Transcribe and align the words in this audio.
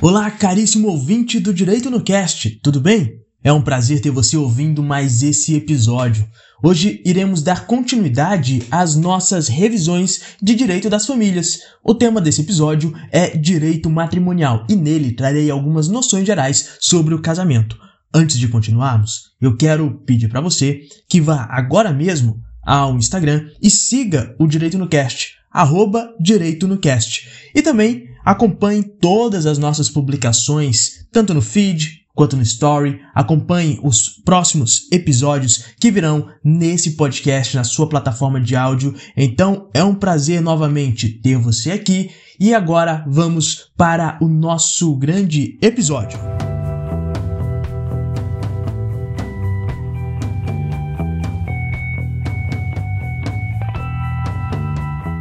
Olá, 0.00 0.30
caríssimo 0.30 0.86
ouvinte 0.86 1.40
do 1.40 1.52
Direito 1.52 1.90
no 1.90 2.00
Cast, 2.00 2.60
tudo 2.62 2.80
bem? 2.80 3.14
É 3.42 3.52
um 3.52 3.60
prazer 3.60 4.00
ter 4.00 4.12
você 4.12 4.36
ouvindo 4.36 4.80
mais 4.80 5.24
esse 5.24 5.56
episódio. 5.56 6.24
Hoje 6.62 7.02
iremos 7.04 7.42
dar 7.42 7.66
continuidade 7.66 8.62
às 8.70 8.94
nossas 8.94 9.48
revisões 9.48 10.20
de 10.40 10.54
direito 10.54 10.88
das 10.88 11.04
famílias. 11.04 11.58
O 11.82 11.96
tema 11.96 12.20
desse 12.20 12.42
episódio 12.42 12.94
é 13.10 13.36
direito 13.36 13.90
matrimonial 13.90 14.64
e 14.68 14.76
nele 14.76 15.14
trarei 15.14 15.50
algumas 15.50 15.88
noções 15.88 16.24
gerais 16.24 16.76
sobre 16.78 17.12
o 17.12 17.20
casamento. 17.20 17.76
Antes 18.14 18.38
de 18.38 18.46
continuarmos, 18.46 19.32
eu 19.40 19.56
quero 19.56 20.00
pedir 20.06 20.28
para 20.28 20.40
você 20.40 20.82
que 21.08 21.20
vá 21.20 21.48
agora 21.50 21.92
mesmo 21.92 22.40
ao 22.64 22.96
Instagram 22.96 23.48
e 23.60 23.68
siga 23.68 24.32
o 24.38 24.46
Direito 24.46 24.78
no 24.78 24.88
Cast, 24.88 25.32
arroba 25.50 26.14
Direito 26.20 26.68
no 26.68 26.78
Cast. 26.78 27.28
E 27.52 27.60
também 27.60 28.07
Acompanhe 28.28 28.82
todas 28.82 29.46
as 29.46 29.56
nossas 29.56 29.88
publicações, 29.88 31.06
tanto 31.10 31.32
no 31.32 31.40
feed 31.40 32.04
quanto 32.14 32.36
no 32.36 32.42
story. 32.42 33.00
Acompanhe 33.14 33.80
os 33.82 34.20
próximos 34.22 34.86
episódios 34.92 35.64
que 35.80 35.90
virão 35.90 36.28
nesse 36.44 36.90
podcast 36.90 37.56
na 37.56 37.64
sua 37.64 37.88
plataforma 37.88 38.38
de 38.38 38.54
áudio. 38.54 38.94
Então 39.16 39.70
é 39.72 39.82
um 39.82 39.94
prazer 39.94 40.42
novamente 40.42 41.08
ter 41.08 41.38
você 41.38 41.70
aqui. 41.70 42.10
E 42.38 42.52
agora 42.52 43.02
vamos 43.08 43.70
para 43.78 44.18
o 44.20 44.28
nosso 44.28 44.94
grande 44.94 45.58
episódio. 45.62 46.18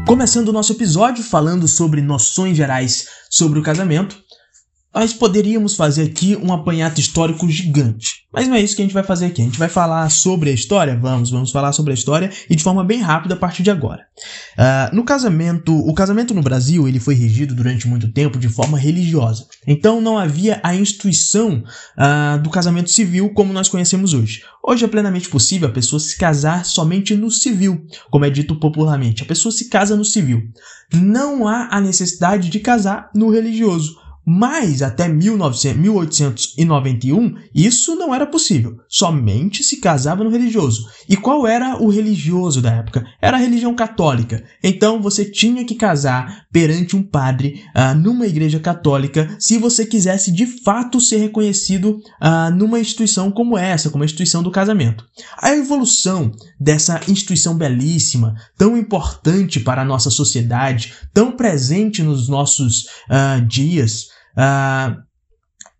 Começando 0.08 0.48
o 0.48 0.54
nosso 0.54 0.72
episódio 0.72 1.22
falando 1.22 1.68
sobre 1.68 2.02
noções 2.02 2.56
gerais 2.56 3.10
sobre 3.30 3.60
o 3.60 3.62
casamento, 3.62 4.24
nós 4.94 5.14
poderíamos 5.14 5.76
fazer 5.76 6.04
aqui 6.04 6.36
um 6.36 6.52
apanhado 6.52 7.00
histórico 7.00 7.48
gigante. 7.50 8.26
Mas 8.34 8.48
não 8.48 8.56
é 8.56 8.62
isso 8.62 8.76
que 8.76 8.82
a 8.82 8.86
gente 8.86 8.94
vai 8.94 9.04
fazer 9.04 9.28
aqui. 9.28 9.42
A 9.42 9.46
gente 9.46 9.60
vai 9.60 9.70
falar 9.70 10.10
sobre 10.10 10.50
a 10.50 10.54
história? 10.54 10.98
Vamos, 10.98 11.30
vamos 11.30 11.52
falar 11.52 11.72
sobre 11.72 11.92
a 11.92 11.94
história 11.94 12.32
e 12.50 12.56
de 12.56 12.64
forma 12.64 12.84
bem 12.84 13.00
rápida 13.00 13.36
a 13.36 13.38
partir 13.38 13.64
de 13.64 13.70
agora. 13.70 14.06
Uh, 14.58 14.96
no 14.96 15.04
casamento, 15.04 15.76
o 15.76 15.94
casamento 15.94 16.34
no 16.34 16.42
Brasil 16.42 16.88
ele 16.88 17.00
foi 17.00 17.14
regido 17.14 17.54
durante 17.54 17.88
muito 17.88 18.12
tempo 18.12 18.40
de 18.40 18.50
forma 18.50 18.78
religiosa. 18.78 19.46
Então 19.68 20.02
não 20.02 20.18
havia 20.18 20.60
a 20.64 20.74
instituição 20.74 21.64
uh, 21.98 22.42
do 22.42 22.50
casamento 22.50 22.90
civil 22.90 23.32
como 23.34 23.54
nós 23.54 23.70
conhecemos 23.70 24.14
hoje. 24.14 24.42
Hoje 24.64 24.86
é 24.86 24.88
plenamente 24.88 25.30
possível 25.30 25.68
a 25.68 25.72
pessoa 25.72 26.00
se 26.00 26.18
casar 26.18 26.66
somente 26.66 27.16
no 27.16 27.30
civil, 27.30 27.86
como 28.10 28.26
é 28.26 28.30
dito 28.30 28.56
popularmente. 28.56 29.24
A 29.24 29.26
pessoa 29.26 29.52
se 29.52 29.70
casa 29.70 29.96
no 29.96 30.06
civil. 30.06 30.42
Não 30.94 31.48
há 31.48 31.70
a 31.72 31.80
necessidade 31.80 32.50
de 32.50 32.60
casar 32.60 33.10
no 33.14 33.30
religioso 33.30 34.07
mas 34.30 34.82
até 34.82 35.08
1900, 35.08 35.78
1891 35.78 37.36
isso 37.56 37.96
não 37.96 38.14
era 38.14 38.26
possível. 38.26 38.78
Somente 38.90 39.64
se 39.64 39.78
casava 39.78 40.22
no 40.22 40.30
religioso. 40.30 40.86
E 41.08 41.16
qual 41.16 41.48
era 41.48 41.82
o 41.82 41.88
religioso 41.88 42.62
da 42.62 42.74
época? 42.74 43.06
Era 43.22 43.38
a 43.38 43.40
religião 43.40 43.74
católica. 43.74 44.44
Então 44.62 45.02
você 45.02 45.24
tinha 45.24 45.64
que 45.64 45.76
casar 45.76 46.46
perante 46.52 46.94
um 46.94 47.02
padre 47.02 47.64
uh, 47.74 47.98
numa 47.98 48.28
igreja 48.28 48.60
católica 48.60 49.34
se 49.40 49.58
você 49.58 49.86
quisesse 49.86 50.30
de 50.30 50.46
fato 50.46 51.00
ser 51.00 51.18
reconhecido 51.18 52.02
uh, 52.22 52.54
numa 52.54 52.82
instituição 52.82 53.32
como 53.32 53.58
essa, 53.58 53.90
como 53.90 54.04
a 54.04 54.06
instituição 54.06 54.44
do 54.44 54.52
casamento. 54.52 55.06
A 55.42 55.56
evolução 55.56 56.34
dessa 56.60 57.00
instituição 57.08 57.56
belíssima, 57.56 58.36
tão 58.58 58.76
importante 58.76 59.62
para 59.62 59.84
a 59.84 59.86
nossa 59.86 60.10
sociedade, 60.10 60.94
tão 61.14 61.32
presente 61.32 62.04
nos 62.04 62.28
nossos 62.28 62.88
uh, 63.10 63.46
dias, 63.48 64.17
uh, 64.38 65.08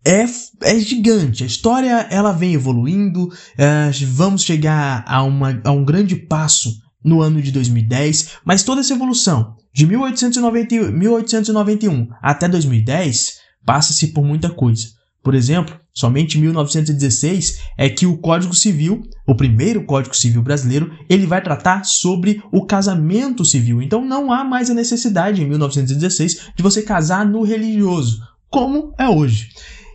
é, 0.04 0.24
é 0.62 0.78
gigante. 0.78 1.44
A 1.44 1.46
história 1.46 2.06
ela 2.10 2.32
vem 2.32 2.54
evoluindo. 2.54 3.24
Uh, 3.24 4.06
vamos 4.06 4.42
chegar 4.42 5.04
a, 5.06 5.22
uma, 5.22 5.60
a 5.64 5.70
um 5.70 5.84
grande 5.84 6.16
passo 6.16 6.70
no 7.04 7.22
ano 7.22 7.40
de 7.40 7.52
2010, 7.52 8.38
mas 8.44 8.62
toda 8.62 8.80
essa 8.80 8.94
evolução 8.94 9.56
de 9.72 9.86
1890, 9.86 10.90
1891 10.90 12.08
até 12.20 12.48
2010 12.48 13.38
passa-se 13.64 14.08
por 14.08 14.24
muita 14.24 14.50
coisa. 14.50 14.88
Por 15.22 15.34
exemplo, 15.34 15.78
somente 15.92 16.38
em 16.38 16.40
1916 16.42 17.58
é 17.76 17.88
que 17.88 18.06
o 18.06 18.18
Código 18.18 18.54
Civil, 18.54 19.02
o 19.26 19.34
primeiro 19.34 19.84
Código 19.84 20.16
Civil 20.16 20.42
brasileiro, 20.42 20.90
ele 21.08 21.26
vai 21.26 21.42
tratar 21.42 21.84
sobre 21.84 22.42
o 22.50 22.64
casamento 22.64 23.44
civil. 23.44 23.82
Então 23.82 24.04
não 24.04 24.32
há 24.32 24.42
mais 24.42 24.70
a 24.70 24.74
necessidade 24.74 25.42
em 25.42 25.48
1916 25.48 26.52
de 26.56 26.62
você 26.62 26.82
casar 26.82 27.26
no 27.26 27.42
religioso 27.42 28.20
como 28.50 28.94
é 28.98 29.08
hoje. 29.08 29.50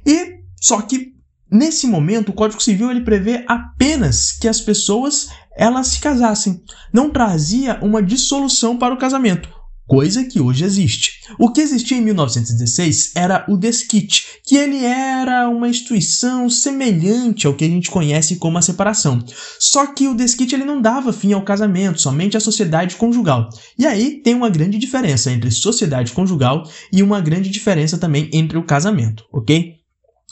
E 0.06 0.40
só 0.60 0.82
que 0.82 1.14
nesse 1.50 1.88
momento 1.88 2.30
o 2.30 2.34
Código 2.34 2.62
Civil 2.62 2.90
ele 2.90 3.02
prevê 3.02 3.44
apenas 3.48 4.32
que 4.32 4.48
as 4.48 4.60
pessoas 4.60 5.30
elas 5.56 5.88
se 5.88 6.00
casassem, 6.00 6.64
não 6.92 7.12
trazia 7.12 7.80
uma 7.82 8.02
dissolução 8.02 8.78
para 8.78 8.94
o 8.94 8.98
casamento, 8.98 9.50
coisa 9.88 10.24
que 10.24 10.40
hoje 10.40 10.64
existe. 10.64 11.22
O 11.38 11.52
que 11.52 11.62
existia 11.62 11.98
em 11.98 12.02
1916 12.02 13.12
era 13.16 13.46
o 13.50 13.58
desquite, 13.58 14.40
que 14.46 14.56
ele 14.56 14.84
era 14.84 15.50
uma 15.50 15.70
instituição 15.70 16.50
semelhante 16.50 17.48
ao 17.48 17.54
que 17.54 17.66
a 17.66 17.70
gente 17.70 17.92
conhece 17.92 18.38
como 18.38 18.58
a 18.58 18.62
separação. 18.62 19.24
Só 19.60 19.88
que 19.88 20.08
o 20.08 20.16
desquite 20.16 20.56
ele 20.56 20.66
não 20.66 20.82
dava 20.82 21.14
fim 21.14 21.34
ao 21.34 21.44
casamento, 21.44 22.02
somente 22.02 22.38
à 22.38 22.40
sociedade 22.40 22.96
conjugal. 22.96 23.50
E 23.78 23.86
aí 23.86 24.22
tem 24.22 24.34
uma 24.34 24.50
grande 24.50 24.78
diferença 24.78 25.32
entre 25.32 25.52
sociedade 25.52 26.12
conjugal 26.12 26.64
e 26.92 27.04
uma 27.04 27.22
grande 27.22 27.50
diferença 27.50 27.98
também 27.98 28.30
entre 28.34 28.58
o 28.58 28.64
casamento, 28.64 29.26
ok? 29.32 29.83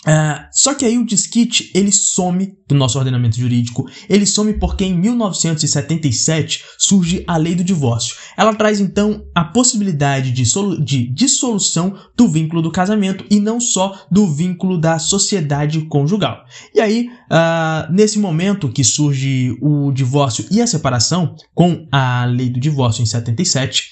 Uh, 0.02 0.50
só 0.52 0.74
que 0.74 0.84
aí 0.84 0.98
o 0.98 1.06
disquite 1.06 1.70
ele 1.76 1.92
some 1.92 2.58
do 2.68 2.74
nosso 2.74 2.98
ordenamento 2.98 3.38
jurídico, 3.38 3.88
ele 4.10 4.26
some 4.26 4.52
porque 4.54 4.84
em 4.84 4.98
1977 4.98 6.64
surge 6.80 7.24
a 7.28 7.38
lei 7.38 7.54
do 7.54 7.64
divórcio. 7.64 8.16
Ela 8.36 8.56
traz 8.56 8.80
então 8.80 9.24
a 9.36 9.44
possibilidade 9.44 10.32
de, 10.32 10.44
de 10.84 11.14
dissolução 11.14 11.96
do 12.18 12.28
vínculo 12.28 12.64
do 12.64 12.72
casamento 12.72 13.24
e 13.30 13.40
não 13.40 13.60
só 13.60 14.08
do 14.12 14.28
vínculo 14.28 14.80
da 14.80 14.98
sociedade 14.98 15.82
conjugal. 15.82 16.46
E 16.74 16.82
aí, 16.82 17.08
uh, 17.32 17.94
nesse 17.94 18.18
momento 18.18 18.70
que 18.70 18.84
surge 18.84 19.56
o 19.62 19.92
divórcio 19.92 20.48
e 20.50 20.60
a 20.62 20.68
separação, 20.68 21.36
com 21.54 21.88
a 21.92 22.26
lei 22.26 22.50
do 22.50 22.60
divórcio 22.60 23.04
em 23.04 23.06
77, 23.06 23.92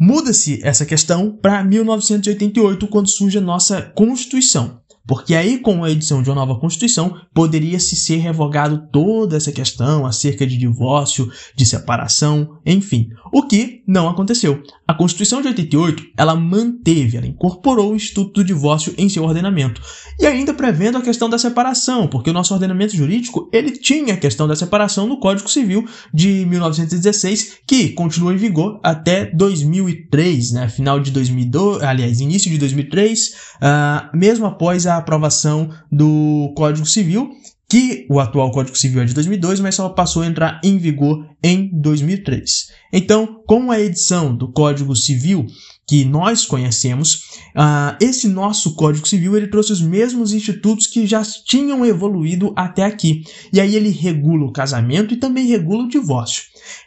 muda-se 0.00 0.60
essa 0.64 0.84
questão 0.84 1.38
para 1.40 1.62
1988, 1.62 2.88
quando 2.88 3.08
surge 3.08 3.38
a 3.38 3.42
nossa 3.42 3.82
Constituição. 3.82 4.80
Porque 5.08 5.34
aí, 5.34 5.58
com 5.58 5.82
a 5.82 5.90
edição 5.90 6.22
de 6.22 6.28
uma 6.28 6.36
nova 6.36 6.60
Constituição, 6.60 7.18
poderia-se 7.32 7.96
ser 7.96 8.16
revogado 8.16 8.88
toda 8.92 9.38
essa 9.38 9.50
questão 9.50 10.04
acerca 10.04 10.46
de 10.46 10.58
divórcio, 10.58 11.32
de 11.56 11.64
separação, 11.64 12.58
enfim. 12.64 13.08
O 13.32 13.44
que 13.44 13.82
não 13.88 14.06
aconteceu. 14.06 14.62
A 14.86 14.92
Constituição 14.92 15.40
de 15.40 15.48
88, 15.48 16.02
ela 16.14 16.36
manteve, 16.36 17.16
ela 17.16 17.26
incorporou 17.26 17.92
o 17.92 17.96
Instituto 17.96 18.34
do 18.34 18.44
Divórcio 18.44 18.92
em 18.98 19.08
seu 19.08 19.24
ordenamento. 19.24 19.80
E 20.20 20.26
ainda 20.26 20.52
prevendo 20.52 20.98
a 20.98 21.02
questão 21.02 21.30
da 21.30 21.38
separação, 21.38 22.06
porque 22.06 22.28
o 22.28 22.32
nosso 22.34 22.52
ordenamento 22.52 22.94
jurídico, 22.94 23.48
ele 23.50 23.70
tinha 23.70 24.12
a 24.12 24.16
questão 24.18 24.46
da 24.46 24.54
separação 24.54 25.06
no 25.06 25.18
Código 25.18 25.48
Civil 25.48 25.86
de 26.12 26.44
1916, 26.44 27.60
que 27.66 27.90
continua 27.90 28.34
em 28.34 28.36
vigor 28.36 28.78
até 28.82 29.24
2003, 29.26 30.52
né? 30.52 30.68
Final 30.68 31.00
de 31.00 31.10
2002, 31.12 31.82
aliás, 31.82 32.20
início 32.20 32.50
de 32.50 32.58
2003, 32.58 33.28
uh, 33.28 34.16
mesmo 34.16 34.44
após 34.44 34.86
a 34.86 34.97
aprovação 34.98 35.70
do 35.90 36.52
Código 36.56 36.86
Civil, 36.86 37.30
que 37.68 38.06
o 38.08 38.18
atual 38.18 38.50
Código 38.50 38.76
Civil 38.78 39.02
é 39.02 39.04
de 39.04 39.12
2002, 39.12 39.60
mas 39.60 39.74
só 39.74 39.90
passou 39.90 40.22
a 40.22 40.26
entrar 40.26 40.58
em 40.64 40.78
vigor 40.78 41.28
em 41.42 41.70
2003. 41.78 42.68
Então, 42.92 43.42
com 43.46 43.70
a 43.70 43.78
edição 43.78 44.34
do 44.34 44.50
Código 44.50 44.96
Civil 44.96 45.46
que 45.86 46.04
nós 46.04 46.44
conhecemos, 46.44 47.22
uh, 47.56 47.96
esse 48.00 48.28
nosso 48.28 48.74
Código 48.74 49.08
Civil 49.08 49.36
ele 49.36 49.48
trouxe 49.48 49.72
os 49.72 49.80
mesmos 49.80 50.32
institutos 50.32 50.86
que 50.86 51.06
já 51.06 51.22
tinham 51.22 51.84
evoluído 51.84 52.52
até 52.56 52.84
aqui. 52.84 53.22
E 53.52 53.60
aí 53.60 53.74
ele 53.74 53.90
regula 53.90 54.46
o 54.46 54.52
casamento 54.52 55.14
e 55.14 55.18
também 55.18 55.46
regula 55.46 55.84
o 55.84 55.88
divórcio. 55.88 56.42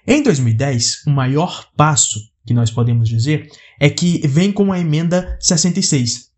Em 0.07 0.21
2010, 0.21 1.03
o 1.07 1.11
maior 1.11 1.67
passo 1.75 2.19
que 2.45 2.53
nós 2.53 2.71
podemos 2.71 3.07
dizer 3.07 3.49
é 3.79 3.89
que 3.89 4.25
vem 4.27 4.51
com 4.51 4.71
a 4.71 4.79
emenda 4.79 5.37
66, 5.39 6.30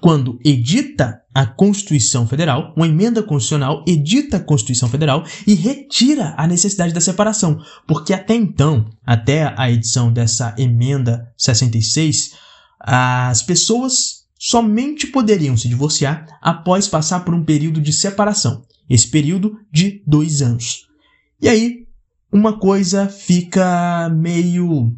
quando 0.00 0.38
edita 0.44 1.22
a 1.34 1.46
Constituição 1.46 2.26
Federal, 2.26 2.72
uma 2.76 2.86
emenda 2.86 3.22
constitucional 3.22 3.84
edita 3.86 4.36
a 4.36 4.40
Constituição 4.40 4.88
Federal 4.88 5.24
e 5.46 5.54
retira 5.54 6.34
a 6.36 6.46
necessidade 6.46 6.92
da 6.92 7.00
separação, 7.00 7.60
porque 7.86 8.12
até 8.12 8.34
então, 8.34 8.88
até 9.04 9.52
a 9.56 9.70
edição 9.70 10.12
dessa 10.12 10.54
emenda 10.58 11.32
66, 11.36 12.34
as 12.78 13.42
pessoas 13.42 14.24
somente 14.38 15.06
poderiam 15.06 15.56
se 15.56 15.68
divorciar 15.68 16.26
após 16.40 16.86
passar 16.86 17.20
por 17.20 17.34
um 17.34 17.44
período 17.44 17.80
de 17.80 17.92
separação, 17.92 18.62
esse 18.88 19.08
período 19.08 19.58
de 19.72 20.02
dois 20.06 20.42
anos. 20.42 20.86
E 21.40 21.48
aí, 21.48 21.86
uma 22.30 22.58
coisa 22.58 23.08
fica 23.08 24.08
meio 24.10 24.94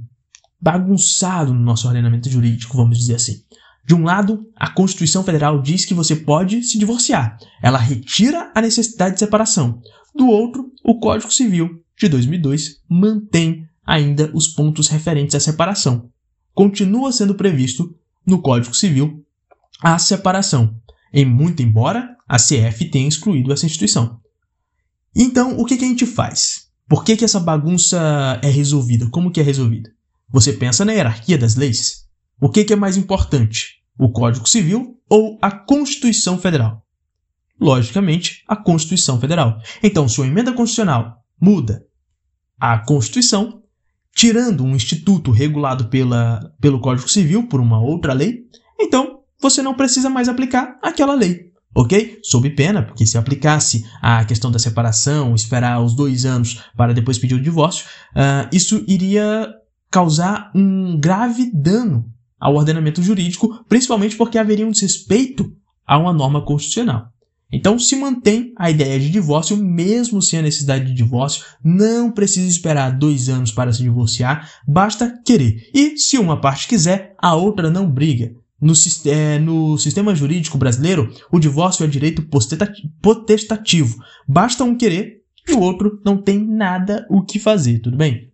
bagunçado 0.61 1.55
no 1.55 1.61
nosso 1.61 1.87
ordenamento 1.87 2.29
jurídico, 2.29 2.77
vamos 2.77 2.99
dizer 2.99 3.15
assim. 3.15 3.43
De 3.87 3.95
um 3.95 4.03
lado, 4.03 4.45
a 4.57 4.69
Constituição 4.69 5.23
Federal 5.23 5.63
diz 5.63 5.85
que 5.85 5.95
você 5.95 6.17
pode 6.17 6.61
se 6.65 6.77
divorciar. 6.77 7.39
Ela 7.63 7.79
retira 7.79 8.51
a 8.53 8.61
necessidade 8.61 9.15
de 9.15 9.21
separação. 9.21 9.81
Do 10.13 10.27
outro, 10.27 10.73
o 10.83 10.99
Código 10.99 11.33
Civil 11.33 11.85
de 11.97 12.09
2002 12.09 12.83
mantém 12.91 13.65
ainda 13.87 14.29
os 14.35 14.49
pontos 14.49 14.89
referentes 14.89 15.37
à 15.37 15.41
separação. 15.41 16.11
Continua 16.53 17.13
sendo 17.13 17.37
previsto 17.37 17.95
no 18.27 18.43
Código 18.43 18.75
Civil 18.75 19.25
a 19.81 19.97
separação, 20.01 20.75
em 21.13 21.25
muito 21.25 21.63
embora 21.63 22.17
a 22.29 22.39
CF 22.39 22.91
tenha 22.91 23.07
excluído 23.07 23.53
essa 23.53 23.67
instituição. 23.67 24.19
Então, 25.15 25.61
o 25.61 25.65
que, 25.65 25.77
que 25.77 25.85
a 25.85 25.89
gente 25.89 26.07
faz? 26.07 26.67
Por 26.89 27.05
que, 27.05 27.17
que 27.17 27.25
essa 27.25 27.39
bagunça 27.39 28.41
é 28.43 28.49
resolvida? 28.49 29.09
Como 29.11 29.31
que 29.31 29.39
é 29.39 29.45
resolvida? 29.45 29.91
Você 30.29 30.53
pensa 30.53 30.85
na 30.85 30.93
hierarquia 30.93 31.39
das 31.39 31.55
leis? 31.55 32.07
O 32.41 32.51
que, 32.51 32.65
que 32.65 32.73
é 32.73 32.77
mais 32.77 32.97
importante? 32.97 33.76
O 33.99 34.11
Código 34.11 34.49
Civil 34.49 34.99
ou 35.09 35.39
a 35.41 35.51
Constituição 35.51 36.39
Federal? 36.39 36.83
Logicamente, 37.61 38.43
a 38.47 38.57
Constituição 38.57 39.19
Federal. 39.19 39.59
Então, 39.83 40.09
sua 40.09 40.27
emenda 40.27 40.53
constitucional 40.53 41.23
muda 41.41 41.85
a 42.59 42.79
Constituição, 42.79 43.63
tirando 44.15 44.65
um 44.65 44.75
instituto 44.75 45.31
regulado 45.31 45.89
pela, 45.89 46.41
pelo 46.61 46.81
Código 46.81 47.09
Civil 47.09 47.49
por 47.49 47.61
uma 47.61 47.81
outra 47.81 48.13
lei, 48.13 48.45
então 48.79 49.21
você 49.41 49.63
não 49.63 49.75
precisa 49.75 50.09
mais 50.09 50.29
aplicar 50.29 50.79
aquela 50.83 51.15
lei 51.15 51.47
ok? 51.77 52.19
Sob 52.23 52.49
pena, 52.51 52.83
porque 52.83 53.07
se 53.07 53.19
aplicasse 53.19 53.85
a 54.01 54.25
questão 54.25 54.51
da 54.51 54.59
separação, 54.59 55.35
esperar 55.35 55.81
os 55.83 55.95
dois 55.95 56.25
anos 56.25 56.65
para 56.75 56.95
depois 56.95 57.19
pedir 57.19 57.35
o 57.35 57.43
divórcio, 57.43 57.85
uh, 58.13 58.49
isso 58.51 58.83
iria 58.89 59.53
causar 59.91 60.51
um 60.55 60.99
grave 60.99 61.51
dano 61.53 62.11
ao 62.39 62.55
ordenamento 62.55 63.03
jurídico, 63.03 63.65
principalmente 63.69 64.17
porque 64.17 64.39
haveria 64.39 64.67
um 64.67 64.71
desrespeito 64.71 65.53
a 65.87 65.99
uma 65.99 66.13
norma 66.13 66.45
constitucional. 66.45 67.09
Então, 67.51 67.79
se 67.79 67.95
mantém 67.95 68.53
a 68.57 68.71
ideia 68.71 68.99
de 68.99 69.09
divórcio, 69.09 69.57
mesmo 69.57 70.21
sem 70.21 70.41
a 70.41 70.43
necessidade 70.43 70.87
de 70.87 70.95
divórcio, 70.95 71.45
não 71.63 72.11
precisa 72.11 72.49
esperar 72.49 72.91
dois 72.91 73.29
anos 73.29 73.53
para 73.53 73.73
se 73.73 73.83
divorciar, 73.83 74.51
basta 74.67 75.17
querer. 75.25 75.71
E 75.73 75.97
se 75.97 76.19
uma 76.19 76.41
parte 76.41 76.67
quiser, 76.67 77.15
a 77.19 77.35
outra 77.35 77.71
não 77.71 77.89
briga. 77.89 78.35
No, 78.61 78.73
é, 79.07 79.39
no, 79.39 79.79
sistema 79.79 80.15
jurídico 80.15 80.59
brasileiro, 80.59 81.13
o 81.31 81.39
divórcio 81.39 81.85
é 81.85 81.87
direito 81.87 82.27
potestativo. 83.01 84.03
Basta 84.27 84.65
um 84.65 84.77
querer 84.77 85.23
e 85.47 85.53
o 85.53 85.61
outro 85.61 86.01
não 86.05 86.17
tem 86.17 86.45
nada 86.45 87.07
o 87.09 87.23
que 87.23 87.39
fazer, 87.39 87.79
tudo 87.79 87.97
bem? 87.97 88.33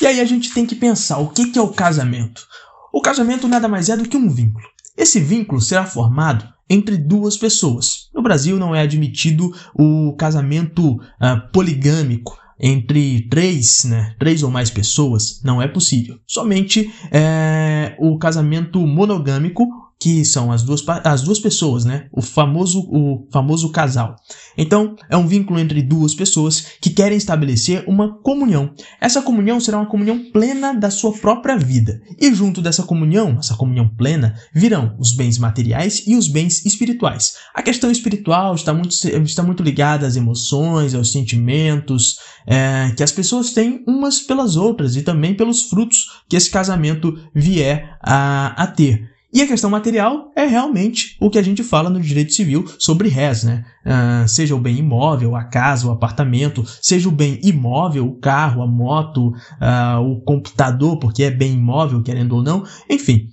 E 0.00 0.06
aí 0.06 0.20
a 0.20 0.24
gente 0.24 0.52
tem 0.52 0.66
que 0.66 0.74
pensar 0.74 1.18
o 1.18 1.28
que, 1.28 1.50
que 1.50 1.58
é 1.58 1.62
o 1.62 1.68
casamento. 1.68 2.46
O 2.92 3.00
casamento 3.00 3.48
nada 3.48 3.66
mais 3.68 3.88
é 3.88 3.96
do 3.96 4.08
que 4.08 4.16
um 4.16 4.28
vínculo. 4.28 4.66
Esse 4.96 5.18
vínculo 5.18 5.60
será 5.60 5.86
formado 5.86 6.46
entre 6.68 6.96
duas 6.96 7.36
pessoas. 7.36 8.10
No 8.14 8.22
Brasil 8.22 8.58
não 8.58 8.74
é 8.74 8.82
admitido 8.82 9.50
o 9.74 10.14
casamento 10.16 10.94
uh, 10.96 11.52
poligâmico, 11.52 12.38
entre 12.60 13.28
três, 13.28 13.84
né, 13.84 14.14
três 14.18 14.42
ou 14.42 14.50
mais 14.50 14.70
pessoas, 14.70 15.40
não 15.42 15.60
é 15.60 15.66
possível. 15.66 16.18
Somente 16.26 16.92
é, 17.10 17.96
o 17.98 18.16
casamento 18.18 18.78
monogâmico 18.86 19.66
que 20.02 20.24
são 20.24 20.50
as 20.50 20.64
duas, 20.64 20.82
as 21.04 21.22
duas 21.22 21.38
pessoas, 21.38 21.84
né? 21.84 22.06
O 22.10 22.20
famoso, 22.20 22.80
o 22.90 23.28
famoso 23.32 23.70
casal. 23.70 24.16
Então, 24.58 24.96
é 25.08 25.16
um 25.16 25.28
vínculo 25.28 25.60
entre 25.60 25.80
duas 25.80 26.12
pessoas 26.12 26.66
que 26.80 26.90
querem 26.90 27.16
estabelecer 27.16 27.84
uma 27.86 28.20
comunhão. 28.20 28.74
Essa 29.00 29.22
comunhão 29.22 29.60
será 29.60 29.78
uma 29.78 29.86
comunhão 29.86 30.18
plena 30.32 30.72
da 30.72 30.90
sua 30.90 31.12
própria 31.12 31.56
vida. 31.56 32.02
E 32.20 32.34
junto 32.34 32.60
dessa 32.60 32.82
comunhão, 32.82 33.36
essa 33.38 33.54
comunhão 33.54 33.88
plena, 33.96 34.34
virão 34.52 34.96
os 34.98 35.12
bens 35.12 35.38
materiais 35.38 36.02
e 36.04 36.16
os 36.16 36.26
bens 36.26 36.66
espirituais. 36.66 37.36
A 37.54 37.62
questão 37.62 37.88
espiritual 37.88 38.56
está 38.56 38.74
muito, 38.74 38.92
está 39.22 39.44
muito 39.44 39.62
ligada 39.62 40.04
às 40.04 40.16
emoções, 40.16 40.96
aos 40.96 41.12
sentimentos 41.12 42.16
é, 42.44 42.92
que 42.96 43.04
as 43.04 43.12
pessoas 43.12 43.52
têm 43.52 43.84
umas 43.86 44.18
pelas 44.18 44.56
outras 44.56 44.96
e 44.96 45.02
também 45.02 45.32
pelos 45.32 45.62
frutos 45.62 46.24
que 46.28 46.34
esse 46.34 46.50
casamento 46.50 47.16
vier 47.32 47.96
a, 48.02 48.60
a 48.60 48.66
ter. 48.66 49.11
E 49.32 49.40
a 49.40 49.46
questão 49.46 49.70
material 49.70 50.30
é 50.36 50.44
realmente 50.44 51.16
o 51.18 51.30
que 51.30 51.38
a 51.38 51.42
gente 51.42 51.62
fala 51.62 51.88
no 51.88 52.00
direito 52.00 52.34
civil 52.34 52.70
sobre 52.78 53.08
res, 53.08 53.44
né? 53.44 53.64
Uh, 53.84 54.28
seja 54.28 54.54
o 54.54 54.60
bem 54.60 54.76
imóvel, 54.76 55.34
a 55.34 55.44
casa, 55.44 55.86
o 55.86 55.90
apartamento, 55.90 56.62
seja 56.82 57.08
o 57.08 57.12
bem 57.12 57.40
imóvel, 57.42 58.06
o 58.06 58.18
carro, 58.18 58.62
a 58.62 58.66
moto, 58.66 59.28
uh, 59.28 60.00
o 60.00 60.20
computador, 60.20 60.98
porque 60.98 61.22
é 61.22 61.30
bem 61.30 61.54
imóvel, 61.54 62.02
querendo 62.02 62.36
ou 62.36 62.42
não, 62.42 62.64
enfim. 62.90 63.28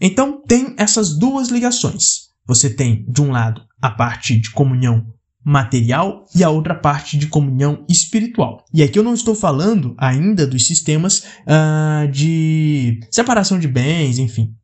Então 0.00 0.40
tem 0.46 0.74
essas 0.78 1.18
duas 1.18 1.48
ligações. 1.48 2.26
Você 2.46 2.70
tem, 2.70 3.04
de 3.08 3.20
um 3.20 3.32
lado, 3.32 3.62
a 3.82 3.90
parte 3.90 4.38
de 4.38 4.50
comunhão 4.50 5.04
material 5.44 6.24
e 6.34 6.44
a 6.44 6.50
outra 6.50 6.74
parte 6.74 7.18
de 7.18 7.26
comunhão 7.26 7.84
espiritual. 7.88 8.64
E 8.72 8.82
aqui 8.82 8.98
eu 8.98 9.02
não 9.02 9.14
estou 9.14 9.34
falando 9.34 9.94
ainda 9.98 10.46
dos 10.46 10.66
sistemas 10.66 11.24
uh, 11.46 12.08
de 12.10 13.00
separação 13.10 13.58
de 13.58 13.66
bens, 13.66 14.18
enfim. 14.18 14.54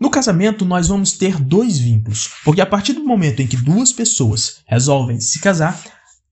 No 0.00 0.10
casamento, 0.10 0.64
nós 0.64 0.86
vamos 0.86 1.12
ter 1.12 1.40
dois 1.40 1.78
vínculos, 1.78 2.30
porque 2.44 2.60
a 2.60 2.66
partir 2.66 2.92
do 2.92 3.04
momento 3.04 3.42
em 3.42 3.46
que 3.48 3.56
duas 3.56 3.92
pessoas 3.92 4.60
resolvem 4.66 5.20
se 5.20 5.40
casar, 5.40 5.82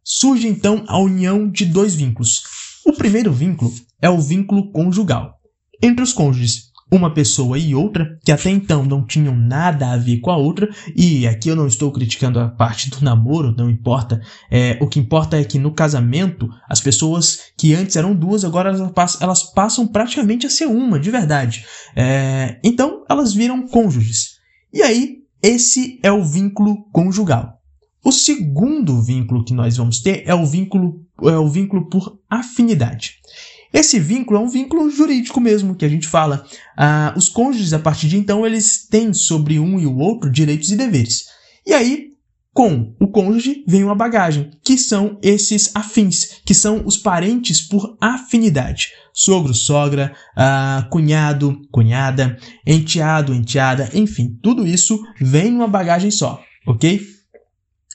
surge 0.05 0.47
então 0.47 0.85
a 0.87 0.99
união 0.99 1.51
de 1.51 1.65
dois 1.65 1.95
vínculos. 1.95 2.45
O 2.85 2.93
primeiro 2.93 3.33
vínculo 3.33 3.75
é 4.01 4.09
o 4.09 4.21
vínculo 4.21 4.71
conjugal. 4.71 5.41
Entre 5.83 6.03
os 6.03 6.13
cônjuges, 6.13 6.71
uma 6.91 7.13
pessoa 7.13 7.59
e 7.59 7.75
outra, 7.75 8.19
que 8.25 8.31
até 8.31 8.49
então 8.49 8.85
não 8.85 9.05
tinham 9.05 9.35
nada 9.35 9.91
a 9.91 9.97
ver 9.97 10.21
com 10.21 10.31
a 10.31 10.37
outra, 10.37 10.69
e 10.95 11.27
aqui 11.27 11.49
eu 11.49 11.57
não 11.57 11.67
estou 11.67 11.91
criticando 11.91 12.39
a 12.39 12.49
parte 12.49 12.91
do 12.91 13.05
namoro, 13.05 13.55
não 13.57 13.69
importa. 13.69 14.21
É, 14.51 14.79
o 14.81 14.87
que 14.87 15.01
importa 15.01 15.37
é 15.37 15.45
que 15.45 15.59
no 15.59 15.73
casamento, 15.73 16.49
as 16.69 16.81
pessoas 16.81 17.41
que 17.59 17.75
antes 17.75 17.97
eram 17.97 18.15
duas, 18.15 18.45
agora 18.45 18.71
elas 18.71 18.93
passam, 18.93 19.21
elas 19.23 19.43
passam 19.43 19.87
praticamente 19.87 20.47
a 20.47 20.51
ser 20.51 20.67
uma, 20.67 20.99
de 20.99 21.11
verdade. 21.11 21.67
É, 21.95 22.61
então, 22.63 23.05
elas 23.11 23.35
viram 23.35 23.67
cônjuges. 23.67 24.37
E 24.73 24.83
aí, 24.83 25.19
esse 25.43 25.99
é 26.03 26.13
o 26.13 26.25
vínculo 26.25 26.85
conjugal. 26.93 27.61
O 28.05 28.13
segundo 28.13 29.03
vínculo 29.03 29.45
que 29.45 29.53
nós 29.53 29.77
vamos 29.77 30.01
ter 30.01 30.23
é 30.27 30.35
o 30.35 30.47
vínculo, 30.47 31.05
é 31.25 31.37
o 31.37 31.49
vínculo 31.49 31.89
por 31.89 32.21
afinidade. 32.31 33.17
Esse 33.77 34.01
vínculo 34.01 34.41
é 34.41 34.43
um 34.43 34.49
vínculo 34.49 34.91
jurídico 34.91 35.39
mesmo, 35.39 35.75
que 35.75 35.85
a 35.85 35.89
gente 35.89 36.09
fala. 36.09 36.47
Ah, 36.75 37.13
os 37.15 37.29
cônjuges, 37.29 37.75
a 37.75 37.79
partir 37.79 38.09
de 38.09 38.17
então, 38.17 38.47
eles 38.47 38.89
têm 38.89 39.13
sobre 39.13 39.59
um 39.59 39.79
e 39.79 39.85
o 39.85 39.99
outro 39.99 40.33
direitos 40.33 40.71
e 40.71 40.77
deveres. 40.77 41.27
E 41.67 41.75
aí, 41.75 42.07
com 42.55 42.97
o 42.99 43.07
cônjuge 43.07 43.63
vem 43.69 43.85
uma 43.85 43.95
bagagem, 43.95 44.51
que 44.65 44.79
são 44.79 45.19
esses 45.23 45.77
afins, 45.77 46.41
que 46.47 46.55
são 46.55 46.87
os 46.87 46.97
parentes 46.97 47.61
por 47.61 47.99
afinidade. 48.01 48.93
Sogro, 49.13 49.53
sogra, 49.53 50.17
ah, 50.35 50.89
cunhado, 50.91 51.61
cunhada, 51.71 52.39
enteado, 52.67 53.35
enteada, 53.35 53.91
enfim, 53.93 54.39
tudo 54.43 54.67
isso 54.67 54.99
vem 55.21 55.51
numa 55.51 55.69
bagagem 55.69 56.11
só, 56.11 56.43
ok? 56.67 56.99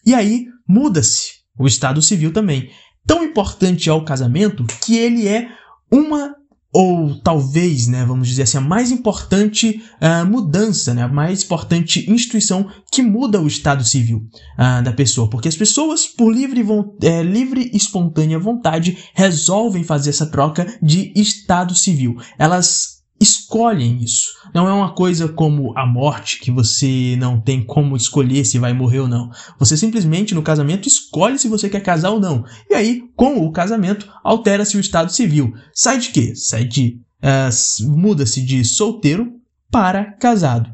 E 0.05 0.13
aí 0.13 0.45
muda-se 0.67 1.41
o 1.57 1.65
estado 1.65 2.03
civil 2.03 2.31
também. 2.31 2.69
Tão 3.03 3.23
importante 3.23 3.89
é 3.89 3.93
o 3.93 4.05
casamento 4.05 4.63
que 4.85 4.95
ele 4.95 5.27
é 5.27 5.50
uma 5.91 6.36
ou 6.74 7.19
talvez, 7.19 7.88
né, 7.88 8.05
vamos 8.05 8.29
dizer 8.29 8.43
assim, 8.43 8.57
a 8.57 8.62
mais 8.62 8.91
importante 8.91 9.83
uh, 10.01 10.25
mudança, 10.25 10.93
né, 10.93 11.03
a 11.03 11.07
mais 11.07 11.43
importante 11.43 12.10
instituição 12.10 12.69
que 12.89 13.01
muda 13.01 13.41
o 13.41 13.48
estado 13.48 13.83
civil 13.83 14.25
uh, 14.57 14.81
da 14.81 14.93
pessoa, 14.93 15.29
porque 15.29 15.50
as 15.50 15.55
pessoas, 15.55 16.07
por 16.07 16.33
livre, 16.33 16.65
é, 17.03 17.21
livre 17.21 17.69
e 17.74 17.77
espontânea 17.77 18.39
vontade, 18.39 18.98
resolvem 19.13 19.83
fazer 19.83 20.12
essa 20.12 20.25
troca 20.25 20.65
de 20.81 21.12
estado 21.13 21.75
civil. 21.75 22.15
Elas 22.39 23.00
escolhem 23.22 24.00
isso. 24.04 24.32
Não 24.54 24.68
é 24.68 24.74
uma 24.74 24.94
coisa 24.94 25.28
como 25.28 25.78
a 25.78 25.86
morte, 25.86 26.40
que 26.40 26.50
você 26.50 27.16
não 27.20 27.40
tem 27.40 27.63
como 27.63 27.96
escolher 27.96 28.44
se 28.44 28.58
vai 28.58 28.74
morrer 28.74 29.01
ou 29.01 29.08
não. 29.08 29.30
Você 29.60 29.78
simplesmente, 29.78 30.34
no 30.34 30.42
casamento, 30.42 30.88
escolhe 30.88 31.38
se 31.38 31.48
você 31.48 31.70
quer 31.70 31.82
casar 31.82 32.10
ou 32.10 32.20
não. 32.20 32.44
E 32.68 32.74
aí, 32.74 33.04
com 33.16 33.46
o 33.46 33.51
casamento, 33.51 34.12
altera-se 34.24 34.75
o 34.75 34.80
estado 34.80 35.12
civil. 35.12 35.54
Sai 35.74 36.00
de 36.00 36.10
quê? 36.10 36.36
Sai 36.36 36.66
de. 36.66 37.00
Uh, 37.24 37.92
muda-se 37.92 38.42
de 38.42 38.66
solteiro 38.66 39.34
para 39.70 40.13
casado. 40.13 40.74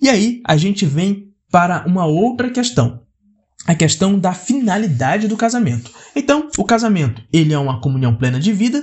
E 0.00 0.08
aí, 0.08 0.40
a 0.46 0.56
gente 0.56 0.86
vem 0.86 1.30
para 1.50 1.84
uma 1.86 2.06
outra 2.06 2.50
questão. 2.50 3.02
A 3.66 3.74
questão 3.74 4.18
da 4.18 4.32
finalidade 4.32 5.28
do 5.28 5.36
casamento. 5.36 5.90
Então, 6.16 6.48
o 6.56 6.64
casamento, 6.64 7.22
ele 7.30 7.52
é 7.52 7.58
uma 7.58 7.80
comunhão 7.80 8.16
plena 8.16 8.40
de 8.40 8.52
vida, 8.52 8.82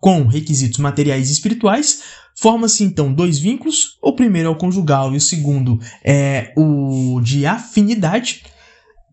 com 0.00 0.26
requisitos 0.26 0.78
materiais 0.78 1.30
e 1.30 1.32
espirituais, 1.32 2.02
Forma-se 2.36 2.82
então 2.82 3.12
dois 3.12 3.38
vínculos, 3.38 3.96
o 4.02 4.12
primeiro 4.12 4.48
é 4.48 4.50
o 4.50 4.58
conjugal 4.58 5.14
e 5.14 5.16
o 5.16 5.20
segundo 5.20 5.78
é 6.04 6.52
o 6.56 7.20
de 7.20 7.46
afinidade. 7.46 8.42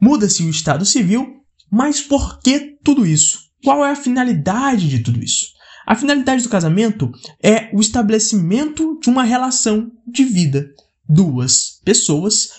Muda-se 0.01 0.43
o 0.43 0.49
estado 0.49 0.85
civil, 0.85 1.41
mas 1.69 2.01
por 2.01 2.39
que 2.39 2.77
tudo 2.83 3.05
isso? 3.05 3.39
Qual 3.63 3.85
é 3.85 3.91
a 3.91 3.95
finalidade 3.95 4.89
de 4.89 4.99
tudo 4.99 5.23
isso? 5.23 5.47
A 5.85 5.95
finalidade 5.95 6.43
do 6.43 6.49
casamento 6.49 7.11
é 7.41 7.69
o 7.73 7.79
estabelecimento 7.79 8.99
de 8.99 9.09
uma 9.09 9.23
relação 9.23 9.91
de 10.07 10.23
vida. 10.23 10.69
Duas 11.07 11.79
pessoas 11.83 12.49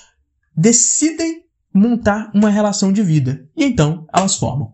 decidem 0.57 1.43
montar 1.75 2.31
uma 2.35 2.51
relação 2.51 2.93
de 2.93 3.03
vida 3.03 3.49
e 3.57 3.65
então 3.65 4.07
elas 4.15 4.37
formam. 4.37 4.73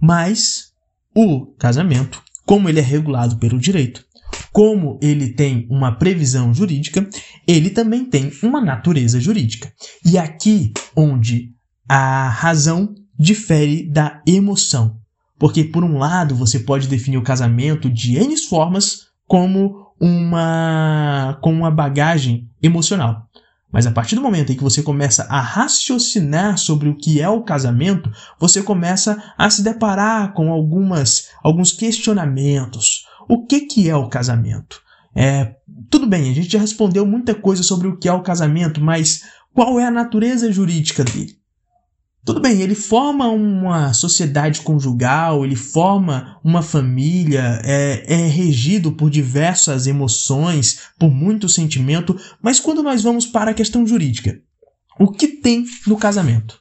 Mas 0.00 0.72
o 1.14 1.46
casamento, 1.58 2.22
como 2.44 2.68
ele 2.68 2.80
é 2.80 2.82
regulado 2.82 3.36
pelo 3.38 3.58
direito, 3.58 4.05
como 4.52 4.98
ele 5.02 5.34
tem 5.34 5.66
uma 5.70 5.92
previsão 5.92 6.52
jurídica, 6.52 7.08
ele 7.46 7.70
também 7.70 8.04
tem 8.04 8.32
uma 8.42 8.60
natureza 8.60 9.20
jurídica. 9.20 9.72
E 10.04 10.16
aqui 10.16 10.72
onde 10.94 11.52
a 11.88 12.28
razão 12.28 12.94
difere 13.18 13.88
da 13.88 14.20
emoção. 14.26 14.98
Porque, 15.38 15.64
por 15.64 15.84
um 15.84 15.98
lado, 15.98 16.34
você 16.34 16.58
pode 16.58 16.88
definir 16.88 17.18
o 17.18 17.22
casamento 17.22 17.90
de 17.90 18.16
N 18.16 18.36
formas 18.38 19.06
como 19.26 19.86
uma, 20.00 21.38
com 21.42 21.52
uma 21.52 21.70
bagagem 21.70 22.48
emocional. 22.62 23.26
Mas 23.72 23.86
a 23.86 23.90
partir 23.90 24.14
do 24.14 24.22
momento 24.22 24.52
em 24.52 24.56
que 24.56 24.62
você 24.62 24.82
começa 24.82 25.24
a 25.24 25.40
raciocinar 25.40 26.56
sobre 26.56 26.88
o 26.88 26.96
que 26.96 27.20
é 27.20 27.28
o 27.28 27.42
casamento, 27.42 28.10
você 28.38 28.62
começa 28.62 29.22
a 29.36 29.50
se 29.50 29.62
deparar 29.62 30.32
com 30.32 30.50
algumas, 30.50 31.28
alguns 31.42 31.72
questionamentos. 31.72 33.04
O 33.28 33.46
que, 33.46 33.62
que 33.62 33.88
é 33.88 33.96
o 33.96 34.08
casamento? 34.08 34.80
É, 35.14 35.54
tudo 35.90 36.06
bem, 36.06 36.30
a 36.30 36.34
gente 36.34 36.52
já 36.52 36.58
respondeu 36.58 37.06
muita 37.06 37.34
coisa 37.34 37.62
sobre 37.62 37.88
o 37.88 37.96
que 37.96 38.08
é 38.08 38.12
o 38.12 38.22
casamento, 38.22 38.80
mas 38.80 39.22
qual 39.54 39.80
é 39.80 39.86
a 39.86 39.90
natureza 39.90 40.52
jurídica 40.52 41.02
dele? 41.02 41.38
Tudo 42.26 42.40
bem, 42.40 42.60
ele 42.60 42.74
forma 42.74 43.28
uma 43.28 43.92
sociedade 43.92 44.60
conjugal, 44.62 45.44
ele 45.44 45.54
forma 45.54 46.38
uma 46.42 46.60
família, 46.60 47.60
é, 47.64 48.04
é, 48.06 48.26
regido 48.26 48.90
por 48.90 49.08
diversas 49.08 49.86
emoções, 49.86 50.80
por 50.98 51.08
muito 51.08 51.48
sentimento, 51.48 52.18
mas 52.42 52.58
quando 52.58 52.82
nós 52.82 53.02
vamos 53.02 53.26
para 53.26 53.52
a 53.52 53.54
questão 53.54 53.86
jurídica, 53.86 54.40
o 54.98 55.12
que 55.12 55.28
tem 55.28 55.64
no 55.86 55.96
casamento? 55.96 56.60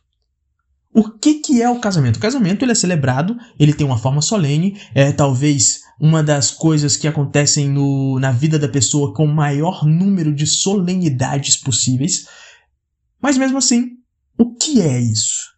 O 0.95 1.09
que, 1.09 1.41
que 1.41 1.61
é 1.61 1.69
o 1.69 1.81
casamento? 1.81 2.15
O 2.15 2.21
casamento 2.21 2.63
ele 2.63 2.71
é 2.71 2.75
celebrado, 2.75 3.35
ele 3.59 3.73
tem 3.73 3.85
uma 3.85 3.97
forma 3.97 4.21
solene, 4.21 4.79
é 4.93 5.11
talvez 5.11 5.81
uma 5.99 6.23
das 6.23 6.51
coisas 6.51 6.95
que 6.95 7.05
acontecem 7.05 7.67
no, 7.67 8.17
na 8.17 8.31
vida 8.31 8.57
da 8.57 8.69
pessoa 8.69 9.13
com 9.13 9.25
o 9.25 9.35
maior 9.35 9.85
número 9.85 10.33
de 10.33 10.47
solenidades 10.47 11.57
possíveis, 11.57 12.25
mas 13.21 13.37
mesmo 13.37 13.57
assim, 13.57 13.89
o 14.37 14.55
que 14.55 14.79
é 14.79 14.97
isso? 15.01 15.53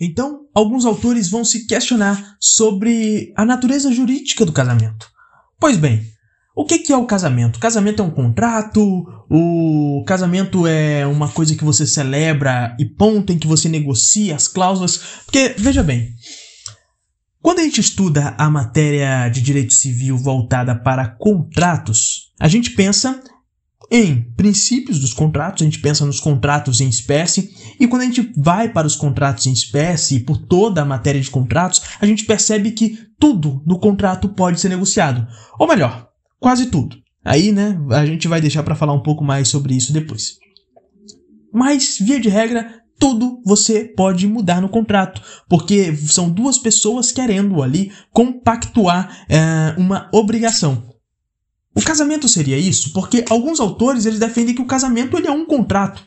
Então, 0.00 0.40
alguns 0.52 0.84
autores 0.84 1.30
vão 1.30 1.44
se 1.44 1.64
questionar 1.64 2.36
sobre 2.40 3.32
a 3.36 3.44
natureza 3.44 3.92
jurídica 3.92 4.44
do 4.44 4.52
casamento. 4.52 5.08
Pois 5.60 5.76
bem, 5.76 6.04
o 6.56 6.64
que 6.64 6.90
é 6.90 6.96
o 6.96 7.04
casamento? 7.04 7.56
O 7.56 7.60
casamento 7.60 8.00
é 8.00 8.04
um 8.04 8.10
contrato? 8.10 9.06
O 9.28 10.02
casamento 10.06 10.66
é 10.66 11.06
uma 11.06 11.28
coisa 11.28 11.54
que 11.54 11.62
você 11.62 11.86
celebra 11.86 12.74
e 12.80 12.86
ponto 12.86 13.30
em 13.30 13.38
que 13.38 13.46
você 13.46 13.68
negocia 13.68 14.34
as 14.34 14.48
cláusulas? 14.48 14.96
Porque, 15.26 15.54
veja 15.58 15.82
bem, 15.82 16.14
quando 17.42 17.58
a 17.58 17.62
gente 17.62 17.82
estuda 17.82 18.34
a 18.38 18.48
matéria 18.48 19.28
de 19.28 19.42
direito 19.42 19.74
civil 19.74 20.16
voltada 20.16 20.74
para 20.74 21.06
contratos, 21.06 22.32
a 22.40 22.48
gente 22.48 22.70
pensa 22.70 23.22
em 23.90 24.32
princípios 24.34 24.98
dos 24.98 25.12
contratos, 25.12 25.60
a 25.60 25.64
gente 25.66 25.80
pensa 25.80 26.06
nos 26.06 26.18
contratos 26.18 26.80
em 26.80 26.88
espécie, 26.88 27.54
e 27.78 27.86
quando 27.86 28.02
a 28.02 28.06
gente 28.06 28.32
vai 28.34 28.70
para 28.70 28.86
os 28.86 28.96
contratos 28.96 29.46
em 29.46 29.52
espécie, 29.52 30.20
por 30.20 30.38
toda 30.38 30.80
a 30.80 30.86
matéria 30.86 31.20
de 31.20 31.30
contratos, 31.30 31.82
a 32.00 32.06
gente 32.06 32.24
percebe 32.24 32.72
que 32.72 32.98
tudo 33.18 33.62
no 33.66 33.78
contrato 33.78 34.30
pode 34.30 34.58
ser 34.58 34.70
negociado. 34.70 35.26
Ou 35.58 35.68
melhor, 35.68 36.05
quase 36.38 36.66
tudo. 36.66 36.96
Aí, 37.24 37.50
né, 37.50 37.78
a 37.90 38.06
gente 38.06 38.28
vai 38.28 38.40
deixar 38.40 38.62
para 38.62 38.76
falar 38.76 38.92
um 38.92 39.02
pouco 39.02 39.24
mais 39.24 39.48
sobre 39.48 39.74
isso 39.74 39.92
depois. 39.92 40.38
Mas, 41.52 41.98
via 42.00 42.20
de 42.20 42.28
regra, 42.28 42.82
tudo 42.98 43.40
você 43.44 43.84
pode 43.84 44.26
mudar 44.26 44.60
no 44.60 44.68
contrato, 44.68 45.20
porque 45.48 45.94
são 45.96 46.30
duas 46.30 46.58
pessoas 46.58 47.12
querendo 47.12 47.62
ali 47.62 47.92
compactuar 48.12 49.24
é, 49.28 49.74
uma 49.76 50.08
obrigação. 50.12 50.94
O 51.74 51.82
casamento 51.82 52.26
seria 52.28 52.56
isso? 52.56 52.92
Porque 52.92 53.24
alguns 53.28 53.60
autores 53.60 54.06
eles 54.06 54.18
defendem 54.18 54.54
que 54.54 54.62
o 54.62 54.66
casamento 54.66 55.16
ele 55.16 55.26
é 55.26 55.32
um 55.32 55.44
contrato. 55.44 56.02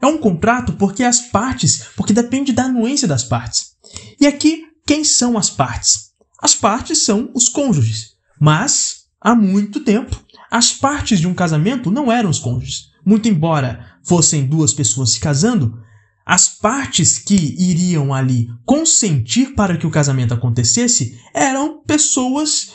É 0.00 0.06
um 0.06 0.18
contrato 0.18 0.72
porque 0.74 1.02
as 1.02 1.20
partes, 1.20 1.86
porque 1.96 2.12
depende 2.12 2.52
da 2.52 2.64
anuência 2.64 3.08
das 3.08 3.24
partes. 3.24 3.72
E 4.20 4.26
aqui, 4.26 4.64
quem 4.86 5.02
são 5.02 5.36
as 5.36 5.50
partes? 5.50 6.12
As 6.40 6.54
partes 6.54 7.04
são 7.04 7.30
os 7.34 7.48
cônjuges. 7.48 8.12
Mas, 8.40 9.01
há 9.22 9.34
muito 9.34 9.80
tempo, 9.80 10.20
as 10.50 10.72
partes 10.72 11.20
de 11.20 11.26
um 11.26 11.34
casamento 11.34 11.90
não 11.90 12.10
eram 12.10 12.30
os 12.30 12.38
cônjuges. 12.38 12.90
Muito 13.04 13.28
embora 13.28 13.86
fossem 14.02 14.46
duas 14.46 14.72
pessoas 14.72 15.12
se 15.12 15.20
casando, 15.20 15.80
as 16.24 16.48
partes 16.48 17.18
que 17.18 17.34
iriam 17.34 18.14
ali 18.14 18.48
consentir 18.64 19.54
para 19.54 19.76
que 19.76 19.86
o 19.86 19.90
casamento 19.90 20.34
acontecesse 20.34 21.18
eram 21.34 21.82
pessoas 21.84 22.72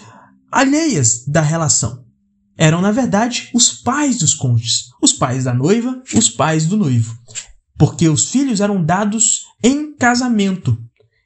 alheias 0.52 1.26
da 1.26 1.42
relação 1.42 2.08
eram, 2.58 2.82
na 2.82 2.92
verdade, 2.92 3.50
os 3.54 3.70
pais 3.70 4.18
dos 4.18 4.34
cônjuges, 4.34 4.90
os 5.02 5.14
pais 5.14 5.44
da 5.44 5.54
noiva, 5.54 6.02
os 6.16 6.30
pais 6.30 6.66
do 6.66 6.76
noivo, 6.76 7.16
porque 7.78 8.10
os 8.10 8.32
filhos 8.32 8.60
eram 8.60 8.84
dados 8.84 9.44
em 9.64 9.96
casamento. 9.96 10.78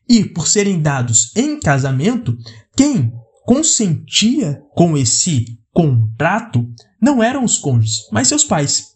E, 0.10 0.25
por 0.25 0.48
serem 0.48 0.82
dados 0.82 1.32
em 1.38 1.58
casamento, 1.58 2.38
quem 2.75 3.13
consentia 3.45 4.62
com 4.75 4.98
esse 4.98 5.57
contrato 5.74 6.67
não 7.01 7.24
eram 7.24 7.43
os 7.43 7.57
cônjuges, 7.57 8.07
mas 8.12 8.27
seus 8.27 8.43
pais. 8.43 8.91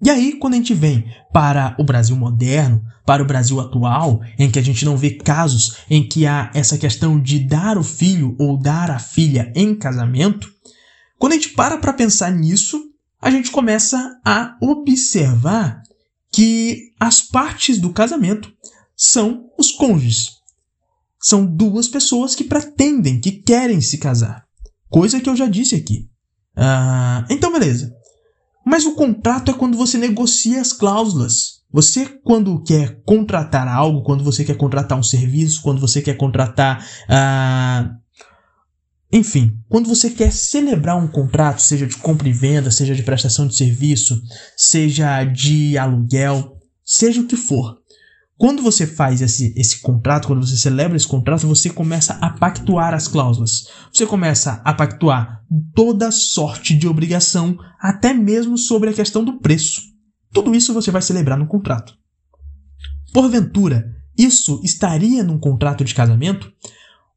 E 0.00 0.10
aí, 0.10 0.38
quando 0.38 0.54
a 0.54 0.56
gente 0.56 0.74
vem 0.74 1.12
para 1.32 1.74
o 1.78 1.84
Brasil 1.84 2.14
moderno, 2.14 2.84
para 3.04 3.22
o 3.22 3.26
Brasil 3.26 3.58
atual, 3.58 4.20
em 4.38 4.48
que 4.48 4.58
a 4.58 4.62
gente 4.62 4.84
não 4.84 4.96
vê 4.96 5.10
casos 5.10 5.78
em 5.90 6.06
que 6.06 6.24
há 6.24 6.50
essa 6.54 6.78
questão 6.78 7.20
de 7.20 7.40
dar 7.40 7.76
o 7.76 7.82
filho 7.82 8.36
ou 8.38 8.56
dar 8.56 8.90
a 8.90 8.98
filha 8.98 9.52
em 9.56 9.74
casamento, 9.74 10.48
quando 11.18 11.32
a 11.32 11.36
gente 11.36 11.50
para 11.50 11.78
para 11.78 11.92
pensar 11.92 12.30
nisso, 12.30 12.80
a 13.20 13.30
gente 13.30 13.50
começa 13.50 14.20
a 14.24 14.56
observar 14.62 15.82
que 16.30 16.92
as 17.00 17.20
partes 17.20 17.78
do 17.78 17.90
casamento 17.90 18.52
são 18.96 19.46
os 19.58 19.72
cônjuges. 19.72 20.37
São 21.20 21.44
duas 21.44 21.88
pessoas 21.88 22.34
que 22.34 22.44
pretendem, 22.44 23.20
que 23.20 23.32
querem 23.32 23.80
se 23.80 23.98
casar. 23.98 24.44
Coisa 24.88 25.20
que 25.20 25.28
eu 25.28 25.36
já 25.36 25.46
disse 25.46 25.74
aqui. 25.74 26.08
Ah, 26.56 27.26
então, 27.28 27.52
beleza. 27.52 27.92
Mas 28.64 28.84
o 28.84 28.94
contrato 28.94 29.50
é 29.50 29.54
quando 29.54 29.76
você 29.76 29.98
negocia 29.98 30.60
as 30.60 30.72
cláusulas. 30.72 31.58
Você, 31.70 32.06
quando 32.24 32.62
quer 32.62 33.02
contratar 33.04 33.68
algo, 33.68 34.02
quando 34.02 34.24
você 34.24 34.44
quer 34.44 34.56
contratar 34.56 34.98
um 34.98 35.02
serviço, 35.02 35.62
quando 35.62 35.80
você 35.80 36.00
quer 36.00 36.16
contratar 36.16 36.86
ah, 37.08 37.94
enfim, 39.10 39.58
quando 39.68 39.88
você 39.88 40.10
quer 40.10 40.30
celebrar 40.30 40.96
um 40.96 41.08
contrato, 41.08 41.62
seja 41.62 41.86
de 41.86 41.96
compra 41.96 42.28
e 42.28 42.32
venda, 42.32 42.70
seja 42.70 42.94
de 42.94 43.02
prestação 43.02 43.46
de 43.46 43.56
serviço, 43.56 44.20
seja 44.54 45.24
de 45.24 45.78
aluguel, 45.78 46.58
seja 46.84 47.22
o 47.22 47.26
que 47.26 47.36
for, 47.36 47.78
quando 48.38 48.62
você 48.62 48.86
faz 48.86 49.20
esse, 49.20 49.52
esse 49.56 49.80
contrato, 49.80 50.28
quando 50.28 50.46
você 50.46 50.56
celebra 50.56 50.96
esse 50.96 51.06
contrato, 51.06 51.44
você 51.48 51.68
começa 51.68 52.14
a 52.20 52.30
pactuar 52.30 52.94
as 52.94 53.08
cláusulas. 53.08 53.66
Você 53.92 54.06
começa 54.06 54.62
a 54.64 54.72
pactuar 54.72 55.44
toda 55.74 56.12
sorte 56.12 56.76
de 56.76 56.86
obrigação, 56.86 57.58
até 57.80 58.14
mesmo 58.14 58.56
sobre 58.56 58.90
a 58.90 58.92
questão 58.92 59.24
do 59.24 59.40
preço. 59.40 59.82
Tudo 60.32 60.54
isso 60.54 60.72
você 60.72 60.92
vai 60.92 61.02
celebrar 61.02 61.36
no 61.36 61.48
contrato. 61.48 61.98
Porventura, 63.12 63.92
isso 64.16 64.60
estaria 64.62 65.24
num 65.24 65.38
contrato 65.38 65.82
de 65.82 65.92
casamento? 65.92 66.52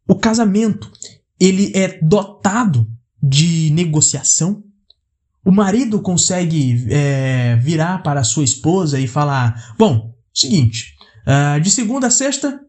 O 0.08 0.16
casamento 0.16 0.92
ele 1.40 1.72
é 1.76 2.00
dotado 2.02 2.90
de 3.22 3.70
negociação. 3.72 4.64
O 5.46 5.52
marido 5.52 6.02
consegue 6.02 6.84
é, 6.90 7.58
virar 7.58 8.02
para 8.02 8.22
a 8.22 8.24
sua 8.24 8.44
esposa 8.44 9.00
e 9.00 9.08
falar: 9.08 9.76
Bom, 9.78 10.16
seguinte, 10.34 10.96
uh, 11.28 11.60
de 11.60 11.70
segunda 11.70 12.08
a 12.08 12.12
sexta 12.12 12.60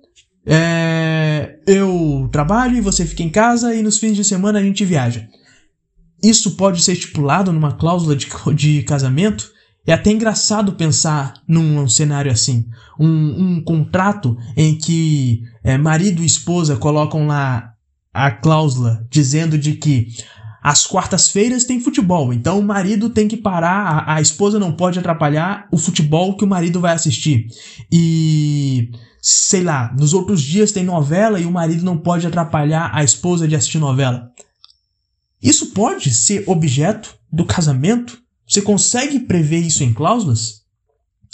é, 0.45 1.59
eu 1.67 2.29
trabalho 2.33 2.77
e 2.77 2.81
você 2.81 3.07
fica 3.07 3.23
em 3.23 3.31
casa 3.31 3.75
e 3.75 3.83
nos 3.83 3.99
fins 3.99 4.17
de 4.17 4.25
semana 4.25 4.59
a 4.59 4.63
gente 4.63 4.85
viaja. 4.85 5.29
Isso 6.23 6.57
pode 6.57 6.83
ser 6.83 6.93
estipulado 6.93 7.53
numa 7.53 7.73
cláusula 7.73 8.17
de, 8.17 8.29
de 8.55 8.83
casamento? 8.83 9.51
É 9.87 9.93
até 9.93 10.11
engraçado 10.13 10.73
pensar 10.73 11.35
num, 11.47 11.89
cenário 11.89 12.31
assim. 12.31 12.67
Um, 12.99 13.57
um 13.57 13.65
contrato 13.65 14.37
em 14.57 14.77
que 14.77 15.43
é, 15.65 15.77
marido 15.77 16.23
e 16.23 16.27
esposa 16.27 16.77
colocam 16.77 17.27
lá 17.27 17.73
a 18.15 18.31
cláusula 18.31 19.05
dizendo 19.11 19.59
de 19.59 19.73
que 19.75 20.09
às 20.63 20.87
quartas-feiras 20.87 21.65
tem 21.65 21.81
futebol, 21.81 22.33
então 22.33 22.59
o 22.59 22.63
marido 22.63 23.11
tem 23.11 23.27
que 23.27 23.37
parar, 23.37 24.07
a, 24.07 24.15
a, 24.15 24.21
esposa 24.21 24.61
não 24.61 24.73
pode 24.73 24.99
atrapalhar 24.99 25.67
o 25.73 25.77
futebol 25.77 26.37
que 26.37 26.45
o 26.45 26.49
marido 26.49 26.81
vai 26.81 26.95
assistir. 26.95 27.49
E 27.91 28.91
sei 29.21 29.63
lá, 29.63 29.93
nos 29.99 30.15
outros 30.15 30.41
dias 30.41 30.71
tem 30.71 30.85
novela 30.85 31.41
e 31.41 31.47
o 31.47 31.51
marido 31.51 31.85
não 31.85 31.99
pode 31.99 32.27
atrapalhar 32.27 32.91
a 32.95 33.03
esposa 33.03 33.49
de 33.49 33.57
assistir 33.57 33.79
novela. 33.79 34.31
Isso 35.43 35.73
pode 35.73 36.15
ser 36.15 36.45
objeto 36.47 37.17
do 37.33 37.45
casamento? 37.45 38.19
Você 38.47 38.63
consegue 38.63 39.19
prever 39.21 39.59
isso 39.59 39.83
em 39.83 39.93
cláusulas? 39.93 40.63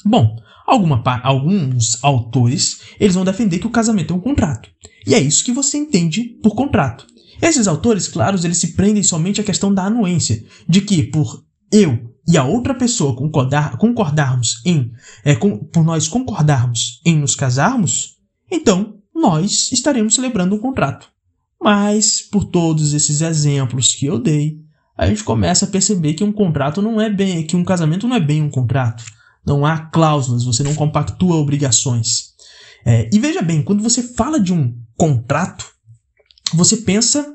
Bom, 0.05 0.37
alguma, 0.67 1.03
alguns 1.23 2.03
autores 2.03 2.81
eles 2.99 3.15
vão 3.15 3.25
defender 3.25 3.59
que 3.59 3.67
o 3.67 3.71
casamento 3.71 4.15
é 4.15 4.17
um 4.17 4.21
contrato. 4.21 4.71
E 5.07 5.15
é 5.15 5.19
isso 5.19 5.45
que 5.45 5.53
você 5.53 5.77
entende 5.77 6.25
por 6.43 6.55
contrato. 6.55 7.07
Esses 7.41 7.69
autores, 7.69 8.09
claros, 8.09 8.45
eles 8.45 8.59
se 8.59 8.75
prendem 8.75 9.03
somente 9.03 9.41
à 9.41 9.45
questão 9.45 9.73
da 9.73 9.85
anuência, 9.85 10.45
de 10.69 10.81
que 10.81 11.03
por 11.05 11.45
eu 11.73 12.15
e 12.27 12.37
a 12.37 12.45
outra 12.45 12.75
pessoa 12.75 13.17
concordar, 13.17 13.77
concordarmos 13.79 14.61
em, 14.65 14.93
é, 15.25 15.35
com, 15.35 15.59
por 15.59 15.85
nós 15.85 16.09
concordarmos 16.09 17.01
em 17.05 17.17
nos 17.17 17.35
casarmos, 17.35 18.17
então 18.51 18.99
nós 19.15 19.71
estaremos 19.73 20.15
celebrando 20.15 20.55
um 20.55 20.59
contrato. 20.59 21.09
Mas, 21.61 22.21
por 22.21 22.45
todos 22.45 22.93
esses 22.93 23.21
exemplos 23.21 23.95
que 23.95 24.07
eu 24.07 24.19
dei, 24.19 24.61
a 24.97 25.07
gente 25.07 25.25
começa 25.25 25.65
a 25.65 25.69
perceber 25.69 26.15
que 26.15 26.25
um 26.25 26.33
contrato 26.33 26.83
não 26.83 27.01
é 27.01 27.09
bem, 27.09 27.45
que 27.47 27.57
um 27.57 27.65
casamento 27.65 28.07
não 28.07 28.17
é 28.17 28.21
bem 28.21 28.43
um 28.43 28.51
contrato. 28.51 29.05
Não 29.47 29.65
há 29.65 29.79
cláusulas, 29.79 30.45
você 30.45 30.63
não 30.63 30.75
compactua 30.75 31.37
obrigações. 31.37 32.35
É, 32.85 33.09
e 33.13 33.19
veja 33.19 33.43
bem, 33.43 33.63
quando 33.63 33.83
você 33.83 34.03
fala 34.03 34.39
de 34.39 34.53
um 34.53 34.77
contrato, 34.97 35.67
você 36.55 36.79
pensa 36.79 37.27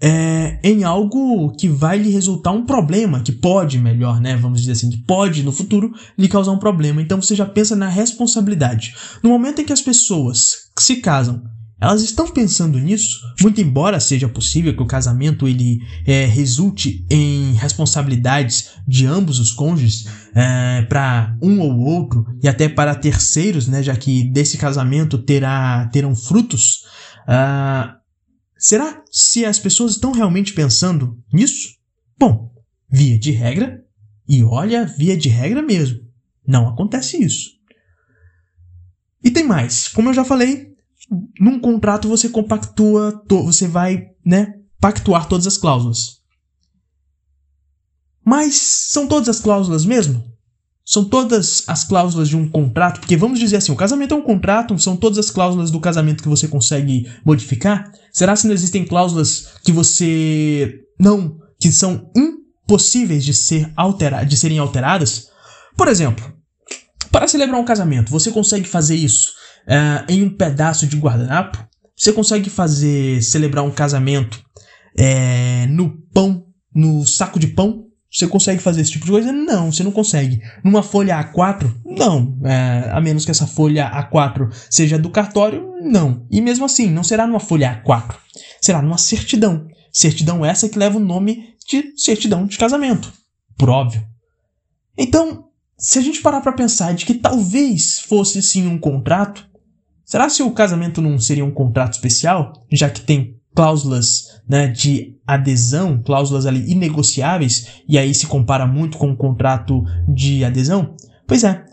é, 0.00 0.60
em 0.62 0.84
algo 0.84 1.50
que 1.56 1.68
vai 1.68 1.98
lhe 1.98 2.10
resultar 2.10 2.52
um 2.52 2.64
problema, 2.64 3.20
que 3.20 3.32
pode, 3.32 3.78
melhor, 3.78 4.20
né? 4.20 4.36
Vamos 4.36 4.60
dizer 4.60 4.72
assim, 4.72 4.90
que 4.90 4.98
pode 4.98 5.42
no 5.42 5.52
futuro 5.52 5.92
lhe 6.16 6.28
causar 6.28 6.52
um 6.52 6.58
problema. 6.58 7.02
Então 7.02 7.20
você 7.20 7.34
já 7.34 7.44
pensa 7.44 7.74
na 7.74 7.88
responsabilidade. 7.88 8.94
No 9.22 9.30
momento 9.30 9.60
em 9.60 9.64
que 9.64 9.72
as 9.72 9.82
pessoas 9.82 10.70
se 10.78 10.96
casam, 10.96 11.42
elas 11.80 12.02
estão 12.02 12.26
pensando 12.28 12.76
nisso, 12.78 13.20
muito 13.40 13.60
embora 13.60 14.00
seja 14.00 14.28
possível 14.28 14.74
que 14.74 14.82
o 14.82 14.86
casamento 14.86 15.46
ele 15.46 15.80
é, 16.04 16.26
resulte 16.26 17.06
em 17.08 17.52
responsabilidades 17.52 18.70
de 18.86 19.06
ambos 19.06 19.38
os 19.38 19.52
cônjuges 19.52 20.06
é, 20.34 20.82
para 20.82 21.36
um 21.40 21.60
ou 21.60 21.78
outro 21.78 22.26
e 22.42 22.48
até 22.48 22.68
para 22.68 22.96
terceiros, 22.96 23.68
né, 23.68 23.80
já 23.80 23.94
que 23.94 24.24
desse 24.24 24.58
casamento 24.58 25.18
terá 25.18 25.88
terão 25.92 26.16
frutos. 26.16 26.84
Uh, 27.28 27.97
Será 28.58 29.04
se 29.10 29.44
as 29.44 29.58
pessoas 29.58 29.92
estão 29.92 30.10
realmente 30.10 30.52
pensando 30.52 31.22
nisso? 31.32 31.76
Bom, 32.18 32.52
via 32.90 33.16
de 33.16 33.30
regra, 33.30 33.84
e 34.28 34.42
olha, 34.42 34.84
via 34.84 35.16
de 35.16 35.28
regra 35.28 35.62
mesmo, 35.62 36.00
não 36.46 36.68
acontece 36.68 37.22
isso. 37.22 37.50
E 39.22 39.30
tem 39.30 39.44
mais, 39.44 39.86
como 39.86 40.08
eu 40.08 40.14
já 40.14 40.24
falei, 40.24 40.76
num 41.40 41.60
contrato 41.60 42.08
você 42.08 42.28
compactua, 42.28 43.22
você 43.28 43.68
vai, 43.68 44.10
né, 44.24 44.60
pactuar 44.80 45.28
todas 45.28 45.46
as 45.46 45.56
cláusulas. 45.56 46.18
Mas 48.24 48.54
são 48.56 49.06
todas 49.06 49.28
as 49.28 49.40
cláusulas 49.40 49.86
mesmo? 49.86 50.27
São 50.88 51.04
todas 51.04 51.64
as 51.66 51.84
cláusulas 51.84 52.30
de 52.30 52.36
um 52.36 52.48
contrato? 52.48 53.00
Porque 53.00 53.14
vamos 53.14 53.38
dizer 53.38 53.56
assim, 53.56 53.70
o 53.70 53.76
casamento 53.76 54.14
é 54.14 54.16
um 54.16 54.22
contrato, 54.22 54.78
são 54.78 54.96
todas 54.96 55.18
as 55.18 55.30
cláusulas 55.30 55.70
do 55.70 55.78
casamento 55.78 56.22
que 56.22 56.28
você 56.30 56.48
consegue 56.48 57.06
modificar? 57.22 57.92
Será 58.10 58.34
se 58.34 58.46
não 58.46 58.54
existem 58.54 58.86
cláusulas 58.86 59.48
que 59.62 59.70
você 59.70 60.80
não, 60.98 61.36
que 61.60 61.70
são 61.70 62.10
impossíveis 62.16 63.22
de 63.22 63.34
ser 63.34 63.70
alteradas, 63.76 64.30
de 64.30 64.36
serem 64.38 64.58
alteradas? 64.58 65.28
Por 65.76 65.88
exemplo, 65.88 66.32
para 67.12 67.28
celebrar 67.28 67.60
um 67.60 67.66
casamento, 67.66 68.10
você 68.10 68.30
consegue 68.30 68.66
fazer 68.66 68.96
isso 68.96 69.32
uh, 69.66 70.10
em 70.10 70.22
um 70.22 70.34
pedaço 70.34 70.86
de 70.86 70.96
guardanapo? 70.96 71.68
Você 71.94 72.14
consegue 72.14 72.48
fazer 72.48 73.22
celebrar 73.22 73.62
um 73.62 73.70
casamento 73.70 74.42
é, 74.96 75.66
no 75.66 75.98
pão, 76.14 76.46
no 76.74 77.04
saco 77.06 77.38
de 77.38 77.48
pão? 77.48 77.87
Você 78.10 78.26
consegue 78.26 78.62
fazer 78.62 78.80
esse 78.80 78.92
tipo 78.92 79.04
de 79.04 79.10
coisa? 79.10 79.30
Não, 79.30 79.70
você 79.70 79.84
não 79.84 79.92
consegue. 79.92 80.40
Numa 80.64 80.82
folha 80.82 81.22
A4? 81.22 81.70
Não. 81.84 82.38
É, 82.42 82.90
a 82.90 83.00
menos 83.00 83.24
que 83.24 83.30
essa 83.30 83.46
folha 83.46 83.90
A4 83.90 84.50
seja 84.70 84.98
do 84.98 85.10
cartório? 85.10 85.74
Não. 85.82 86.26
E 86.30 86.40
mesmo 86.40 86.64
assim, 86.64 86.90
não 86.90 87.04
será 87.04 87.26
numa 87.26 87.40
folha 87.40 87.82
A4. 87.84 88.16
Será 88.62 88.80
numa 88.80 88.96
certidão. 88.96 89.68
Certidão 89.92 90.44
essa 90.44 90.68
que 90.68 90.78
leva 90.78 90.96
o 90.96 91.04
nome 91.04 91.54
de 91.68 91.92
certidão 91.96 92.46
de 92.46 92.56
casamento. 92.56 93.12
Por 93.58 93.68
óbvio. 93.68 94.06
Então, 94.96 95.44
se 95.76 95.98
a 95.98 96.02
gente 96.02 96.22
parar 96.22 96.40
para 96.40 96.52
pensar 96.52 96.94
de 96.94 97.04
que 97.04 97.14
talvez 97.14 98.00
fosse 98.00 98.40
sim 98.42 98.66
um 98.66 98.78
contrato, 98.78 99.46
será 100.04 100.28
se 100.30 100.42
o 100.42 100.50
casamento 100.50 101.02
não 101.02 101.18
seria 101.18 101.44
um 101.44 101.50
contrato 101.50 101.92
especial, 101.92 102.52
já 102.72 102.88
que 102.88 103.02
tem 103.02 103.36
cláusulas 103.54 104.37
né, 104.48 104.68
de 104.68 105.16
adesão, 105.26 106.02
cláusulas 106.02 106.46
ali 106.46 106.70
inegociáveis, 106.70 107.82
e 107.86 107.98
aí 107.98 108.14
se 108.14 108.26
compara 108.26 108.66
muito 108.66 108.96
com 108.96 109.10
o 109.10 109.16
contrato 109.16 109.84
de 110.08 110.44
adesão? 110.44 110.94
Pois 111.26 111.44
é, 111.44 111.64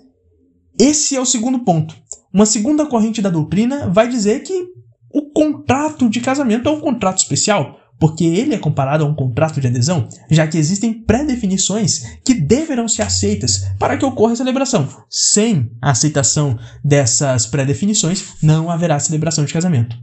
esse 0.79 1.15
é 1.15 1.21
o 1.21 1.25
segundo 1.25 1.59
ponto. 1.59 1.95
Uma 2.33 2.45
segunda 2.45 2.85
corrente 2.85 3.21
da 3.21 3.29
doutrina 3.29 3.89
vai 3.89 4.09
dizer 4.09 4.41
que 4.43 4.67
o 5.13 5.31
contrato 5.31 6.09
de 6.09 6.19
casamento 6.19 6.67
é 6.67 6.71
um 6.71 6.81
contrato 6.81 7.19
especial, 7.19 7.79
porque 7.97 8.25
ele 8.25 8.53
é 8.53 8.57
comparado 8.57 9.05
a 9.05 9.07
um 9.07 9.15
contrato 9.15 9.61
de 9.61 9.67
adesão, 9.67 10.09
já 10.29 10.45
que 10.45 10.57
existem 10.57 10.93
pré-definições 10.93 12.17
que 12.25 12.33
deverão 12.33 12.89
ser 12.89 13.03
aceitas 13.03 13.65
para 13.79 13.97
que 13.97 14.05
ocorra 14.05 14.33
a 14.33 14.35
celebração. 14.35 14.89
Sem 15.09 15.71
a 15.81 15.91
aceitação 15.91 16.59
dessas 16.83 17.45
pré-definições, 17.45 18.33
não 18.43 18.69
haverá 18.69 18.99
celebração 18.99 19.45
de 19.45 19.53
casamento. 19.53 19.95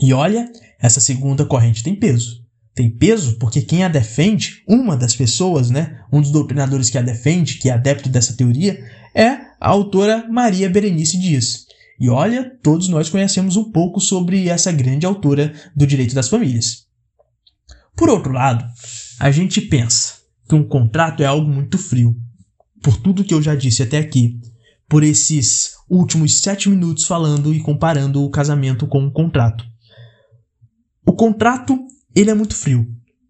E 0.00 0.12
olha, 0.12 0.48
essa 0.80 1.00
segunda 1.00 1.44
corrente 1.44 1.82
tem 1.82 1.94
peso. 1.94 2.44
Tem 2.74 2.90
peso 2.90 3.38
porque 3.38 3.62
quem 3.62 3.84
a 3.84 3.88
defende, 3.88 4.62
uma 4.68 4.96
das 4.96 5.16
pessoas, 5.16 5.70
né, 5.70 6.00
um 6.12 6.20
dos 6.20 6.30
doutrinadores 6.30 6.90
que 6.90 6.98
a 6.98 7.02
defende, 7.02 7.54
que 7.54 7.70
é 7.70 7.72
adepto 7.72 8.08
dessa 8.08 8.36
teoria, 8.36 8.78
é 9.14 9.30
a 9.58 9.70
autora 9.70 10.26
Maria 10.28 10.68
Berenice 10.68 11.18
Dias. 11.18 11.64
E 11.98 12.10
olha, 12.10 12.52
todos 12.62 12.88
nós 12.88 13.08
conhecemos 13.08 13.56
um 13.56 13.72
pouco 13.72 13.98
sobre 13.98 14.50
essa 14.50 14.70
grande 14.70 15.06
autora 15.06 15.54
do 15.74 15.86
direito 15.86 16.14
das 16.14 16.28
famílias. 16.28 16.84
Por 17.96 18.10
outro 18.10 18.32
lado, 18.32 18.62
a 19.18 19.30
gente 19.30 19.62
pensa 19.62 20.16
que 20.46 20.54
um 20.54 20.62
contrato 20.62 21.22
é 21.22 21.26
algo 21.26 21.50
muito 21.50 21.78
frio. 21.78 22.14
Por 22.82 22.98
tudo 22.98 23.24
que 23.24 23.32
eu 23.32 23.40
já 23.40 23.54
disse 23.54 23.82
até 23.82 23.96
aqui, 23.96 24.38
por 24.86 25.02
esses 25.02 25.72
últimos 25.88 26.40
sete 26.40 26.68
minutos 26.68 27.06
falando 27.06 27.54
e 27.54 27.60
comparando 27.60 28.22
o 28.22 28.30
casamento 28.30 28.86
com 28.86 29.00
um 29.00 29.10
contrato. 29.10 29.64
O 31.06 31.12
contrato, 31.12 31.78
ele 32.14 32.30
é 32.30 32.34
muito 32.34 32.56
frio. 32.56 32.86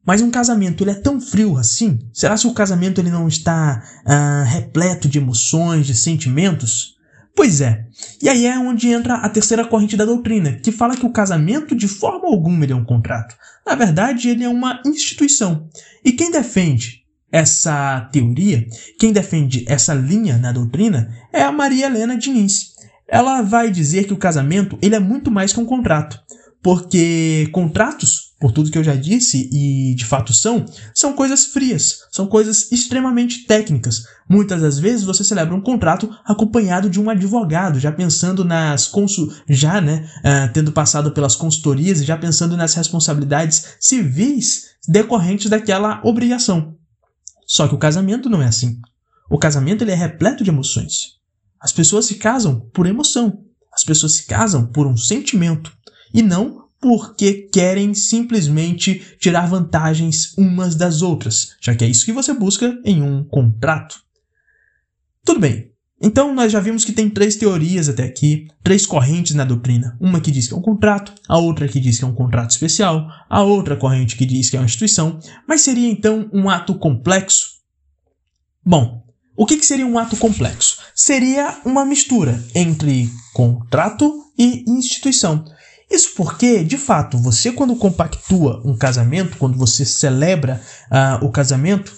Mas 0.07 0.23
um 0.23 0.31
casamento, 0.31 0.83
ele 0.83 0.93
é 0.93 0.95
tão 0.95 1.21
frio 1.21 1.59
assim? 1.59 1.99
Será 2.12 2.37
que 2.37 2.47
o 2.47 2.55
casamento 2.55 3.01
ele 3.01 3.11
não 3.11 3.29
está 3.29 3.83
ah, 4.05 4.45
repleto 4.45 5.09
de 5.09 5.19
emoções, 5.19 5.87
de 5.87 5.95
sentimentos? 5.95 6.95
Pois 7.35 7.61
é. 7.61 7.85
E 8.23 8.29
aí 8.29 8.47
é 8.47 8.57
onde 8.57 8.89
entra 8.89 9.17
a 9.17 9.29
terceira 9.29 9.67
corrente 9.67 9.97
da 9.97 10.07
doutrina, 10.07 10.53
que 10.53 10.73
fala 10.73 10.97
que 10.97 11.05
o 11.05 11.12
casamento 11.12 11.77
de 11.77 11.87
forma 11.87 12.29
alguma 12.29 12.65
ele 12.65 12.73
é 12.73 12.77
um 12.77 12.85
contrato. 12.85 13.37
Na 13.67 13.75
verdade, 13.75 14.29
ele 14.31 14.45
é 14.45 14.49
uma 14.49 14.81
instituição. 14.87 15.69
E 16.05 16.12
quem 16.12 16.31
defende 16.31 17.03
essa 17.31 18.09
teoria, 18.12 18.65
quem 18.99 19.12
defende 19.12 19.65
essa 19.69 19.93
linha 19.93 20.39
na 20.39 20.53
doutrina, 20.53 21.12
é 21.33 21.43
a 21.43 21.53
Maria 21.53 21.87
Helena 21.87 22.17
Diniz. 22.17 22.75
Ela 23.09 23.43
vai 23.43 23.71
dizer 23.71 24.05
que 24.05 24.15
o 24.15 24.19
casamento 24.19 24.79
ele 24.81 24.95
é 24.95 25.01
muito 25.01 25.31
mais 25.31 25.53
que 25.53 25.61
um 25.61 25.67
contrato 25.67 26.19
porque 26.66 27.48
contratos, 27.52 28.33
por 28.40 28.50
tudo 28.50 28.72
que 28.72 28.76
eu 28.76 28.83
já 28.83 28.96
disse 28.96 29.48
e 29.52 29.94
de 29.94 30.05
fato 30.05 30.35
são, 30.35 30.66
são 30.92 31.12
coisas 31.12 31.46
frias, 31.46 32.00
são 32.11 32.26
coisas 32.26 32.72
extremamente 32.72 33.46
técnicas. 33.46 34.02
Muitas 34.29 34.61
das 34.61 34.76
vezes 34.76 35.05
você 35.05 35.22
celebra 35.22 35.55
um 35.55 35.61
contrato 35.61 36.11
acompanhado 36.24 36.90
de 36.90 37.00
um 37.00 37.09
advogado, 37.09 37.79
já 37.79 37.92
pensando 37.92 38.44
nas 38.44 38.88
consul... 38.88 39.33
já, 39.48 39.81
né, 39.81 40.11
uh, 40.18 40.52
tendo 40.52 40.72
passado 40.72 41.12
pelas 41.12 41.37
consultorias 41.37 42.00
e 42.00 42.05
já 42.05 42.16
pensando 42.16 42.57
nas 42.57 42.74
responsabilidades 42.74 43.76
civis 43.79 44.64
decorrentes 44.88 45.48
daquela 45.48 46.00
obrigação. 46.02 46.74
Só 47.46 47.68
que 47.68 47.76
o 47.76 47.79
casamento 47.79 48.29
não 48.29 48.42
é 48.42 48.46
assim. 48.46 48.81
O 49.31 49.38
casamento 49.38 49.85
ele 49.85 49.92
é 49.92 49.94
repleto 49.94 50.42
de 50.42 50.50
emoções. 50.50 51.12
As 51.61 51.70
pessoas 51.70 52.07
se 52.07 52.16
casam 52.16 52.59
por 52.74 52.88
emoção. 52.88 53.44
As 53.72 53.85
pessoas 53.85 54.14
se 54.14 54.26
casam 54.26 54.66
por 54.66 54.88
um 54.88 54.96
sentimento 54.96 55.76
e 56.12 56.23
não 56.23 56.66
porque 56.81 57.49
querem 57.53 57.95
simplesmente 57.95 59.03
tirar 59.19 59.47
vantagens 59.49 60.35
umas 60.37 60.75
das 60.75 61.03
outras, 61.03 61.57
já 61.61 61.75
que 61.75 61.85
é 61.85 61.88
isso 61.88 62.05
que 62.05 62.12
você 62.12 62.33
busca 62.33 62.79
em 62.85 63.03
um 63.03 63.25
contrato. 63.25 64.01
Tudo 65.25 65.40
bem, 65.40 65.73
Então, 66.01 66.35
nós 66.35 66.53
já 66.53 66.61
vimos 66.61 66.85
que 66.85 66.92
tem 66.92 67.09
três 67.09 67.37
teorias 67.37 67.88
até 67.88 68.05
aqui, 68.05 68.47
três 68.62 68.85
correntes 68.85 69.35
na 69.35 69.45
doutrina. 69.45 69.97
Uma 69.99 70.21
que 70.21 70.31
diz 70.31 70.47
que 70.47 70.53
é 70.53 70.57
um 70.57 70.62
contrato, 70.62 71.12
a 71.27 71.38
outra 71.38 71.66
que 71.66 71.81
diz 71.81 71.99
que 71.99 72.05
é 72.05 72.07
um 72.07 72.14
contrato 72.14 72.51
especial, 72.51 73.09
a 73.31 73.42
outra 73.42 73.77
corrente 73.77 74.14
que 74.14 74.27
diz 74.27 74.51
que 74.51 74.57
é 74.57 74.61
uma 74.61 74.66
instituição. 74.66 75.19
Mas 75.49 75.62
seria 75.62 75.88
então 75.88 76.29
um 76.35 76.51
ato 76.51 76.75
complexo? 76.75 77.49
Bom, 78.64 79.03
o 79.35 79.47
que, 79.47 79.57
que 79.57 79.64
seria 79.64 79.87
um 79.87 79.99
ato 79.99 80.16
complexo? 80.19 80.77
Seria 80.95 81.61
uma 81.64 81.85
mistura 81.85 82.45
entre 82.55 83.11
contrato 83.33 84.12
e 84.38 84.64
instituição. 84.69 85.45
Isso 85.90 86.14
porque, 86.16 86.64
de 86.64 86.77
fato, 86.77 87.16
você 87.16 87.53
quando 87.53 87.77
compactua 87.77 88.61
um 88.64 88.77
casamento, 88.77 89.37
quando 89.37 89.57
você 89.57 89.85
celebra 89.85 90.61
uh, 90.90 91.25
o 91.25 91.31
casamento, 91.31 91.94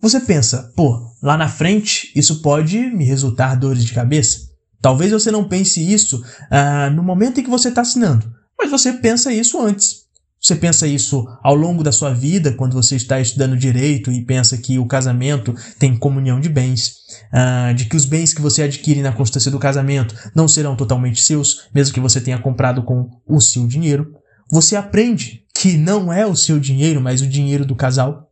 você 0.00 0.20
pensa, 0.20 0.72
pô, 0.76 1.10
lá 1.22 1.36
na 1.36 1.48
frente 1.48 2.12
isso 2.14 2.40
pode 2.40 2.78
me 2.78 3.04
resultar 3.04 3.56
dores 3.56 3.84
de 3.84 3.92
cabeça. 3.92 4.50
Talvez 4.80 5.12
você 5.12 5.30
não 5.30 5.48
pense 5.48 5.80
isso 5.80 6.20
uh, 6.20 6.90
no 6.92 7.02
momento 7.02 7.40
em 7.40 7.44
que 7.44 7.50
você 7.50 7.68
está 7.68 7.82
assinando, 7.82 8.32
mas 8.58 8.70
você 8.70 8.92
pensa 8.92 9.32
isso 9.32 9.60
antes. 9.60 10.01
Você 10.42 10.56
pensa 10.56 10.88
isso 10.88 11.24
ao 11.40 11.54
longo 11.54 11.84
da 11.84 11.92
sua 11.92 12.12
vida, 12.12 12.52
quando 12.52 12.72
você 12.72 12.96
está 12.96 13.20
estudando 13.20 13.56
direito 13.56 14.10
e 14.10 14.24
pensa 14.24 14.58
que 14.58 14.76
o 14.76 14.86
casamento 14.86 15.54
tem 15.78 15.96
comunhão 15.96 16.40
de 16.40 16.48
bens, 16.48 16.94
uh, 17.32 17.72
de 17.72 17.84
que 17.84 17.94
os 17.94 18.04
bens 18.04 18.34
que 18.34 18.42
você 18.42 18.64
adquire 18.64 19.00
na 19.02 19.12
constância 19.12 19.52
do 19.52 19.58
casamento 19.60 20.16
não 20.34 20.48
serão 20.48 20.74
totalmente 20.74 21.22
seus, 21.22 21.68
mesmo 21.72 21.94
que 21.94 22.00
você 22.00 22.20
tenha 22.20 22.40
comprado 22.40 22.82
com 22.82 23.08
o 23.24 23.40
seu 23.40 23.68
dinheiro. 23.68 24.16
Você 24.50 24.74
aprende 24.74 25.44
que 25.54 25.76
não 25.76 26.12
é 26.12 26.26
o 26.26 26.34
seu 26.34 26.58
dinheiro, 26.58 27.00
mas 27.00 27.22
o 27.22 27.28
dinheiro 27.28 27.64
do 27.64 27.76
casal. 27.76 28.28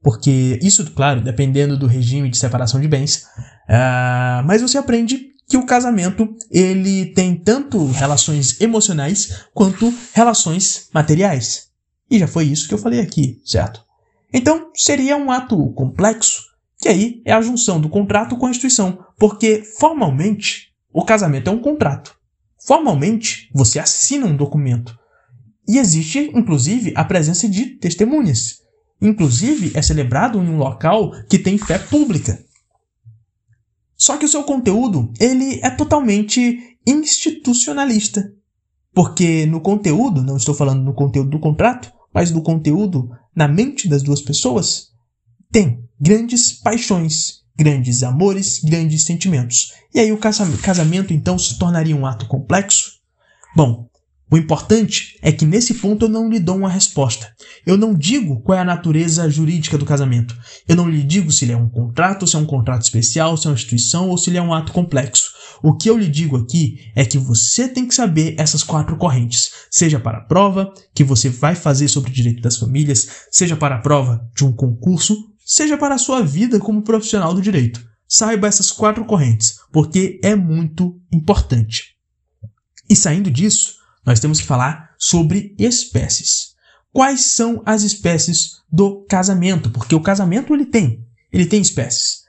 Porque 0.00 0.60
isso, 0.62 0.92
claro, 0.92 1.20
dependendo 1.20 1.76
do 1.76 1.88
regime 1.88 2.28
de 2.28 2.38
separação 2.38 2.80
de 2.80 2.86
bens, 2.86 3.24
uh, 3.68 4.46
mas 4.46 4.62
você 4.62 4.78
aprende 4.78 5.31
que 5.52 5.58
o 5.58 5.66
casamento 5.66 6.34
ele 6.50 7.04
tem 7.12 7.36
tanto 7.36 7.84
relações 7.88 8.58
emocionais 8.58 9.44
quanto 9.52 9.92
relações 10.14 10.88
materiais. 10.94 11.68
E 12.10 12.18
já 12.18 12.26
foi 12.26 12.46
isso 12.46 12.66
que 12.66 12.72
eu 12.72 12.78
falei 12.78 13.00
aqui, 13.00 13.38
certo? 13.44 13.84
Então, 14.32 14.70
seria 14.74 15.14
um 15.14 15.30
ato 15.30 15.70
complexo, 15.74 16.40
que 16.78 16.88
aí 16.88 17.20
é 17.26 17.34
a 17.34 17.42
junção 17.42 17.78
do 17.78 17.90
contrato 17.90 18.34
com 18.38 18.46
a 18.46 18.50
instituição, 18.50 19.04
porque 19.18 19.62
formalmente 19.78 20.72
o 20.90 21.04
casamento 21.04 21.50
é 21.50 21.52
um 21.52 21.60
contrato. 21.60 22.16
Formalmente, 22.66 23.50
você 23.52 23.78
assina 23.78 24.24
um 24.24 24.34
documento. 24.34 24.98
E 25.68 25.76
existe, 25.76 26.30
inclusive, 26.34 26.94
a 26.96 27.04
presença 27.04 27.46
de 27.46 27.66
testemunhas. 27.76 28.62
Inclusive, 29.02 29.72
é 29.74 29.82
celebrado 29.82 30.38
em 30.38 30.48
um 30.48 30.56
local 30.56 31.12
que 31.28 31.38
tem 31.38 31.58
fé 31.58 31.78
pública. 31.78 32.42
Só 34.02 34.16
que 34.16 34.24
o 34.24 34.28
seu 34.28 34.42
conteúdo, 34.42 35.12
ele 35.20 35.60
é 35.62 35.70
totalmente 35.70 36.76
institucionalista. 36.84 38.34
Porque 38.92 39.46
no 39.46 39.60
conteúdo, 39.60 40.24
não 40.24 40.36
estou 40.36 40.52
falando 40.52 40.82
no 40.82 40.92
conteúdo 40.92 41.30
do 41.30 41.38
contrato, 41.38 41.92
mas 42.12 42.32
do 42.32 42.42
conteúdo 42.42 43.08
na 43.32 43.46
mente 43.46 43.86
das 43.86 44.02
duas 44.02 44.20
pessoas, 44.20 44.88
tem 45.52 45.88
grandes 46.00 46.52
paixões, 46.52 47.44
grandes 47.56 48.02
amores, 48.02 48.58
grandes 48.58 49.04
sentimentos. 49.04 49.72
E 49.94 50.00
aí 50.00 50.10
o 50.10 50.18
casamento 50.18 51.12
então 51.12 51.38
se 51.38 51.56
tornaria 51.56 51.94
um 51.94 52.04
ato 52.04 52.26
complexo? 52.26 52.94
Bom, 53.54 53.88
o 54.32 54.36
importante 54.38 55.18
é 55.20 55.30
que 55.30 55.44
nesse 55.44 55.74
ponto 55.74 56.06
eu 56.06 56.08
não 56.08 56.30
lhe 56.30 56.40
dou 56.40 56.56
uma 56.56 56.70
resposta. 56.70 57.30
Eu 57.66 57.76
não 57.76 57.92
digo 57.92 58.40
qual 58.40 58.56
é 58.56 58.62
a 58.62 58.64
natureza 58.64 59.28
jurídica 59.28 59.76
do 59.76 59.84
casamento. 59.84 60.34
Eu 60.66 60.74
não 60.74 60.88
lhe 60.88 61.02
digo 61.02 61.30
se 61.30 61.44
ele 61.44 61.52
é 61.52 61.56
um 61.56 61.68
contrato, 61.68 62.26
se 62.26 62.34
é 62.34 62.38
um 62.38 62.46
contrato 62.46 62.80
especial, 62.80 63.36
se 63.36 63.46
é 63.46 63.50
uma 63.50 63.54
instituição 63.54 64.08
ou 64.08 64.16
se 64.16 64.30
ele 64.30 64.38
é 64.38 64.42
um 64.42 64.54
ato 64.54 64.72
complexo. 64.72 65.24
O 65.62 65.76
que 65.76 65.90
eu 65.90 65.98
lhe 65.98 66.08
digo 66.08 66.38
aqui 66.38 66.78
é 66.96 67.04
que 67.04 67.18
você 67.18 67.68
tem 67.68 67.86
que 67.86 67.94
saber 67.94 68.34
essas 68.38 68.62
quatro 68.62 68.96
correntes, 68.96 69.50
seja 69.70 70.00
para 70.00 70.16
a 70.16 70.24
prova 70.24 70.72
que 70.94 71.04
você 71.04 71.28
vai 71.28 71.54
fazer 71.54 71.88
sobre 71.88 72.10
o 72.10 72.14
direito 72.14 72.40
das 72.40 72.56
famílias, 72.56 73.26
seja 73.30 73.54
para 73.54 73.74
a 73.74 73.80
prova 73.82 74.26
de 74.34 74.46
um 74.46 74.52
concurso, 74.54 75.14
seja 75.44 75.76
para 75.76 75.96
a 75.96 75.98
sua 75.98 76.22
vida 76.22 76.58
como 76.58 76.80
profissional 76.80 77.34
do 77.34 77.42
direito. 77.42 77.84
Saiba 78.08 78.48
essas 78.48 78.72
quatro 78.72 79.04
correntes, 79.04 79.56
porque 79.70 80.18
é 80.24 80.34
muito 80.34 80.98
importante. 81.12 81.96
E 82.88 82.96
saindo 82.96 83.30
disso, 83.30 83.81
nós 84.04 84.20
temos 84.20 84.40
que 84.40 84.46
falar 84.46 84.94
sobre 84.98 85.54
espécies. 85.58 86.54
Quais 86.92 87.20
são 87.20 87.62
as 87.64 87.82
espécies 87.82 88.62
do 88.70 89.04
casamento? 89.08 89.70
Porque 89.70 89.94
o 89.94 90.00
casamento 90.00 90.52
ele 90.54 90.66
tem, 90.66 91.06
ele 91.32 91.46
tem 91.46 91.60
espécies. 91.60 92.22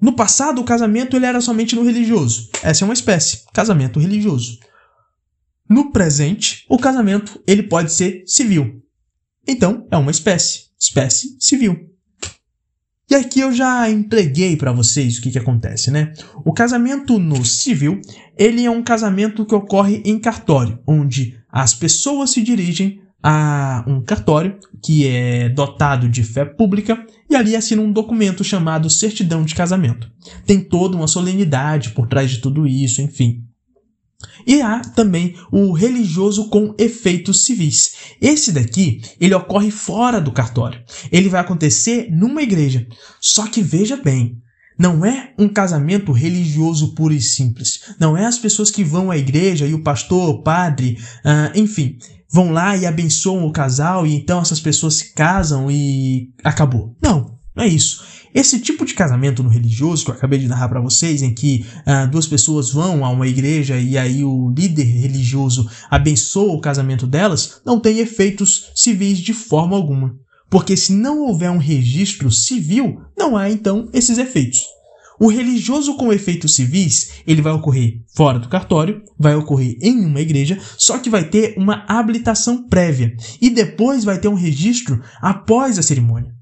No 0.00 0.14
passado, 0.14 0.60
o 0.60 0.64
casamento 0.64 1.16
ele 1.16 1.26
era 1.26 1.40
somente 1.40 1.74
no 1.74 1.84
religioso. 1.84 2.50
Essa 2.62 2.84
é 2.84 2.86
uma 2.86 2.94
espécie, 2.94 3.44
casamento 3.52 3.98
religioso. 3.98 4.58
No 5.68 5.90
presente, 5.90 6.64
o 6.68 6.78
casamento 6.78 7.42
ele 7.46 7.62
pode 7.62 7.92
ser 7.92 8.22
civil. 8.26 8.82
Então, 9.46 9.86
é 9.90 9.96
uma 9.96 10.10
espécie, 10.10 10.66
espécie 10.78 11.36
civil. 11.40 11.85
E 13.08 13.14
aqui 13.14 13.38
eu 13.38 13.52
já 13.52 13.88
entreguei 13.88 14.56
para 14.56 14.72
vocês 14.72 15.16
o 15.16 15.22
que, 15.22 15.30
que 15.30 15.38
acontece, 15.38 15.92
né? 15.92 16.12
O 16.44 16.52
casamento 16.52 17.18
no 17.20 17.44
civil, 17.44 18.00
ele 18.36 18.64
é 18.64 18.70
um 18.70 18.82
casamento 18.82 19.46
que 19.46 19.54
ocorre 19.54 20.02
em 20.04 20.18
cartório, 20.18 20.80
onde 20.84 21.38
as 21.48 21.72
pessoas 21.72 22.30
se 22.30 22.42
dirigem 22.42 23.00
a 23.22 23.84
um 23.86 24.02
cartório 24.02 24.58
que 24.82 25.06
é 25.06 25.48
dotado 25.48 26.08
de 26.08 26.22
fé 26.24 26.44
pública 26.44 27.04
e 27.30 27.36
ali 27.36 27.54
assinam 27.54 27.84
um 27.84 27.92
documento 27.92 28.42
chamado 28.42 28.90
certidão 28.90 29.44
de 29.44 29.54
casamento. 29.54 30.10
Tem 30.44 30.60
toda 30.60 30.96
uma 30.96 31.08
solenidade 31.08 31.90
por 31.90 32.08
trás 32.08 32.30
de 32.30 32.38
tudo 32.38 32.66
isso, 32.66 33.00
enfim. 33.00 33.45
E 34.46 34.62
há 34.62 34.80
também 34.80 35.34
o 35.50 35.72
religioso 35.72 36.48
com 36.48 36.74
efeitos 36.78 37.44
civis. 37.44 37.96
Esse 38.20 38.52
daqui, 38.52 39.00
ele 39.20 39.34
ocorre 39.34 39.70
fora 39.70 40.20
do 40.20 40.32
cartório. 40.32 40.82
Ele 41.10 41.28
vai 41.28 41.40
acontecer 41.40 42.08
numa 42.10 42.42
igreja. 42.42 42.86
Só 43.20 43.46
que 43.46 43.62
veja 43.62 43.96
bem, 43.96 44.40
não 44.78 45.04
é 45.04 45.32
um 45.38 45.48
casamento 45.48 46.12
religioso 46.12 46.94
puro 46.94 47.14
e 47.14 47.20
simples. 47.20 47.94
Não 47.98 48.16
é 48.16 48.26
as 48.26 48.38
pessoas 48.38 48.70
que 48.70 48.84
vão 48.84 49.10
à 49.10 49.16
igreja 49.16 49.66
e 49.66 49.74
o 49.74 49.82
pastor, 49.82 50.28
o 50.28 50.42
padre, 50.42 50.98
uh, 51.24 51.58
enfim, 51.58 51.98
vão 52.30 52.52
lá 52.52 52.76
e 52.76 52.84
abençoam 52.86 53.46
o 53.46 53.52
casal 53.52 54.06
e 54.06 54.14
então 54.14 54.40
essas 54.40 54.60
pessoas 54.60 54.94
se 54.94 55.14
casam 55.14 55.70
e 55.70 56.30
acabou. 56.44 56.94
Não, 57.02 57.38
não 57.54 57.64
é 57.64 57.68
isso. 57.68 58.04
Esse 58.36 58.60
tipo 58.60 58.84
de 58.84 58.92
casamento 58.92 59.42
no 59.42 59.48
religioso 59.48 60.04
que 60.04 60.10
eu 60.10 60.14
acabei 60.14 60.38
de 60.38 60.46
narrar 60.46 60.68
para 60.68 60.78
vocês, 60.78 61.22
em 61.22 61.32
que 61.32 61.64
ah, 61.86 62.04
duas 62.04 62.26
pessoas 62.26 62.70
vão 62.70 63.02
a 63.02 63.08
uma 63.08 63.26
igreja 63.26 63.78
e 63.78 63.96
aí 63.96 64.22
o 64.22 64.52
líder 64.54 64.84
religioso 64.84 65.66
abençoa 65.90 66.52
o 66.52 66.60
casamento 66.60 67.06
delas, 67.06 67.62
não 67.64 67.80
tem 67.80 67.98
efeitos 67.98 68.70
civis 68.74 69.20
de 69.20 69.32
forma 69.32 69.74
alguma. 69.74 70.14
Porque 70.50 70.76
se 70.76 70.92
não 70.92 71.20
houver 71.20 71.50
um 71.50 71.56
registro 71.56 72.30
civil, 72.30 73.00
não 73.16 73.38
há 73.38 73.48
então 73.50 73.88
esses 73.90 74.18
efeitos. 74.18 74.64
O 75.18 75.28
religioso 75.28 75.96
com 75.96 76.12
efeitos 76.12 76.54
civis, 76.54 77.22
ele 77.26 77.40
vai 77.40 77.54
ocorrer 77.54 78.02
fora 78.14 78.38
do 78.38 78.50
cartório, 78.50 79.00
vai 79.18 79.34
ocorrer 79.34 79.78
em 79.80 80.04
uma 80.04 80.20
igreja, 80.20 80.60
só 80.76 80.98
que 80.98 81.08
vai 81.08 81.24
ter 81.24 81.54
uma 81.56 81.86
habilitação 81.88 82.68
prévia 82.68 83.16
e 83.40 83.48
depois 83.48 84.04
vai 84.04 84.18
ter 84.18 84.28
um 84.28 84.34
registro 84.34 85.00
após 85.22 85.78
a 85.78 85.82
cerimônia. 85.82 86.35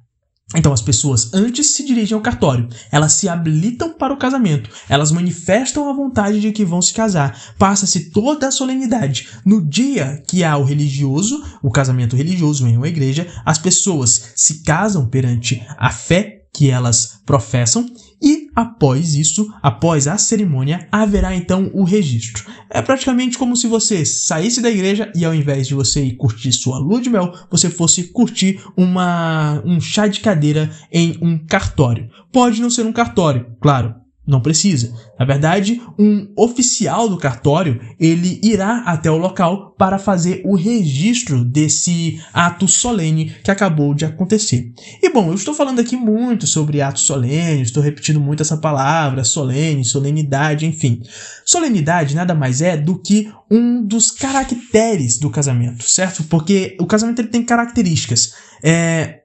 Então 0.54 0.72
as 0.72 0.80
pessoas 0.80 1.32
antes 1.34 1.74
se 1.74 1.84
dirigem 1.84 2.14
ao 2.14 2.22
cartório, 2.22 2.68
elas 2.90 3.12
se 3.14 3.28
habilitam 3.28 3.92
para 3.92 4.12
o 4.14 4.16
casamento, 4.16 4.70
elas 4.88 5.10
manifestam 5.10 5.88
a 5.88 5.92
vontade 5.92 6.40
de 6.40 6.52
que 6.52 6.64
vão 6.64 6.80
se 6.80 6.94
casar, 6.94 7.38
passa-se 7.58 8.10
toda 8.10 8.48
a 8.48 8.52
solenidade. 8.52 9.28
No 9.44 9.60
dia 9.60 10.22
que 10.28 10.44
há 10.44 10.56
o 10.56 10.64
religioso, 10.64 11.42
o 11.62 11.70
casamento 11.70 12.16
religioso 12.16 12.66
em 12.66 12.76
uma 12.76 12.88
igreja, 12.88 13.26
as 13.44 13.58
pessoas 13.58 14.32
se 14.36 14.62
casam 14.62 15.06
perante 15.06 15.66
a 15.76 15.90
fé 15.90 16.44
que 16.52 16.70
elas 16.70 17.18
professam 17.26 17.84
e 18.24 18.48
após 18.56 19.14
isso, 19.14 19.52
após 19.62 20.08
a 20.08 20.16
cerimônia, 20.16 20.88
haverá 20.90 21.36
então 21.36 21.70
o 21.74 21.84
registro. 21.84 22.46
É 22.70 22.80
praticamente 22.80 23.36
como 23.36 23.54
se 23.54 23.66
você 23.66 24.02
saísse 24.02 24.62
da 24.62 24.70
igreja 24.70 25.12
e 25.14 25.26
ao 25.26 25.34
invés 25.34 25.68
de 25.68 25.74
você 25.74 26.02
ir 26.02 26.16
curtir 26.16 26.50
sua 26.52 26.78
lua 26.78 27.02
de 27.02 27.10
mel, 27.10 27.34
você 27.50 27.68
fosse 27.68 28.04
curtir 28.04 28.60
uma, 28.74 29.62
um 29.66 29.78
chá 29.78 30.06
de 30.06 30.20
cadeira 30.20 30.70
em 30.90 31.18
um 31.20 31.36
cartório. 31.36 32.08
Pode 32.32 32.62
não 32.62 32.70
ser 32.70 32.86
um 32.86 32.92
cartório, 32.92 33.46
claro, 33.60 33.94
não 34.26 34.40
precisa. 34.40 34.92
Na 35.18 35.26
verdade, 35.26 35.80
um 35.98 36.32
oficial 36.36 37.08
do 37.08 37.18
cartório, 37.18 37.80
ele 38.00 38.40
irá 38.42 38.78
até 38.86 39.10
o 39.10 39.18
local 39.18 39.74
para 39.76 39.98
fazer 39.98 40.40
o 40.44 40.56
registro 40.56 41.44
desse 41.44 42.20
ato 42.32 42.66
solene 42.66 43.34
que 43.44 43.50
acabou 43.50 43.94
de 43.94 44.04
acontecer. 44.04 44.72
E 45.02 45.10
bom, 45.10 45.28
eu 45.28 45.34
estou 45.34 45.52
falando 45.52 45.80
aqui 45.80 45.94
muito 45.94 46.46
sobre 46.46 46.80
atos 46.80 47.02
solenes, 47.02 47.68
estou 47.68 47.82
repetindo 47.82 48.20
muito 48.20 48.42
essa 48.42 48.56
palavra, 48.56 49.24
solene, 49.24 49.84
solenidade, 49.84 50.66
enfim. 50.66 51.02
Solenidade 51.44 52.14
nada 52.14 52.34
mais 52.34 52.62
é 52.62 52.76
do 52.76 52.98
que 52.98 53.30
um 53.50 53.84
dos 53.84 54.10
caracteres 54.10 55.18
do 55.18 55.28
casamento, 55.28 55.84
certo? 55.84 56.24
Porque 56.24 56.76
o 56.80 56.86
casamento 56.86 57.20
ele 57.20 57.28
tem 57.28 57.44
características. 57.44 58.34
É... 58.62 59.20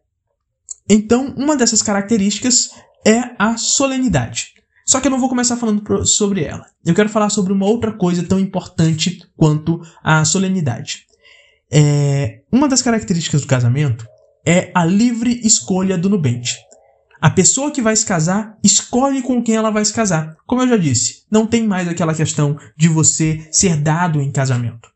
Então, 0.89 1.33
uma 1.37 1.55
dessas 1.55 1.81
características 1.81 2.71
é 3.05 3.31
a 3.37 3.55
solenidade. 3.57 4.58
Só 4.89 4.99
que 4.99 5.05
eu 5.05 5.11
não 5.11 5.19
vou 5.19 5.29
começar 5.29 5.55
falando 5.55 6.03
sobre 6.03 6.43
ela. 6.43 6.65
Eu 6.83 6.95
quero 6.95 7.09
falar 7.09 7.29
sobre 7.29 7.53
uma 7.53 7.67
outra 7.67 7.91
coisa 7.91 8.23
tão 8.23 8.39
importante 8.39 9.21
quanto 9.37 9.79
a 10.03 10.25
solenidade. 10.25 11.05
É, 11.71 12.41
uma 12.51 12.67
das 12.67 12.81
características 12.81 13.41
do 13.41 13.47
casamento 13.47 14.07
é 14.43 14.71
a 14.73 14.83
livre 14.83 15.41
escolha 15.43 15.95
do 15.95 16.09
nubente. 16.09 16.57
A 17.21 17.29
pessoa 17.29 17.69
que 17.69 17.83
vai 17.83 17.95
se 17.95 18.03
casar 18.03 18.57
escolhe 18.63 19.21
com 19.21 19.43
quem 19.43 19.57
ela 19.57 19.69
vai 19.69 19.85
se 19.85 19.93
casar. 19.93 20.35
Como 20.47 20.63
eu 20.63 20.67
já 20.67 20.77
disse, 20.77 21.23
não 21.29 21.45
tem 21.45 21.67
mais 21.67 21.87
aquela 21.87 22.15
questão 22.15 22.57
de 22.75 22.87
você 22.87 23.47
ser 23.51 23.77
dado 23.77 24.19
em 24.19 24.31
casamento. 24.31 24.89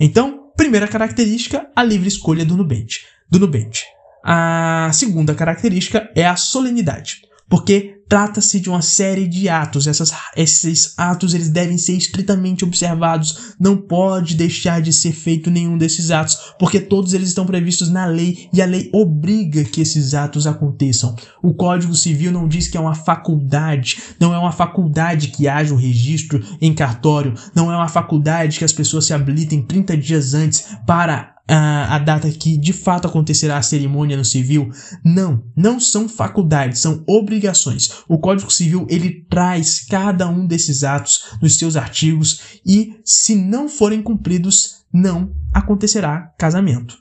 Então, 0.00 0.50
primeira 0.56 0.88
característica, 0.88 1.68
a 1.76 1.82
livre 1.82 2.08
escolha 2.08 2.42
do 2.42 2.56
nubente. 2.56 3.04
Do 3.28 3.38
nubente. 3.38 3.84
A 4.24 4.88
segunda 4.94 5.34
característica 5.34 6.10
é 6.14 6.26
a 6.26 6.36
solenidade 6.36 7.26
porque 7.48 7.95
trata-se 8.08 8.60
de 8.60 8.68
uma 8.68 8.82
série 8.82 9.26
de 9.26 9.48
atos. 9.48 9.86
Essas, 9.86 10.12
esses 10.36 10.94
atos 10.96 11.34
eles 11.34 11.48
devem 11.48 11.78
ser 11.78 11.94
estritamente 11.94 12.64
observados. 12.64 13.54
Não 13.58 13.76
pode 13.76 14.34
deixar 14.34 14.80
de 14.80 14.92
ser 14.92 15.12
feito 15.12 15.50
nenhum 15.50 15.76
desses 15.76 16.10
atos, 16.10 16.54
porque 16.58 16.80
todos 16.80 17.14
eles 17.14 17.28
estão 17.28 17.46
previstos 17.46 17.90
na 17.90 18.06
lei 18.06 18.48
e 18.52 18.62
a 18.62 18.66
lei 18.66 18.90
obriga 18.92 19.64
que 19.64 19.80
esses 19.80 20.14
atos 20.14 20.46
aconteçam. 20.46 21.14
O 21.42 21.54
Código 21.54 21.94
Civil 21.94 22.32
não 22.32 22.48
diz 22.48 22.68
que 22.68 22.76
é 22.76 22.80
uma 22.80 22.94
faculdade, 22.94 23.98
não 24.20 24.34
é 24.34 24.38
uma 24.38 24.52
faculdade 24.52 25.28
que 25.28 25.48
haja 25.48 25.74
o 25.74 25.78
registro 25.78 26.42
em 26.60 26.74
cartório, 26.74 27.34
não 27.54 27.72
é 27.72 27.76
uma 27.76 27.88
faculdade 27.88 28.58
que 28.58 28.64
as 28.64 28.72
pessoas 28.72 29.06
se 29.06 29.12
habilitem 29.12 29.62
30 29.62 29.96
dias 29.96 30.34
antes 30.34 30.66
para 30.86 31.35
a, 31.48 31.94
a 31.94 31.98
data 31.98 32.30
que 32.30 32.56
de 32.56 32.72
fato 32.72 33.06
acontecerá 33.06 33.56
a 33.56 33.62
cerimônia 33.62 34.16
no 34.16 34.24
civil. 34.24 34.70
Não, 35.04 35.44
não 35.56 35.78
são 35.78 36.08
faculdades, 36.08 36.80
são 36.80 37.04
obrigações. 37.06 37.90
O 38.08 38.18
Código 38.18 38.50
Civil 38.50 38.86
ele 38.90 39.24
traz 39.28 39.84
cada 39.88 40.28
um 40.28 40.46
desses 40.46 40.82
atos 40.82 41.36
nos 41.40 41.56
seus 41.56 41.76
artigos 41.76 42.40
e, 42.64 42.96
se 43.04 43.34
não 43.34 43.68
forem 43.68 44.02
cumpridos, 44.02 44.84
não 44.92 45.32
acontecerá 45.52 46.32
casamento. 46.38 46.98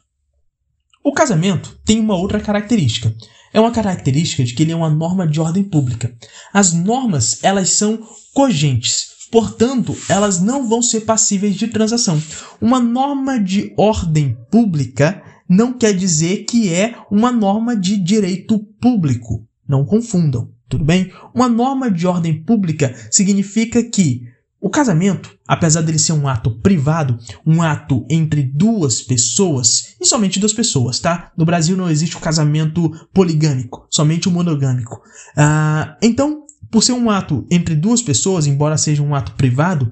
O 1.04 1.14
casamento 1.14 1.80
tem 1.86 2.00
uma 2.00 2.16
outra 2.16 2.40
característica. 2.40 3.14
É 3.54 3.60
uma 3.60 3.72
característica 3.72 4.44
de 4.44 4.54
que 4.54 4.64
ele 4.64 4.74
é 4.74 4.76
uma 4.76 4.90
norma 4.90 5.26
de 5.28 5.40
ordem 5.40 5.64
pública. 5.64 6.14
As 6.52 6.74
normas, 6.74 7.42
elas 7.42 7.70
são 7.70 8.06
cogentes, 8.34 9.15
Portanto, 9.36 9.98
elas 10.08 10.40
não 10.40 10.66
vão 10.66 10.82
ser 10.82 11.02
passíveis 11.02 11.58
de 11.58 11.68
transação. 11.68 12.24
Uma 12.62 12.80
norma 12.80 13.38
de 13.38 13.74
ordem 13.76 14.38
pública 14.50 15.22
não 15.46 15.74
quer 15.74 15.92
dizer 15.92 16.46
que 16.46 16.74
é 16.74 16.96
uma 17.12 17.34
norma 17.34 17.76
de 17.76 17.98
direito 17.98 18.58
público. 18.80 19.46
Não 19.68 19.84
confundam, 19.84 20.52
tudo 20.70 20.86
bem? 20.86 21.12
Uma 21.34 21.50
norma 21.50 21.92
de 21.92 22.08
ordem 22.08 22.42
pública 22.44 22.96
significa 23.12 23.84
que 23.84 24.22
o 24.62 24.70
casamento, 24.70 25.38
apesar 25.46 25.82
dele 25.82 26.00
ser 26.00 26.14
um 26.14 26.30
ato 26.30 26.52
privado, 26.62 27.20
um 27.46 27.62
ato 27.62 28.06
entre 28.10 28.42
duas 28.42 29.02
pessoas, 29.02 29.98
e 30.00 30.06
somente 30.06 30.40
duas 30.40 30.54
pessoas, 30.54 30.98
tá? 30.98 31.34
No 31.38 31.44
Brasil 31.44 31.76
não 31.76 31.90
existe 31.90 32.16
o 32.16 32.22
casamento 32.22 32.90
poligâmico, 33.14 33.86
somente 33.90 34.30
o 34.30 34.32
monogâmico. 34.32 34.96
Uh, 35.38 35.94
então, 36.02 36.45
por 36.72 36.84
ser 36.84 36.94
um 36.94 37.10
ato 37.10 37.46
entre 37.52 37.76
duas 37.76 38.02
pessoas, 38.02 38.48
embora 38.48 38.78
seja 38.78 39.02
um 39.02 39.16
ato 39.16 39.34
privado, 39.34 39.92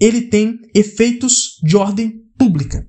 ele 0.00 0.22
tem 0.22 0.58
efeitos 0.74 1.60
de 1.62 1.76
ordem 1.76 2.20
pública. 2.38 2.86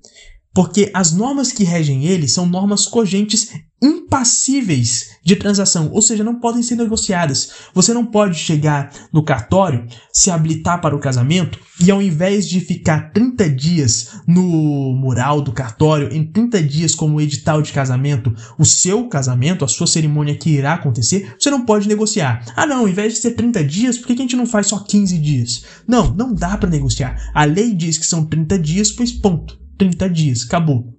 Porque 0.54 0.89
as 0.93 1.12
normas 1.12 1.52
que 1.52 1.63
regem 1.63 2.06
ele 2.06 2.28
são 2.28 2.45
normas 2.45 2.88
cogentes 2.88 3.52
impassíveis 3.82 5.16
de 5.24 5.36
transação, 5.36 5.90
ou 5.92 6.02
seja, 6.02 6.24
não 6.24 6.40
podem 6.40 6.64
ser 6.64 6.76
negociadas. 6.76 7.52
Você 7.74 7.94
não 7.94 8.06
pode 8.06 8.38
chegar 8.38 8.92
no 9.12 9.24
cartório, 9.24 9.86
se 10.14 10.32
habilitar 10.32 10.80
para 10.80 10.96
o 10.96 11.00
casamento 11.00 11.60
e 11.82 11.92
ao 11.92 12.02
invés 12.02 12.48
de 12.48 12.60
ficar 12.60 13.12
30 13.12 13.50
dias 13.50 14.22
no 14.28 14.94
mural 14.94 15.42
do 15.42 15.52
cartório, 15.52 16.14
em 16.14 16.26
30 16.26 16.64
dias 16.64 16.96
como 16.96 17.20
edital 17.20 17.62
de 17.62 17.74
casamento, 17.74 18.34
o 18.58 18.64
seu 18.64 19.08
casamento, 19.08 19.66
a 19.66 19.68
sua 19.68 19.88
cerimônia 19.88 20.38
que 20.38 20.52
irá 20.52 20.74
acontecer, 20.74 21.36
você 21.38 21.50
não 21.50 21.66
pode 21.66 21.88
negociar. 21.88 22.46
Ah, 22.56 22.66
não, 22.66 22.82
ao 22.82 22.88
invés 22.88 23.14
de 23.14 23.20
ser 23.20 23.32
30 23.32 23.64
dias, 23.64 23.98
por 23.98 24.08
que 24.08 24.14
a 24.14 24.18
gente 24.18 24.36
não 24.36 24.46
faz 24.46 24.68
só 24.68 24.80
15 24.80 25.18
dias? 25.18 25.66
Não, 25.88 26.14
não 26.14 26.34
dá 26.34 26.58
para 26.58 26.70
negociar. 26.70 27.32
A 27.34 27.44
lei 27.44 27.74
diz 27.74 27.98
que 27.98 28.06
são 28.06 28.26
30 28.26 28.58
dias, 28.60 28.92
pois 28.92 29.12
ponto. 29.12 29.60
30 29.78 30.10
dias, 30.10 30.44
acabou. 30.46 30.95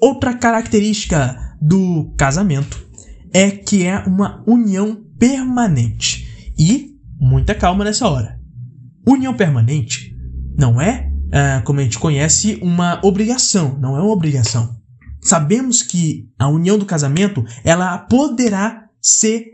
Outra 0.00 0.34
característica 0.34 1.56
do 1.60 2.12
casamento 2.18 2.84
é 3.32 3.50
que 3.50 3.84
é 3.84 3.98
uma 4.06 4.42
união 4.46 5.02
permanente. 5.18 6.52
E 6.58 6.96
muita 7.18 7.54
calma 7.54 7.84
nessa 7.84 8.08
hora. 8.08 8.38
União 9.06 9.34
permanente 9.34 10.14
não 10.58 10.80
é, 10.80 11.10
é, 11.32 11.60
como 11.60 11.80
a 11.80 11.82
gente 11.82 11.98
conhece, 11.98 12.58
uma 12.62 13.00
obrigação, 13.04 13.78
não 13.78 13.96
é 13.96 14.00
uma 14.00 14.12
obrigação. 14.12 14.76
Sabemos 15.22 15.82
que 15.82 16.28
a 16.38 16.48
união 16.48 16.78
do 16.78 16.86
casamento 16.86 17.44
ela 17.64 17.98
poderá 17.98 18.88
ser 19.00 19.44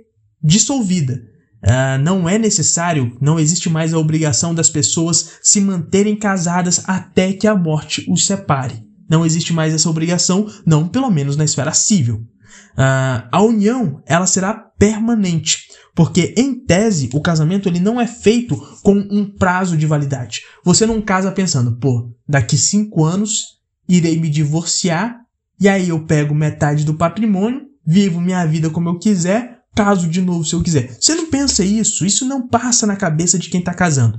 dissolvida, 0.42 1.22
Uh, 1.64 1.96
não 2.02 2.28
é 2.28 2.38
necessário, 2.38 3.16
não 3.20 3.38
existe 3.38 3.70
mais 3.70 3.94
a 3.94 3.98
obrigação 3.98 4.52
das 4.52 4.68
pessoas 4.68 5.38
se 5.44 5.60
manterem 5.60 6.16
casadas 6.16 6.82
até 6.88 7.32
que 7.32 7.46
a 7.46 7.54
morte 7.54 8.04
os 8.10 8.26
separe. 8.26 8.84
Não 9.12 9.26
existe 9.26 9.52
mais 9.52 9.74
essa 9.74 9.90
obrigação, 9.90 10.50
não 10.64 10.88
pelo 10.88 11.10
menos 11.10 11.36
na 11.36 11.44
esfera 11.44 11.74
civil. 11.74 12.26
Uh, 12.72 13.28
a 13.30 13.42
união 13.42 14.02
ela 14.06 14.26
será 14.26 14.54
permanente, 14.54 15.68
porque 15.94 16.32
em 16.34 16.54
tese 16.64 17.10
o 17.12 17.20
casamento 17.20 17.68
ele 17.68 17.78
não 17.78 18.00
é 18.00 18.06
feito 18.06 18.56
com 18.82 18.94
um 18.94 19.30
prazo 19.30 19.76
de 19.76 19.86
validade. 19.86 20.40
Você 20.64 20.86
não 20.86 21.02
casa 21.02 21.30
pensando, 21.30 21.76
pô, 21.76 22.10
daqui 22.26 22.56
cinco 22.56 23.04
anos 23.04 23.58
irei 23.86 24.18
me 24.18 24.30
divorciar 24.30 25.18
e 25.60 25.68
aí 25.68 25.90
eu 25.90 26.06
pego 26.06 26.34
metade 26.34 26.82
do 26.82 26.94
patrimônio, 26.94 27.66
vivo 27.86 28.18
minha 28.18 28.46
vida 28.46 28.70
como 28.70 28.88
eu 28.88 28.98
quiser, 28.98 29.58
caso 29.76 30.08
de 30.08 30.22
novo 30.22 30.42
se 30.42 30.54
eu 30.54 30.62
quiser. 30.62 30.96
Você 30.98 31.14
não 31.14 31.28
pensa 31.28 31.62
isso, 31.62 32.06
isso 32.06 32.24
não 32.24 32.48
passa 32.48 32.86
na 32.86 32.96
cabeça 32.96 33.38
de 33.38 33.50
quem 33.50 33.60
está 33.60 33.74
casando. 33.74 34.18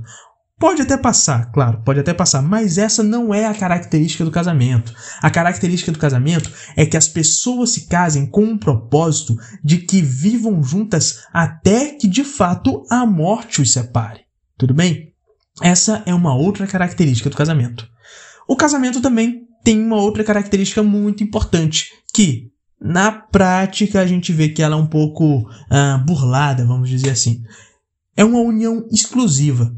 Pode 0.58 0.82
até 0.82 0.96
passar, 0.96 1.50
claro, 1.50 1.82
pode 1.84 1.98
até 1.98 2.14
passar, 2.14 2.40
mas 2.40 2.78
essa 2.78 3.02
não 3.02 3.34
é 3.34 3.44
a 3.44 3.54
característica 3.54 4.24
do 4.24 4.30
casamento. 4.30 4.94
A 5.20 5.28
característica 5.28 5.90
do 5.90 5.98
casamento 5.98 6.50
é 6.76 6.86
que 6.86 6.96
as 6.96 7.08
pessoas 7.08 7.70
se 7.70 7.86
casem 7.86 8.26
com 8.26 8.44
um 8.44 8.58
propósito 8.58 9.36
de 9.62 9.78
que 9.78 10.00
vivam 10.00 10.62
juntas 10.62 11.24
até 11.32 11.90
que 11.90 12.06
de 12.06 12.22
fato 12.22 12.84
a 12.88 13.04
morte 13.04 13.60
os 13.60 13.72
separe. 13.72 14.20
Tudo 14.56 14.72
bem? 14.72 15.12
Essa 15.60 16.02
é 16.06 16.14
uma 16.14 16.34
outra 16.34 16.66
característica 16.66 17.28
do 17.28 17.36
casamento. 17.36 17.88
O 18.48 18.56
casamento 18.56 19.00
também 19.00 19.48
tem 19.64 19.80
uma 19.80 19.96
outra 19.96 20.22
característica 20.22 20.82
muito 20.82 21.24
importante, 21.24 21.88
que 22.14 22.52
na 22.80 23.10
prática, 23.10 24.00
a 24.00 24.06
gente 24.06 24.30
vê 24.30 24.50
que 24.50 24.62
ela 24.62 24.76
é 24.76 24.78
um 24.78 24.86
pouco 24.86 25.40
uh, 25.40 26.04
burlada, 26.04 26.66
vamos 26.66 26.90
dizer 26.90 27.10
assim. 27.10 27.42
É 28.14 28.22
uma 28.22 28.40
união 28.40 28.86
exclusiva. 28.92 29.74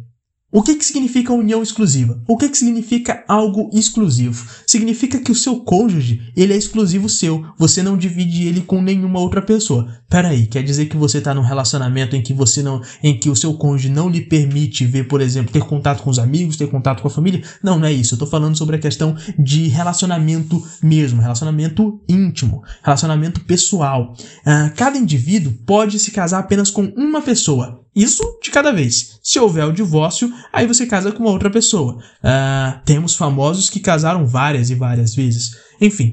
O 0.56 0.62
que, 0.62 0.74
que 0.74 0.86
significa 0.86 1.34
união 1.34 1.62
exclusiva? 1.62 2.18
O 2.26 2.34
que, 2.34 2.48
que 2.48 2.56
significa 2.56 3.22
algo 3.28 3.68
exclusivo? 3.74 4.48
Significa 4.66 5.18
que 5.18 5.30
o 5.30 5.34
seu 5.34 5.60
cônjuge 5.60 6.32
ele 6.34 6.54
é 6.54 6.56
exclusivo 6.56 7.10
seu. 7.10 7.44
Você 7.58 7.82
não 7.82 7.94
divide 7.94 8.48
ele 8.48 8.62
com 8.62 8.80
nenhuma 8.80 9.20
outra 9.20 9.42
pessoa. 9.42 9.86
Peraí, 10.08 10.46
quer 10.46 10.62
dizer 10.62 10.86
que 10.86 10.96
você 10.96 11.18
está 11.18 11.34
num 11.34 11.42
relacionamento 11.42 12.16
em 12.16 12.22
que 12.22 12.32
você 12.32 12.62
não, 12.62 12.80
em 13.02 13.20
que 13.20 13.28
o 13.28 13.36
seu 13.36 13.52
cônjuge 13.52 13.90
não 13.90 14.08
lhe 14.08 14.22
permite 14.22 14.86
ver, 14.86 15.06
por 15.06 15.20
exemplo, 15.20 15.52
ter 15.52 15.62
contato 15.62 16.02
com 16.02 16.08
os 16.08 16.18
amigos, 16.18 16.56
ter 16.56 16.70
contato 16.70 17.02
com 17.02 17.08
a 17.08 17.10
família? 17.10 17.42
Não, 17.62 17.78
não 17.78 17.86
é 17.86 17.92
isso. 17.92 18.14
Eu 18.14 18.16
estou 18.16 18.28
falando 18.28 18.56
sobre 18.56 18.76
a 18.76 18.78
questão 18.78 19.14
de 19.38 19.68
relacionamento 19.68 20.66
mesmo, 20.82 21.20
relacionamento 21.20 22.00
íntimo, 22.08 22.62
relacionamento 22.82 23.42
pessoal. 23.42 24.14
Uh, 24.40 24.74
cada 24.74 24.96
indivíduo 24.96 25.52
pode 25.66 25.98
se 25.98 26.10
casar 26.12 26.38
apenas 26.38 26.70
com 26.70 26.84
uma 26.96 27.20
pessoa. 27.20 27.84
Isso 27.96 28.22
de 28.42 28.50
cada 28.50 28.72
vez. 28.72 29.18
Se 29.22 29.40
houver 29.40 29.64
o 29.64 29.72
divórcio, 29.72 30.30
aí 30.52 30.66
você 30.66 30.84
casa 30.84 31.10
com 31.10 31.24
outra 31.24 31.48
pessoa. 31.48 31.94
Uh, 32.22 32.78
temos 32.84 33.16
famosos 33.16 33.70
que 33.70 33.80
casaram 33.80 34.26
várias 34.26 34.68
e 34.68 34.74
várias 34.74 35.14
vezes. 35.14 35.56
Enfim, 35.80 36.12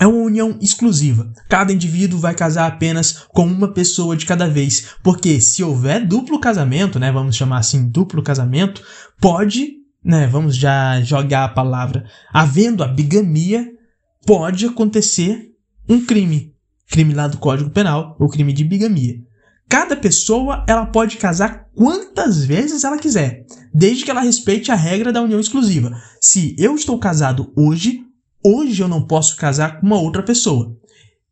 é 0.00 0.06
uma 0.06 0.22
união 0.22 0.56
exclusiva. 0.58 1.30
Cada 1.50 1.70
indivíduo 1.70 2.18
vai 2.18 2.34
casar 2.34 2.66
apenas 2.66 3.26
com 3.28 3.44
uma 3.44 3.68
pessoa 3.68 4.16
de 4.16 4.24
cada 4.24 4.48
vez, 4.48 4.94
porque 5.02 5.38
se 5.38 5.62
houver 5.62 6.06
duplo 6.06 6.40
casamento, 6.40 6.98
né, 6.98 7.12
vamos 7.12 7.36
chamar 7.36 7.58
assim 7.58 7.90
duplo 7.90 8.22
casamento, 8.22 8.82
pode, 9.20 9.74
né, 10.02 10.26
vamos 10.26 10.56
já 10.56 10.98
jogar 11.02 11.44
a 11.44 11.48
palavra, 11.48 12.06
havendo 12.32 12.82
a 12.82 12.88
bigamia, 12.88 13.68
pode 14.26 14.64
acontecer 14.64 15.50
um 15.86 16.02
crime, 16.06 16.54
crime 16.88 17.12
lá 17.12 17.28
do 17.28 17.36
Código 17.36 17.68
Penal, 17.68 18.16
o 18.18 18.28
crime 18.28 18.54
de 18.54 18.64
bigamia. 18.64 19.16
Cada 19.72 19.96
pessoa 19.96 20.66
ela 20.68 20.84
pode 20.84 21.16
casar 21.16 21.66
quantas 21.74 22.44
vezes 22.44 22.84
ela 22.84 22.98
quiser, 22.98 23.46
desde 23.72 24.04
que 24.04 24.10
ela 24.10 24.20
respeite 24.20 24.70
a 24.70 24.74
regra 24.74 25.10
da 25.10 25.22
união 25.22 25.40
exclusiva. 25.40 25.98
Se 26.20 26.54
eu 26.58 26.74
estou 26.74 26.98
casado 26.98 27.50
hoje, 27.56 28.02
hoje 28.44 28.82
eu 28.82 28.86
não 28.86 29.06
posso 29.06 29.34
casar 29.34 29.80
com 29.80 29.86
uma 29.86 29.98
outra 29.98 30.22
pessoa. 30.22 30.76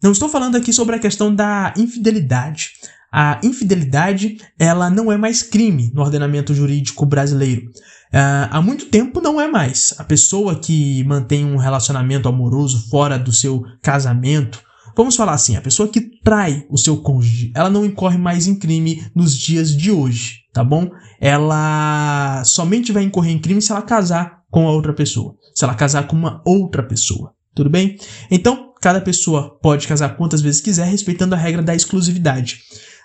Não 0.02 0.10
estou 0.10 0.26
falando 0.26 0.56
aqui 0.56 0.72
sobre 0.72 0.96
a 0.96 0.98
questão 0.98 1.34
da 1.34 1.74
infidelidade. 1.76 2.70
a 3.12 3.38
infidelidade 3.44 4.38
ela 4.58 4.88
não 4.88 5.12
é 5.12 5.18
mais 5.18 5.42
crime 5.42 5.90
no 5.92 6.00
ordenamento 6.00 6.54
jurídico 6.54 7.04
brasileiro. 7.04 7.66
Uh, 7.66 8.48
há 8.50 8.62
muito 8.62 8.86
tempo 8.86 9.20
não 9.20 9.38
é 9.38 9.48
mais. 9.48 9.92
A 9.98 10.04
pessoa 10.04 10.58
que 10.58 11.04
mantém 11.04 11.44
um 11.44 11.58
relacionamento 11.58 12.26
amoroso 12.26 12.88
fora 12.88 13.18
do 13.18 13.34
seu 13.34 13.62
casamento, 13.82 14.62
vamos 14.96 15.16
falar 15.16 15.32
assim, 15.32 15.56
a 15.56 15.60
pessoa 15.60 15.88
que 15.88 16.00
trai 16.22 16.66
o 16.70 16.78
seu 16.78 16.96
cônjuge, 16.98 17.52
ela 17.54 17.70
não 17.70 17.84
incorre 17.84 18.18
mais 18.18 18.46
em 18.46 18.58
crime 18.58 19.04
nos 19.14 19.36
dias 19.36 19.76
de 19.76 19.90
hoje, 19.90 20.40
tá 20.52 20.62
bom? 20.62 20.90
Ela 21.20 22.42
somente 22.44 22.92
vai 22.92 23.02
incorrer 23.02 23.32
em 23.32 23.38
crime 23.38 23.62
se 23.62 23.72
ela 23.72 23.82
casar 23.82 24.40
com 24.50 24.66
a 24.66 24.72
outra 24.72 24.92
pessoa, 24.92 25.34
se 25.54 25.64
ela 25.64 25.74
casar 25.74 26.06
com 26.06 26.16
uma 26.16 26.42
outra 26.44 26.82
pessoa, 26.82 27.32
tudo 27.54 27.70
bem? 27.70 27.98
Então, 28.30 28.72
cada 28.80 29.00
pessoa 29.00 29.58
pode 29.62 29.86
casar 29.86 30.16
quantas 30.16 30.40
vezes 30.40 30.60
quiser, 30.60 30.86
respeitando 30.86 31.34
a 31.34 31.38
regra 31.38 31.62
da 31.62 31.74
exclusividade. 31.74 32.60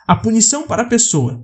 A 0.07 0.15
punição 0.15 0.67
para 0.67 0.83
a 0.83 0.87
pessoa 0.87 1.43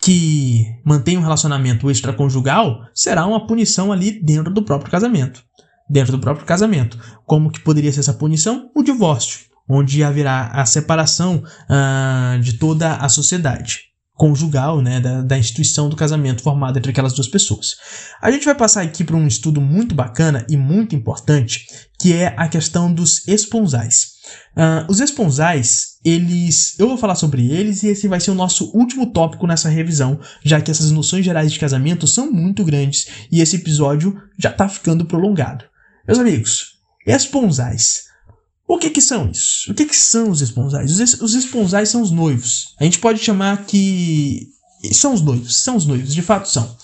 que 0.00 0.66
mantém 0.84 1.16
um 1.16 1.22
relacionamento 1.22 1.90
extraconjugal 1.90 2.80
será 2.94 3.26
uma 3.26 3.46
punição 3.46 3.90
ali 3.90 4.22
dentro 4.22 4.52
do 4.52 4.62
próprio 4.62 4.90
casamento. 4.90 5.42
Dentro 5.88 6.12
do 6.12 6.20
próprio 6.20 6.46
casamento. 6.46 6.98
Como 7.24 7.50
que 7.50 7.60
poderia 7.60 7.90
ser 7.90 8.00
essa 8.00 8.12
punição? 8.12 8.70
O 8.76 8.82
divórcio, 8.82 9.40
onde 9.68 10.02
haverá 10.02 10.48
a 10.48 10.64
separação 10.64 11.42
uh, 11.44 12.40
de 12.40 12.54
toda 12.54 12.96
a 12.96 13.08
sociedade 13.08 13.88
conjugal, 14.18 14.82
né, 14.82 14.98
da, 14.98 15.22
da, 15.22 15.38
instituição 15.38 15.88
do 15.88 15.94
casamento 15.94 16.42
formado 16.42 16.76
entre 16.76 16.90
aquelas 16.90 17.12
duas 17.12 17.28
pessoas. 17.28 17.76
A 18.20 18.32
gente 18.32 18.44
vai 18.44 18.54
passar 18.54 18.82
aqui 18.82 19.04
para 19.04 19.14
um 19.14 19.28
estudo 19.28 19.60
muito 19.60 19.94
bacana 19.94 20.44
e 20.50 20.56
muito 20.56 20.96
importante, 20.96 21.66
que 22.00 22.12
é 22.12 22.34
a 22.36 22.48
questão 22.48 22.92
dos 22.92 23.26
esponsais. 23.28 24.18
Uh, 24.56 24.90
os 24.90 24.98
esponsais, 24.98 25.98
eles, 26.04 26.76
eu 26.80 26.88
vou 26.88 26.98
falar 26.98 27.14
sobre 27.14 27.48
eles 27.48 27.84
e 27.84 27.88
esse 27.88 28.08
vai 28.08 28.18
ser 28.18 28.32
o 28.32 28.34
nosso 28.34 28.76
último 28.76 29.12
tópico 29.12 29.46
nessa 29.46 29.68
revisão, 29.68 30.18
já 30.44 30.60
que 30.60 30.72
essas 30.72 30.90
noções 30.90 31.24
gerais 31.24 31.52
de 31.52 31.60
casamento 31.60 32.04
são 32.08 32.30
muito 32.30 32.64
grandes 32.64 33.06
e 33.30 33.40
esse 33.40 33.54
episódio 33.54 34.20
já 34.36 34.50
está 34.50 34.68
ficando 34.68 35.04
prolongado. 35.04 35.64
Meus 36.08 36.18
amigos, 36.18 36.72
esponsais. 37.06 38.07
O 38.68 38.76
que, 38.76 38.90
que 38.90 39.00
são 39.00 39.30
isso? 39.30 39.72
O 39.72 39.74
que, 39.74 39.86
que 39.86 39.96
são 39.96 40.28
os 40.28 40.42
esponsais? 40.42 41.00
Os, 41.00 41.20
os 41.22 41.34
esponsais 41.34 41.88
são 41.88 42.02
os 42.02 42.10
noivos. 42.10 42.74
A 42.78 42.84
gente 42.84 42.98
pode 42.98 43.18
chamar 43.18 43.64
que. 43.64 44.46
São 44.92 45.14
os 45.14 45.22
noivos, 45.22 45.62
são 45.62 45.74
os 45.74 45.86
noivos, 45.86 46.14
de 46.14 46.22
fato 46.22 46.48
são. 46.48 46.76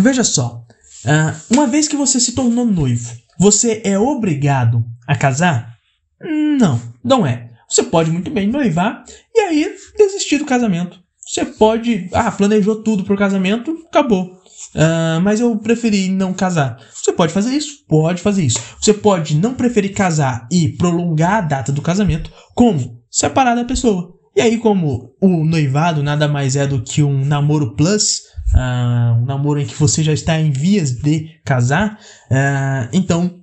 Veja 0.00 0.24
só, 0.24 0.66
uh, 1.06 1.54
uma 1.54 1.66
vez 1.66 1.88
que 1.88 1.96
você 1.96 2.20
se 2.20 2.32
tornou 2.32 2.66
noivo, 2.66 3.10
você 3.38 3.80
é 3.84 3.98
obrigado 3.98 4.84
a 5.06 5.16
casar? 5.16 5.78
Não, 6.20 6.80
não 7.02 7.24
é. 7.24 7.50
Você 7.68 7.84
pode 7.84 8.10
muito 8.10 8.30
bem 8.30 8.48
noivar 8.48 9.04
e 9.34 9.40
aí 9.40 9.76
desistir 9.96 10.38
do 10.38 10.44
casamento. 10.44 11.00
Você 11.26 11.44
pode. 11.44 12.10
Ah, 12.12 12.30
planejou 12.30 12.82
tudo 12.82 13.04
pro 13.04 13.16
casamento, 13.16 13.76
acabou. 13.88 14.42
Uh, 14.74 15.20
mas 15.22 15.40
eu 15.40 15.56
preferi 15.58 16.08
não 16.08 16.32
casar. 16.32 16.78
Você 16.92 17.12
pode 17.12 17.32
fazer 17.32 17.54
isso? 17.54 17.84
Pode 17.88 18.20
fazer 18.20 18.44
isso. 18.44 18.58
Você 18.80 18.92
pode 18.92 19.36
não 19.36 19.54
preferir 19.54 19.92
casar 19.92 20.46
e 20.50 20.68
prolongar 20.68 21.34
a 21.34 21.40
data 21.40 21.72
do 21.72 21.82
casamento, 21.82 22.30
como 22.54 23.00
separar 23.10 23.54
da 23.54 23.64
pessoa. 23.64 24.12
E 24.36 24.40
aí, 24.40 24.58
como 24.58 25.14
o 25.20 25.44
noivado 25.44 26.02
nada 26.02 26.26
mais 26.26 26.56
é 26.56 26.66
do 26.66 26.82
que 26.82 27.02
um 27.02 27.24
namoro 27.24 27.76
plus, 27.76 28.18
uh, 28.52 29.20
um 29.20 29.24
namoro 29.24 29.60
em 29.60 29.66
que 29.66 29.78
você 29.78 30.02
já 30.02 30.12
está 30.12 30.40
em 30.40 30.50
vias 30.50 30.90
de 30.90 31.28
casar, 31.44 31.98
uh, 32.30 32.88
então 32.92 33.40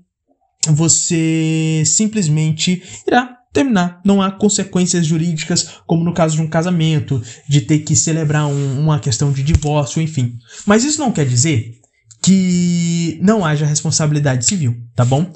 você 0.68 1.84
simplesmente 1.86 2.84
irá 3.08 3.38
terminar. 3.52 4.02
Não 4.04 4.22
há 4.22 4.32
consequências 4.32 5.06
jurídicas, 5.06 5.82
como 5.86 6.04
no 6.04 6.14
caso 6.14 6.36
de 6.36 6.42
um 6.42 6.48
casamento, 6.48 7.22
de 7.48 7.62
ter 7.62 7.80
que 7.80 7.96
celebrar 7.96 8.48
um, 8.48 8.80
uma 8.80 9.00
questão 9.00 9.32
de 9.32 9.44
divórcio, 9.44 10.02
enfim. 10.02 10.38
Mas 10.66 10.84
isso 10.84 11.00
não 11.00 11.12
quer 11.12 11.26
dizer 11.26 11.80
que 12.24 13.20
não 13.22 13.44
haja 13.44 13.66
responsabilidade 13.66 14.46
civil, 14.46 14.76
tá 14.96 15.04
bom? 15.04 15.32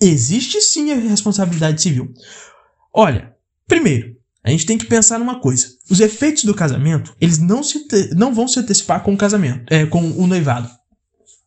Existe 0.00 0.60
sim 0.60 0.90
a 0.92 0.96
responsabilidade 0.96 1.82
civil. 1.82 2.12
Olha, 2.92 3.32
primeiro, 3.68 4.16
a 4.42 4.50
gente 4.50 4.64
tem 4.64 4.78
que 4.78 4.86
pensar 4.86 5.18
numa 5.18 5.38
coisa. 5.38 5.66
Os 5.90 6.00
efeitos 6.00 6.44
do 6.44 6.54
casamento, 6.54 7.14
eles 7.20 7.38
não, 7.38 7.62
se 7.62 7.84
não 8.16 8.34
vão 8.34 8.48
se 8.48 8.58
antecipar 8.58 9.02
com 9.02 9.12
o 9.12 9.18
casamento, 9.18 9.72
é, 9.72 9.84
com 9.84 10.00
o 10.02 10.26
noivado. 10.26 10.70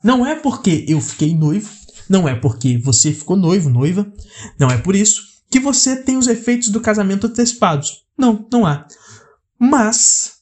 Não 0.04 0.26
é 0.26 0.36
porque 0.36 0.86
eu 0.88 1.02
fiquei 1.02 1.36
noivo, 1.36 1.72
não 2.08 2.30
é 2.30 2.36
porque 2.36 2.78
você 2.78 3.12
ficou 3.12 3.36
noivo, 3.36 3.70
noiva, 3.70 4.12
não 4.60 4.70
é 4.70 4.78
por 4.78 4.96
isso 4.96 5.33
que 5.54 5.60
você 5.60 5.96
tem 5.96 6.18
os 6.18 6.26
efeitos 6.26 6.70
do 6.70 6.82
casamento 6.82 7.28
antecipados. 7.28 8.08
Não, 8.18 8.44
não 8.52 8.66
há. 8.66 8.88
Mas, 9.60 10.40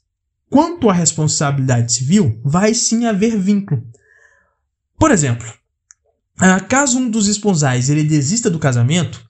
quanto 0.49 0.89
à 0.89 0.93
responsabilidade 0.93 1.91
civil, 1.91 2.39
vai 2.45 2.73
sim 2.73 3.05
haver 3.05 3.37
vínculo. 3.37 3.85
Por 4.97 5.11
exemplo, 5.11 5.45
ah, 6.39 6.61
caso 6.61 6.97
um 6.97 7.09
dos 7.09 7.27
esponsais 7.27 7.89
ele 7.89 8.05
desista 8.05 8.49
do 8.49 8.57
casamento, 8.57 9.21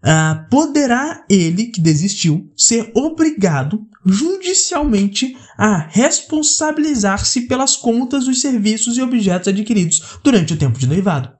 ah, 0.00 0.46
poderá 0.48 1.24
ele 1.28 1.66
que 1.66 1.80
desistiu 1.80 2.48
ser 2.56 2.92
obrigado 2.94 3.84
judicialmente 4.06 5.36
a 5.58 5.78
responsabilizar-se 5.78 7.48
pelas 7.48 7.74
contas 7.74 8.26
dos 8.26 8.40
serviços 8.40 8.96
e 8.96 9.02
objetos 9.02 9.48
adquiridos 9.48 10.20
durante 10.22 10.52
o 10.52 10.56
tempo 10.56 10.78
de 10.78 10.86
noivado. 10.86 11.32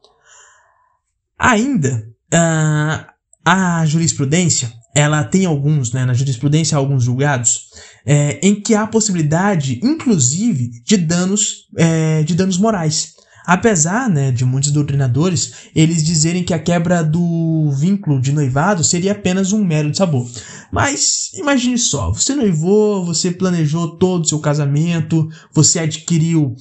Ainda, 1.38 2.12
uh, 2.32 3.13
a 3.44 3.84
jurisprudência, 3.84 4.72
ela 4.94 5.24
tem 5.24 5.44
alguns, 5.44 5.92
né, 5.92 6.04
na 6.04 6.14
jurisprudência, 6.14 6.78
alguns 6.78 7.04
julgados, 7.04 7.66
é, 8.06 8.38
em 8.42 8.54
que 8.54 8.74
há 8.74 8.86
possibilidade, 8.86 9.80
inclusive, 9.82 10.70
de 10.84 10.96
danos, 10.96 11.66
é, 11.76 12.22
de 12.22 12.34
danos 12.34 12.56
morais. 12.58 13.14
Apesar 13.46 14.08
né, 14.08 14.32
de 14.32 14.42
muitos 14.44 14.70
doutrinadores 14.70 15.52
eles 15.74 16.02
dizerem 16.02 16.42
que 16.42 16.54
a 16.54 16.58
quebra 16.58 17.04
do 17.04 17.70
vínculo 17.78 18.18
de 18.18 18.32
noivado 18.32 18.82
seria 18.82 19.12
apenas 19.12 19.52
um 19.52 19.62
mero 19.62 19.94
sabor. 19.94 20.26
Mas 20.72 21.30
imagine 21.34 21.76
só, 21.76 22.10
você 22.10 22.34
noivou, 22.34 23.04
você 23.04 23.30
planejou 23.30 23.98
todo 23.98 24.24
o 24.24 24.26
seu 24.26 24.38
casamento, 24.38 25.28
você 25.52 25.80
adquiriu 25.80 26.54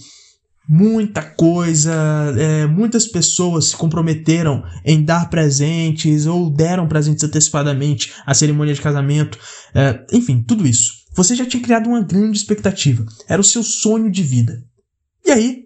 muita 0.68 1.22
coisa, 1.22 1.94
é, 2.38 2.66
muitas 2.66 3.08
pessoas 3.08 3.66
se 3.66 3.76
comprometeram 3.76 4.64
em 4.86 5.04
dar 5.04 5.30
presentes 5.30 6.26
ou 6.26 6.50
deram 6.50 6.88
presentes 6.88 7.24
antecipadamente 7.24 8.14
à 8.26 8.34
cerimônia 8.34 8.74
de 8.74 8.82
casamento, 8.82 9.38
é, 9.74 10.06
enfim, 10.12 10.42
tudo 10.42 10.66
isso. 10.66 11.04
Você 11.16 11.36
já 11.36 11.46
tinha 11.46 11.62
criado 11.62 11.88
uma 11.88 12.02
grande 12.02 12.38
expectativa, 12.38 13.06
era 13.28 13.42
o 13.42 13.44
seu 13.44 13.62
sonho 13.62 14.10
de 14.10 14.24
vida. 14.24 14.64
E 15.26 15.32
aí, 15.32 15.64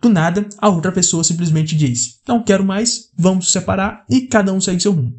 do 0.00 0.08
nada, 0.08 0.46
a 0.58 0.68
outra 0.68 0.92
pessoa 0.92 1.24
simplesmente 1.24 1.74
diz: 1.74 2.20
Não 2.28 2.42
quero 2.42 2.64
mais, 2.64 3.10
vamos 3.16 3.50
separar 3.50 4.04
e 4.10 4.22
cada 4.22 4.52
um 4.52 4.60
segue 4.60 4.80
seu 4.80 4.92
rumo. 4.92 5.14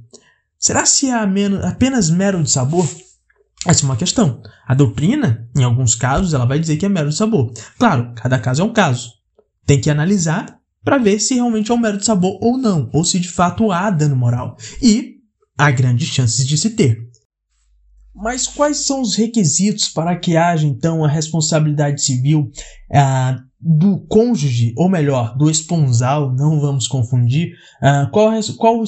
Será 0.59 0.85
se 0.85 1.07
é 1.07 1.13
apenas 1.13 2.09
mero 2.09 2.41
de 2.41 2.49
sabor? 2.49 2.87
Essa 3.67 3.83
é 3.83 3.85
uma 3.85 3.97
questão. 3.97 4.41
A 4.65 4.73
doutrina, 4.73 5.45
em 5.53 5.61
alguns 5.61 5.93
casos, 5.93 6.33
ela 6.33 6.45
vai 6.45 6.57
dizer 6.57 6.77
que 6.77 6.85
é 6.85 6.89
mero 6.89 7.09
de 7.09 7.15
sabor. 7.15 7.51
Claro, 7.77 8.13
cada 8.15 8.39
caso 8.39 8.61
é 8.61 8.65
um 8.65 8.71
caso. 8.71 9.11
Tem 9.65 9.81
que 9.81 9.89
analisar 9.89 10.57
para 10.85 10.97
ver 10.97 11.19
se 11.19 11.33
realmente 11.33 11.69
é 11.69 11.73
um 11.73 11.77
mero 11.77 11.97
de 11.97 12.05
sabor 12.05 12.39
ou 12.41 12.57
não, 12.57 12.89
ou 12.93 13.03
se 13.03 13.19
de 13.19 13.27
fato 13.27 13.69
há 13.69 13.89
dano 13.89 14.15
moral. 14.15 14.55
E 14.81 15.15
há 15.57 15.69
grandes 15.69 16.07
chances 16.07 16.47
de 16.47 16.57
se 16.57 16.69
ter. 16.69 16.97
Mas 18.15 18.47
quais 18.47 18.85
são 18.85 19.01
os 19.01 19.15
requisitos 19.15 19.89
para 19.89 20.15
que 20.17 20.37
haja 20.37 20.65
então 20.65 21.03
a 21.03 21.09
responsabilidade 21.09 22.01
civil 22.01 22.49
ah, 22.93 23.37
do 23.59 23.99
cônjuge, 24.07 24.73
ou 24.77 24.87
melhor, 24.87 25.37
do 25.37 25.49
esponsal? 25.49 26.33
Não 26.33 26.61
vamos 26.61 26.87
confundir. 26.87 27.51
Ah, 27.81 28.09
quais, 28.13 28.45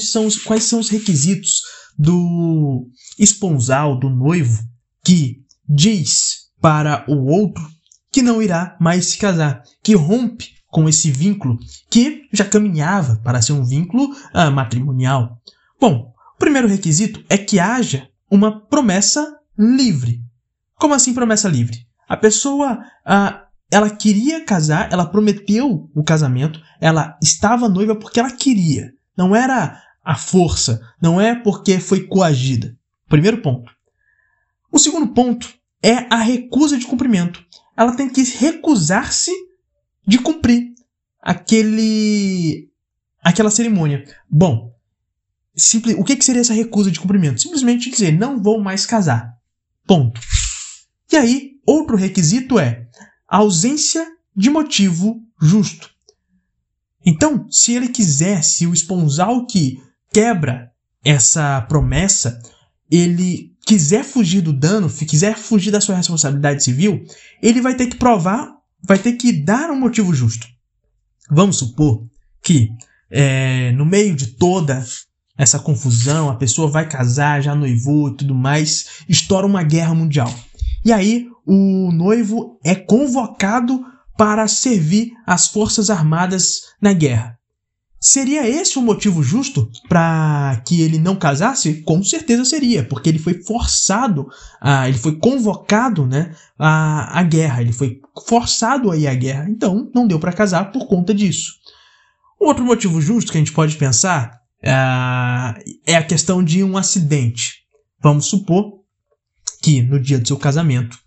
são 0.10 0.26
os, 0.26 0.38
quais 0.38 0.64
são 0.64 0.80
os 0.80 0.88
requisitos 0.88 1.64
do 1.98 2.88
esponsal, 3.20 4.00
do 4.00 4.10
noivo, 4.10 4.69
que 5.04 5.44
diz 5.68 6.50
para 6.62 7.06
o 7.08 7.26
outro 7.26 7.64
que 8.12 8.22
não 8.22 8.42
irá 8.42 8.76
mais 8.80 9.08
se 9.08 9.18
casar, 9.18 9.62
que 9.84 9.96
rompe 9.96 10.50
com 10.68 10.88
esse 10.88 11.12
vínculo 11.12 11.58
que 11.90 12.28
já 12.32 12.46
caminhava 12.46 13.18
para 13.24 13.42
ser 13.42 13.54
um 13.54 13.64
vínculo 13.64 14.16
ah, 14.34 14.52
matrimonial. 14.52 15.42
Bom, 15.80 16.14
o 16.36 16.40
primeiro 16.40 16.68
requisito 16.68 17.24
é 17.30 17.38
que 17.38 17.60
haja 17.60 18.08
uma 18.30 18.60
promessa 18.68 19.38
livre. 19.58 20.22
Como 20.76 20.94
assim 20.94 21.14
promessa 21.14 21.48
livre? 21.48 21.86
A 22.08 22.18
pessoa 22.18 22.80
ah, 23.06 23.46
ela 23.72 23.90
queria 23.90 24.44
casar, 24.44 24.92
ela 24.92 25.06
prometeu 25.06 25.90
o 25.94 26.04
casamento, 26.04 26.60
ela 26.82 27.18
estava 27.22 27.70
noiva 27.70 27.96
porque 27.96 28.20
ela 28.20 28.32
queria. 28.32 28.92
Não 29.16 29.36
era 29.36 29.82
a 30.04 30.16
força, 30.16 30.82
não 31.02 31.22
é 31.22 31.36
porque 31.36 31.80
foi 31.80 32.08
coagida. 32.08 32.76
Primeiro 33.08 33.42
ponto. 33.42 33.72
O 34.72 34.80
segundo 34.80 35.08
ponto 35.08 35.54
é 35.82 36.06
a 36.10 36.18
recusa 36.18 36.78
de 36.78 36.86
cumprimento. 36.86 37.44
Ela 37.76 37.96
tem 37.96 38.10
que 38.10 38.24
recusar-se 38.24 39.32
de 40.06 40.20
cumprir 40.20 40.74
aquele 41.22 42.70
aquela 43.22 43.52
cerimônia. 43.52 44.04
Bom, 44.30 44.74
simples, 45.56 45.96
o 45.98 46.04
que, 46.04 46.16
que 46.16 46.26
seria 46.26 46.42
essa 46.42 46.54
recusa 46.54 46.92
de 46.92 47.00
cumprimento? 47.00 47.42
Simplesmente 47.42 47.90
dizer, 47.90 48.12
não 48.12 48.42
vou 48.42 48.60
mais 48.60 48.86
casar. 48.86 49.34
Ponto. 49.86 50.20
E 51.12 51.16
aí, 51.16 51.52
outro 51.66 51.96
requisito 51.96 52.60
é 52.60 52.88
ausência 53.28 54.06
de 54.36 54.50
motivo 54.50 55.22
justo. 55.42 55.90
Então, 57.06 57.50
se 57.50 57.74
ele 57.74 57.90
quiser, 57.90 58.44
se 58.44 58.68
o 58.68 58.74
esponsal 58.74 59.46
que 59.46 59.82
quebra 60.12 60.72
essa 61.04 61.62
promessa, 61.62 62.40
ele 62.92 63.56
quiser 63.70 64.04
fugir 64.04 64.42
do 64.42 64.52
dano, 64.52 64.90
quiser 64.90 65.38
fugir 65.38 65.70
da 65.70 65.80
sua 65.80 65.96
responsabilidade 65.96 66.64
civil, 66.64 67.04
ele 67.40 67.62
vai 67.62 67.76
ter 67.76 67.86
que 67.86 67.98
provar, 67.98 68.52
vai 68.84 68.98
ter 68.98 69.14
que 69.14 69.32
dar 69.32 69.70
um 69.70 69.80
motivo 69.80 70.12
justo. 70.12 70.48
Vamos 71.30 71.58
supor 71.58 72.04
que 72.42 72.72
é, 73.12 73.72
no 73.74 73.86
meio 73.86 74.16
de 74.16 74.26
toda 74.26 74.84
essa 75.38 75.60
confusão, 75.60 76.32
a 76.32 76.36
pessoa 76.36 76.68
vai 76.68 76.90
casar, 76.90 77.44
já 77.44 77.54
noivou 77.54 78.10
e 78.10 78.18
tudo 78.18 78.34
mais, 78.34 79.04
estoura 79.08 79.46
uma 79.46 79.62
guerra 79.62 79.94
mundial. 79.94 80.34
E 80.84 80.92
aí 80.92 81.28
o 81.46 81.92
noivo 81.92 82.60
é 82.66 82.74
convocado 82.74 83.86
para 84.18 84.48
servir 84.48 85.12
as 85.28 85.48
forças 85.48 85.92
armadas 85.92 86.62
na 86.82 86.92
guerra. 86.92 87.39
Seria 88.00 88.48
esse 88.48 88.80
o 88.80 88.82
motivo 88.82 89.22
justo 89.22 89.70
para 89.90 90.62
que 90.66 90.82
ele 90.82 90.98
não 90.98 91.18
casasse? 91.18 91.82
Com 91.82 92.02
certeza 92.02 92.46
seria, 92.46 92.84
porque 92.84 93.10
ele 93.10 93.20
foi 93.20 93.44
forçado, 93.44 94.30
a, 94.62 94.88
ele 94.88 94.98
foi 94.98 95.18
convocado 95.18 96.06
né, 96.06 96.34
à, 96.58 97.22
guerra, 97.24 97.62
ele 97.62 97.74
foi 97.74 98.00
forçado 98.26 98.90
a 98.90 98.96
ir 98.96 99.06
à 99.06 99.14
guerra, 99.14 99.50
então 99.50 99.92
não 99.94 100.08
deu 100.08 100.18
para 100.18 100.32
casar 100.32 100.72
por 100.72 100.88
conta 100.88 101.14
disso. 101.14 101.56
Outro 102.40 102.64
motivo 102.64 103.02
justo 103.02 103.34
que 103.34 103.38
a 103.38 103.42
gente 103.42 103.52
pode 103.52 103.76
pensar 103.76 104.40
é 104.62 105.96
a 105.96 106.04
questão 106.04 106.42
de 106.42 106.64
um 106.64 106.78
acidente. 106.78 107.64
Vamos 108.02 108.28
supor 108.28 108.80
que 109.62 109.82
no 109.82 110.00
dia 110.00 110.18
do 110.18 110.28
seu 110.28 110.38
casamento 110.38 110.98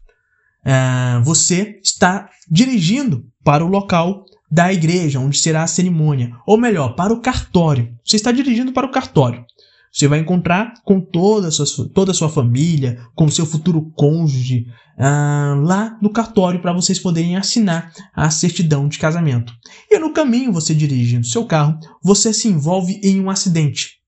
você 1.25 1.81
está 1.83 2.29
dirigindo 2.51 3.27
para 3.43 3.65
o 3.65 3.69
local 3.69 4.27
da 4.53 4.71
igreja 4.71 5.19
onde 5.19 5.39
será 5.39 5.63
a 5.63 5.67
cerimônia, 5.67 6.37
ou 6.47 6.59
melhor, 6.59 6.95
para 6.95 7.11
o 7.11 7.23
cartório. 7.23 7.97
Você 8.05 8.17
está 8.17 8.31
dirigindo 8.31 8.71
para 8.71 8.87
o 8.87 8.91
cartório. 8.91 9.47
Você 9.91 10.07
vai 10.07 10.19
encontrar 10.19 10.75
com 10.85 11.01
toda 11.01 11.49
a 11.49 11.51
sua, 11.51 11.89
toda 11.89 12.13
a 12.13 12.15
sua 12.15 12.29
família, 12.29 12.99
com 13.15 13.31
seu 13.31 13.47
futuro 13.47 13.91
cônjuge, 13.97 14.67
ah, 14.99 15.55
lá 15.63 15.99
no 16.03 16.11
cartório 16.11 16.61
para 16.61 16.73
vocês 16.73 16.99
poderem 16.99 17.37
assinar 17.37 17.93
a 18.15 18.31
certidão 18.31 18.89
de 18.89 18.99
casamento. 18.99 19.55
E 19.91 19.99
no 19.99 20.13
caminho, 20.13 20.53
você 20.53 20.75
dirigindo 20.75 21.27
seu 21.27 21.47
carro, 21.47 21.79
você 22.03 22.33
se 22.33 22.49
envolve 22.49 23.01
em 23.03 23.21
um 23.21 23.31
acidente. 23.31 24.02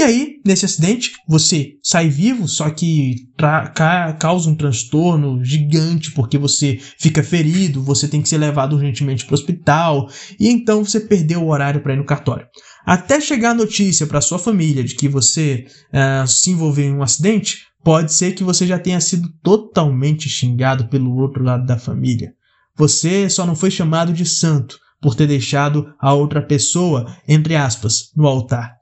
E 0.00 0.02
aí, 0.02 0.40
nesse 0.46 0.64
acidente, 0.64 1.12
você 1.28 1.74
sai 1.82 2.08
vivo, 2.08 2.48
só 2.48 2.70
que 2.70 3.16
ca 3.36 4.14
causa 4.18 4.48
um 4.48 4.54
transtorno 4.54 5.44
gigante 5.44 6.10
porque 6.12 6.38
você 6.38 6.80
fica 6.98 7.22
ferido, 7.22 7.82
você 7.82 8.08
tem 8.08 8.22
que 8.22 8.28
ser 8.30 8.38
levado 8.38 8.76
urgentemente 8.76 9.26
para 9.26 9.34
o 9.34 9.38
hospital 9.38 10.08
e 10.40 10.48
então 10.48 10.82
você 10.82 11.00
perdeu 11.00 11.42
o 11.42 11.50
horário 11.50 11.82
para 11.82 11.92
ir 11.92 11.98
no 11.98 12.06
cartório. 12.06 12.46
Até 12.86 13.20
chegar 13.20 13.50
a 13.50 13.54
notícia 13.54 14.06
para 14.06 14.22
sua 14.22 14.38
família 14.38 14.82
de 14.82 14.94
que 14.94 15.06
você 15.06 15.66
uh, 15.92 16.26
se 16.26 16.50
envolveu 16.50 16.86
em 16.86 16.94
um 16.94 17.02
acidente, 17.02 17.58
pode 17.84 18.10
ser 18.14 18.32
que 18.32 18.42
você 18.42 18.66
já 18.66 18.78
tenha 18.78 19.02
sido 19.02 19.28
totalmente 19.42 20.30
xingado 20.30 20.88
pelo 20.88 21.14
outro 21.14 21.44
lado 21.44 21.66
da 21.66 21.76
família. 21.76 22.32
Você 22.74 23.28
só 23.28 23.44
não 23.44 23.54
foi 23.54 23.70
chamado 23.70 24.14
de 24.14 24.24
santo 24.24 24.78
por 24.98 25.14
ter 25.14 25.26
deixado 25.26 25.92
a 26.00 26.14
outra 26.14 26.40
pessoa, 26.40 27.04
entre 27.28 27.54
aspas, 27.54 28.10
no 28.16 28.26
altar. 28.26 28.79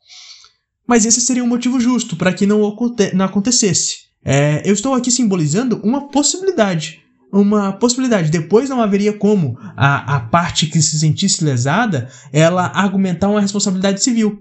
Mas 0.88 1.04
esse 1.04 1.20
seria 1.20 1.44
um 1.44 1.48
motivo 1.48 1.78
justo 1.78 2.16
para 2.16 2.32
que 2.32 2.46
não, 2.46 2.74
não 3.12 3.24
acontecesse. 3.26 4.08
É, 4.24 4.62
eu 4.64 4.72
estou 4.72 4.94
aqui 4.94 5.10
simbolizando 5.10 5.78
uma 5.84 6.08
possibilidade. 6.08 7.00
Uma 7.30 7.72
possibilidade. 7.72 8.30
Depois 8.30 8.70
não 8.70 8.80
haveria 8.80 9.12
como 9.12 9.58
a, 9.76 10.16
a 10.16 10.20
parte 10.20 10.66
que 10.66 10.80
se 10.80 10.98
sentisse 10.98 11.44
lesada 11.44 12.08
ela 12.32 12.68
argumentar 12.68 13.28
uma 13.28 13.42
responsabilidade 13.42 14.02
civil. 14.02 14.38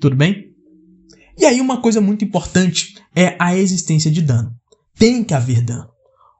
Tudo 0.00 0.16
bem? 0.16 0.46
E 1.38 1.44
aí, 1.44 1.60
uma 1.60 1.82
coisa 1.82 2.00
muito 2.00 2.24
importante 2.24 2.94
é 3.14 3.36
a 3.38 3.54
existência 3.54 4.10
de 4.10 4.22
dano. 4.22 4.54
Tem 4.98 5.22
que 5.22 5.34
haver 5.34 5.60
dano. 5.60 5.88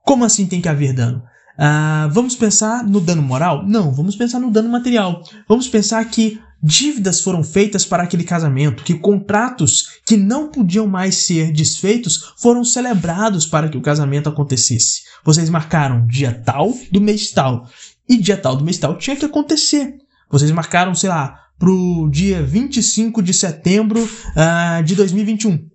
Como 0.04 0.24
assim 0.24 0.46
tem 0.46 0.60
que 0.60 0.68
haver 0.68 0.94
dano? 0.94 1.22
Ah, 1.58 2.08
vamos 2.10 2.34
pensar 2.34 2.82
no 2.82 3.00
dano 3.00 3.20
moral? 3.20 3.66
Não, 3.66 3.92
vamos 3.92 4.16
pensar 4.16 4.38
no 4.38 4.50
dano 4.50 4.70
material. 4.70 5.22
Vamos 5.46 5.68
pensar 5.68 6.02
que 6.06 6.40
dívidas 6.62 7.20
foram 7.20 7.42
feitas 7.42 7.84
para 7.84 8.02
aquele 8.02 8.24
casamento, 8.24 8.84
que 8.84 8.94
contratos 8.94 10.00
que 10.04 10.16
não 10.16 10.48
podiam 10.48 10.86
mais 10.86 11.16
ser 11.16 11.52
desfeitos 11.52 12.34
foram 12.38 12.64
celebrados 12.64 13.46
para 13.46 13.68
que 13.68 13.78
o 13.78 13.82
casamento 13.82 14.28
acontecesse. 14.28 15.02
Vocês 15.24 15.48
marcaram 15.48 16.06
dia 16.06 16.32
tal 16.32 16.72
do 16.92 17.00
mês 17.00 17.30
tal, 17.30 17.68
e 18.08 18.16
dia 18.16 18.36
tal 18.36 18.56
do 18.56 18.64
mês 18.64 18.78
tal 18.78 18.98
tinha 18.98 19.16
que 19.16 19.24
acontecer. 19.24 19.94
Vocês 20.30 20.50
marcaram, 20.50 20.94
sei 20.94 21.08
lá, 21.08 21.38
para 21.58 21.70
o 21.70 22.08
dia 22.10 22.42
25 22.42 23.22
de 23.22 23.34
setembro 23.34 24.02
uh, 24.02 24.82
de 24.82 24.94
2021, 24.94 25.66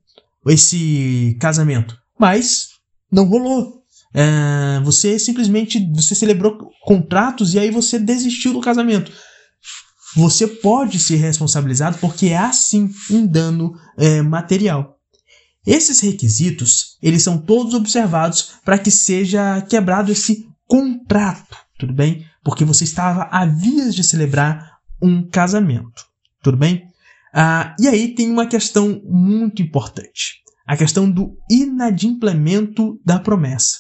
esse 0.48 1.38
casamento. 1.40 1.98
Mas 2.20 2.70
não 3.12 3.26
rolou. 3.26 3.84
Uh, 4.16 4.84
você 4.86 5.20
simplesmente 5.20 5.92
você 5.94 6.16
celebrou 6.16 6.70
contratos 6.86 7.54
e 7.54 7.60
aí 7.60 7.70
você 7.70 8.00
desistiu 8.00 8.54
do 8.54 8.62
casamento 8.62 9.12
você 10.16 10.48
pode 10.48 11.00
ser 11.00 11.18
responsabilizado 11.18 11.98
porque 11.98 12.34
há 12.34 12.52
sim 12.54 12.90
um 13.12 13.28
dano 13.28 13.74
é, 13.98 14.22
material. 14.22 14.98
Esses 15.66 16.00
requisitos, 16.00 16.98
eles 17.02 17.24
são 17.24 17.38
todos 17.38 17.74
observados 17.74 18.54
para 18.64 18.78
que 18.78 18.92
seja 18.92 19.62
quebrado 19.62 20.12
esse 20.12 20.48
contrato, 20.68 21.58
tudo 21.78 21.92
bem? 21.94 22.26
Porque 22.44 22.64
você 22.64 22.84
estava 22.84 23.24
a 23.32 23.46
vias 23.46 23.96
de 23.96 24.04
celebrar 24.04 24.78
um 25.02 25.28
casamento, 25.28 26.06
tudo 26.44 26.58
bem? 26.58 26.88
Ah, 27.34 27.76
e 27.80 27.88
aí 27.88 28.14
tem 28.14 28.30
uma 28.30 28.46
questão 28.46 29.02
muito 29.04 29.62
importante, 29.62 30.44
a 30.66 30.78
questão 30.78 31.10
do 31.10 31.36
inadimplemento 31.50 33.00
da 33.04 33.20
promessa. 33.20 33.80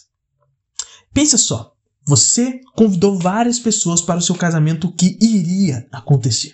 Pensa 1.14 1.38
só, 1.38 1.75
você 2.06 2.60
convidou 2.76 3.18
várias 3.18 3.60
pessoas 3.60 4.02
para 4.02 4.20
o 4.20 4.22
seu 4.22 4.36
casamento 4.36 4.92
que 4.92 5.18
iria 5.22 5.88
acontecer. 5.92 6.54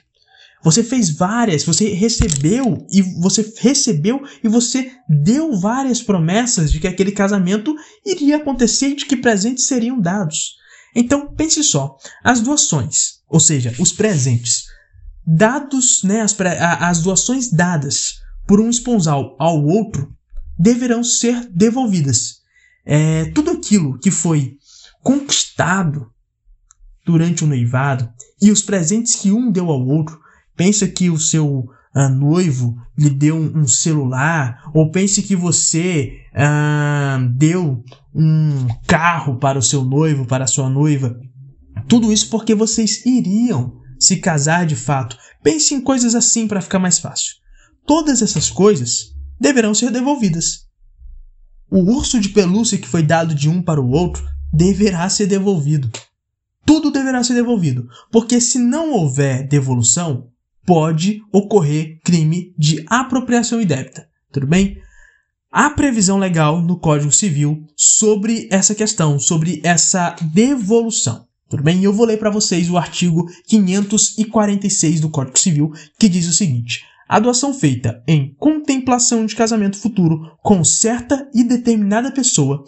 Você 0.64 0.84
fez 0.84 1.10
várias, 1.10 1.64
você 1.64 1.90
recebeu 1.90 2.86
e 2.92 3.02
você 3.02 3.54
recebeu 3.58 4.22
e 4.44 4.48
você 4.48 4.92
deu 5.10 5.60
várias 5.60 6.02
promessas 6.02 6.72
de 6.72 6.80
que 6.80 6.88
aquele 6.88 7.12
casamento 7.12 7.76
iria 8.06 8.38
acontecer 8.38 8.90
e 8.90 8.96
de 8.96 9.06
que 9.06 9.18
presentes 9.18 9.66
seriam 9.66 10.00
dados. 10.00 10.56
Então 10.96 11.34
pense 11.34 11.64
só, 11.64 11.98
as 12.24 12.42
doações, 12.42 13.22
ou 13.28 13.40
seja, 13.40 13.74
os 13.80 13.92
presentes 13.92 14.66
dados, 15.26 16.04
né, 16.04 16.22
as, 16.22 16.36
as 16.80 17.02
doações 17.02 17.50
dadas 17.52 18.16
por 18.48 18.60
um 18.60 18.70
esponsal 18.70 19.36
ao 19.40 19.64
outro 19.64 20.14
deverão 20.58 21.04
ser 21.04 21.48
devolvidas. 21.50 22.42
É, 22.86 23.26
tudo 23.26 23.52
aquilo 23.52 23.98
que 24.00 24.12
foi 24.12 24.58
conquistado 25.04 26.12
durante 27.06 27.44
o 27.44 27.48
noivado 27.48 28.10
e 28.42 28.52
os 28.52 28.62
presentes 28.62 29.16
que 29.16 29.32
um 29.32 29.52
deu 29.52 29.70
ao 29.70 29.86
outro. 29.86 30.20
Pensa 30.56 30.88
que 30.88 31.10
o 31.10 31.20
seu 31.20 31.70
uh, 31.96 32.10
noivo 32.10 32.76
lhe 32.98 33.10
deu 33.10 33.36
um, 33.36 33.62
um, 33.62 33.68
celular, 33.68 34.70
ou 34.74 34.92
pense 34.92 35.22
que 35.24 35.36
você 35.36 36.20
uh, 36.34 37.28
deu 37.30 37.84
um 38.14 38.68
carro 38.88 39.38
para 39.38 39.58
o 39.58 39.62
seu 39.62 39.84
noivo, 39.84 40.26
para 40.26 40.44
a 40.44 40.48
sua 40.48 40.70
noiva. 40.70 41.20
Tudo 41.88 42.12
isso 42.12 42.30
porque 42.30 42.54
vocês 42.54 43.06
iriam 43.06 43.80
se 44.00 44.18
casar 44.18 44.66
de 44.66 44.76
fato. 44.76 45.18
Pense 45.44 45.74
em 45.74 45.82
coisas 45.82 46.16
assim 46.16 46.48
para 46.48 46.62
ficar 46.62 46.80
mais 46.80 47.00
fácil. 47.00 47.36
Todas 47.86 48.22
essas 48.22 48.50
coisas 48.50 49.14
deverão 49.40 49.74
ser 49.74 49.92
devolvidas. 49.92 50.68
O 51.70 51.80
urso 51.96 52.20
de 52.20 52.30
pelúcia 52.30 52.78
que 52.78 52.88
foi 52.88 53.02
dado 53.02 53.34
de 53.34 53.50
um 53.50 53.62
para 53.62 53.82
o 53.82 53.90
outro 53.90 54.24
deverá 54.52 55.10
ser 55.10 55.28
devolvido. 55.28 55.90
Tudo 56.66 56.92
deverá 56.92 57.24
ser 57.24 57.34
devolvido, 57.34 57.88
porque 58.12 58.40
se 58.40 58.60
não 58.60 58.94
houver 58.94 59.48
devolução, 59.48 60.28
pode 60.66 61.22
ocorrer 61.32 62.00
crime 62.04 62.54
de 62.58 62.84
apropriação 62.88 63.62
indébita. 63.62 64.08
Tudo 64.32 64.48
bem? 64.48 64.78
Há 65.52 65.70
previsão 65.72 66.18
legal 66.18 66.62
no 66.62 66.80
Código 66.80 67.12
Civil 67.12 67.66
sobre 67.76 68.48
essa 68.50 68.74
questão, 68.74 69.20
sobre 69.20 69.60
essa 69.64 70.16
devolução. 70.22 71.26
Tudo 71.50 71.64
bem? 71.64 71.84
Eu 71.84 71.92
vou 71.92 72.06
ler 72.06 72.18
para 72.18 72.30
vocês 72.30 72.70
o 72.70 72.78
artigo 72.78 73.28
546 73.48 75.02
do 75.02 75.10
Código 75.10 75.38
Civil, 75.38 75.74
que 76.00 76.08
diz 76.08 76.26
o 76.26 76.32
seguinte: 76.32 76.86
a 77.10 77.20
doação 77.20 77.54
feita 77.54 78.02
em 78.08 78.34
contemplação 78.36 79.26
de 79.26 79.36
casamento 79.36 79.78
futuro 79.78 80.38
com 80.42 80.64
certa 80.64 81.30
e 81.36 81.44
determinada 81.44 82.10
pessoa, 82.14 82.64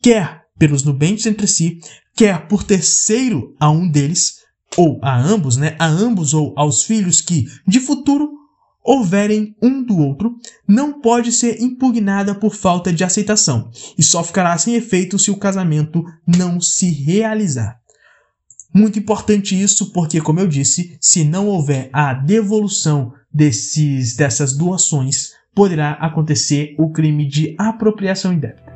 quer 0.00 0.41
pelos 0.62 0.84
nubentes 0.84 1.26
entre 1.26 1.48
si, 1.48 1.80
quer 2.14 2.46
por 2.46 2.62
terceiro 2.62 3.52
a 3.58 3.68
um 3.68 3.90
deles, 3.90 4.34
ou 4.76 5.00
a 5.02 5.20
ambos, 5.20 5.56
né, 5.56 5.74
a 5.76 5.88
ambos 5.88 6.34
ou 6.34 6.54
aos 6.56 6.84
filhos 6.84 7.20
que, 7.20 7.46
de 7.66 7.80
futuro 7.80 8.30
houverem 8.80 9.56
um 9.60 9.82
do 9.82 9.98
outro, 9.98 10.36
não 10.68 11.00
pode 11.00 11.32
ser 11.32 11.60
impugnada 11.60 12.32
por 12.32 12.54
falta 12.54 12.92
de 12.92 13.02
aceitação 13.02 13.72
e 13.98 14.04
só 14.04 14.22
ficará 14.22 14.56
sem 14.56 14.76
efeito 14.76 15.18
se 15.18 15.32
o 15.32 15.36
casamento 15.36 16.04
não 16.24 16.60
se 16.60 16.90
realizar. 16.90 17.80
Muito 18.72 19.00
importante 19.00 19.60
isso, 19.60 19.92
porque, 19.92 20.20
como 20.20 20.38
eu 20.38 20.46
disse, 20.46 20.96
se 21.00 21.24
não 21.24 21.48
houver 21.48 21.90
a 21.92 22.14
devolução 22.14 23.12
desses, 23.34 24.14
dessas 24.14 24.56
doações, 24.56 25.30
poderá 25.52 25.94
acontecer 25.94 26.76
o 26.78 26.92
crime 26.92 27.26
de 27.26 27.56
apropriação 27.58 28.32
indébita. 28.32 28.71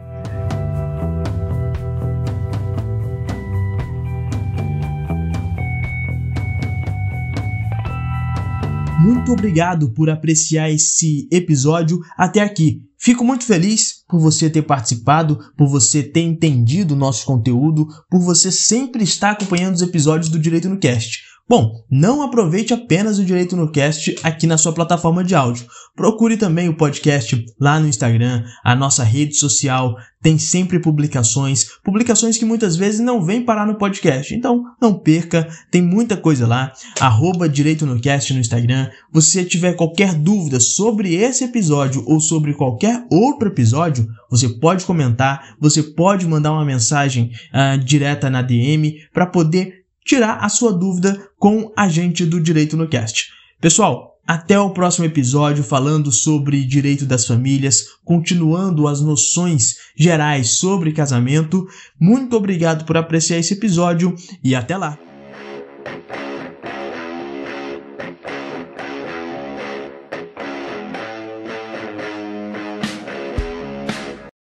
Muito 9.26 9.40
obrigado 9.40 9.90
por 9.90 10.08
apreciar 10.08 10.70
esse 10.70 11.26
episódio 11.32 11.98
até 12.16 12.38
aqui. 12.38 12.80
Fico 12.96 13.24
muito 13.24 13.42
feliz 13.42 14.04
por 14.08 14.20
você 14.20 14.48
ter 14.48 14.62
participado, 14.62 15.40
por 15.56 15.68
você 15.68 16.00
ter 16.00 16.20
entendido 16.20 16.94
o 16.94 16.96
nosso 16.96 17.26
conteúdo, 17.26 17.88
por 18.08 18.20
você 18.20 18.52
sempre 18.52 19.02
estar 19.02 19.32
acompanhando 19.32 19.74
os 19.74 19.82
episódios 19.82 20.28
do 20.28 20.38
Direito 20.38 20.68
no 20.68 20.78
Cast. 20.78 21.24
Bom, 21.48 21.84
não 21.88 22.22
aproveite 22.22 22.74
apenas 22.74 23.20
o 23.20 23.24
Direito 23.24 23.54
no 23.54 23.70
Cast 23.70 24.16
aqui 24.24 24.48
na 24.48 24.58
sua 24.58 24.72
plataforma 24.72 25.22
de 25.22 25.32
áudio. 25.32 25.66
Procure 25.94 26.36
também 26.36 26.68
o 26.68 26.76
podcast 26.76 27.44
lá 27.60 27.78
no 27.78 27.86
Instagram, 27.86 28.42
a 28.64 28.74
nossa 28.74 29.04
rede 29.04 29.36
social 29.36 29.96
tem 30.26 30.38
sempre 30.38 30.80
publicações, 30.80 31.66
publicações 31.84 32.36
que 32.36 32.44
muitas 32.44 32.74
vezes 32.74 32.98
não 32.98 33.24
vêm 33.24 33.44
parar 33.44 33.64
no 33.64 33.76
podcast. 33.76 34.34
Então, 34.34 34.64
não 34.82 34.98
perca, 34.98 35.48
tem 35.70 35.80
muita 35.80 36.16
coisa 36.16 36.48
lá. 36.48 36.72
Arroba 36.98 37.48
Direito 37.48 37.86
no 37.86 38.00
Cast 38.00 38.34
no 38.34 38.40
Instagram. 38.40 38.90
Se 39.20 39.44
tiver 39.44 39.74
qualquer 39.74 40.14
dúvida 40.14 40.58
sobre 40.58 41.14
esse 41.14 41.44
episódio 41.44 42.02
ou 42.08 42.18
sobre 42.18 42.54
qualquer 42.54 43.06
outro 43.08 43.46
episódio, 43.46 44.08
você 44.28 44.48
pode 44.48 44.84
comentar, 44.84 45.54
você 45.60 45.80
pode 45.80 46.26
mandar 46.26 46.50
uma 46.50 46.64
mensagem 46.64 47.30
uh, 47.54 47.78
direta 47.78 48.28
na 48.28 48.42
DM 48.42 48.96
para 49.12 49.26
poder 49.26 49.85
tirar 50.06 50.38
a 50.40 50.48
sua 50.48 50.72
dúvida 50.72 51.28
com 51.36 51.72
a 51.76 51.88
gente 51.88 52.24
do 52.24 52.40
Direito 52.40 52.76
no 52.76 52.88
Cast. 52.88 53.26
Pessoal, 53.60 54.16
até 54.26 54.58
o 54.58 54.70
próximo 54.70 55.04
episódio 55.04 55.62
falando 55.62 56.10
sobre 56.12 56.64
direito 56.64 57.04
das 57.04 57.26
famílias, 57.26 57.86
continuando 58.04 58.88
as 58.88 59.00
noções 59.00 59.76
gerais 59.96 60.58
sobre 60.58 60.92
casamento. 60.92 61.66
Muito 62.00 62.36
obrigado 62.36 62.84
por 62.84 62.96
apreciar 62.96 63.38
esse 63.38 63.54
episódio 63.54 64.14
e 64.42 64.54
até 64.54 64.76
lá! 64.76 65.05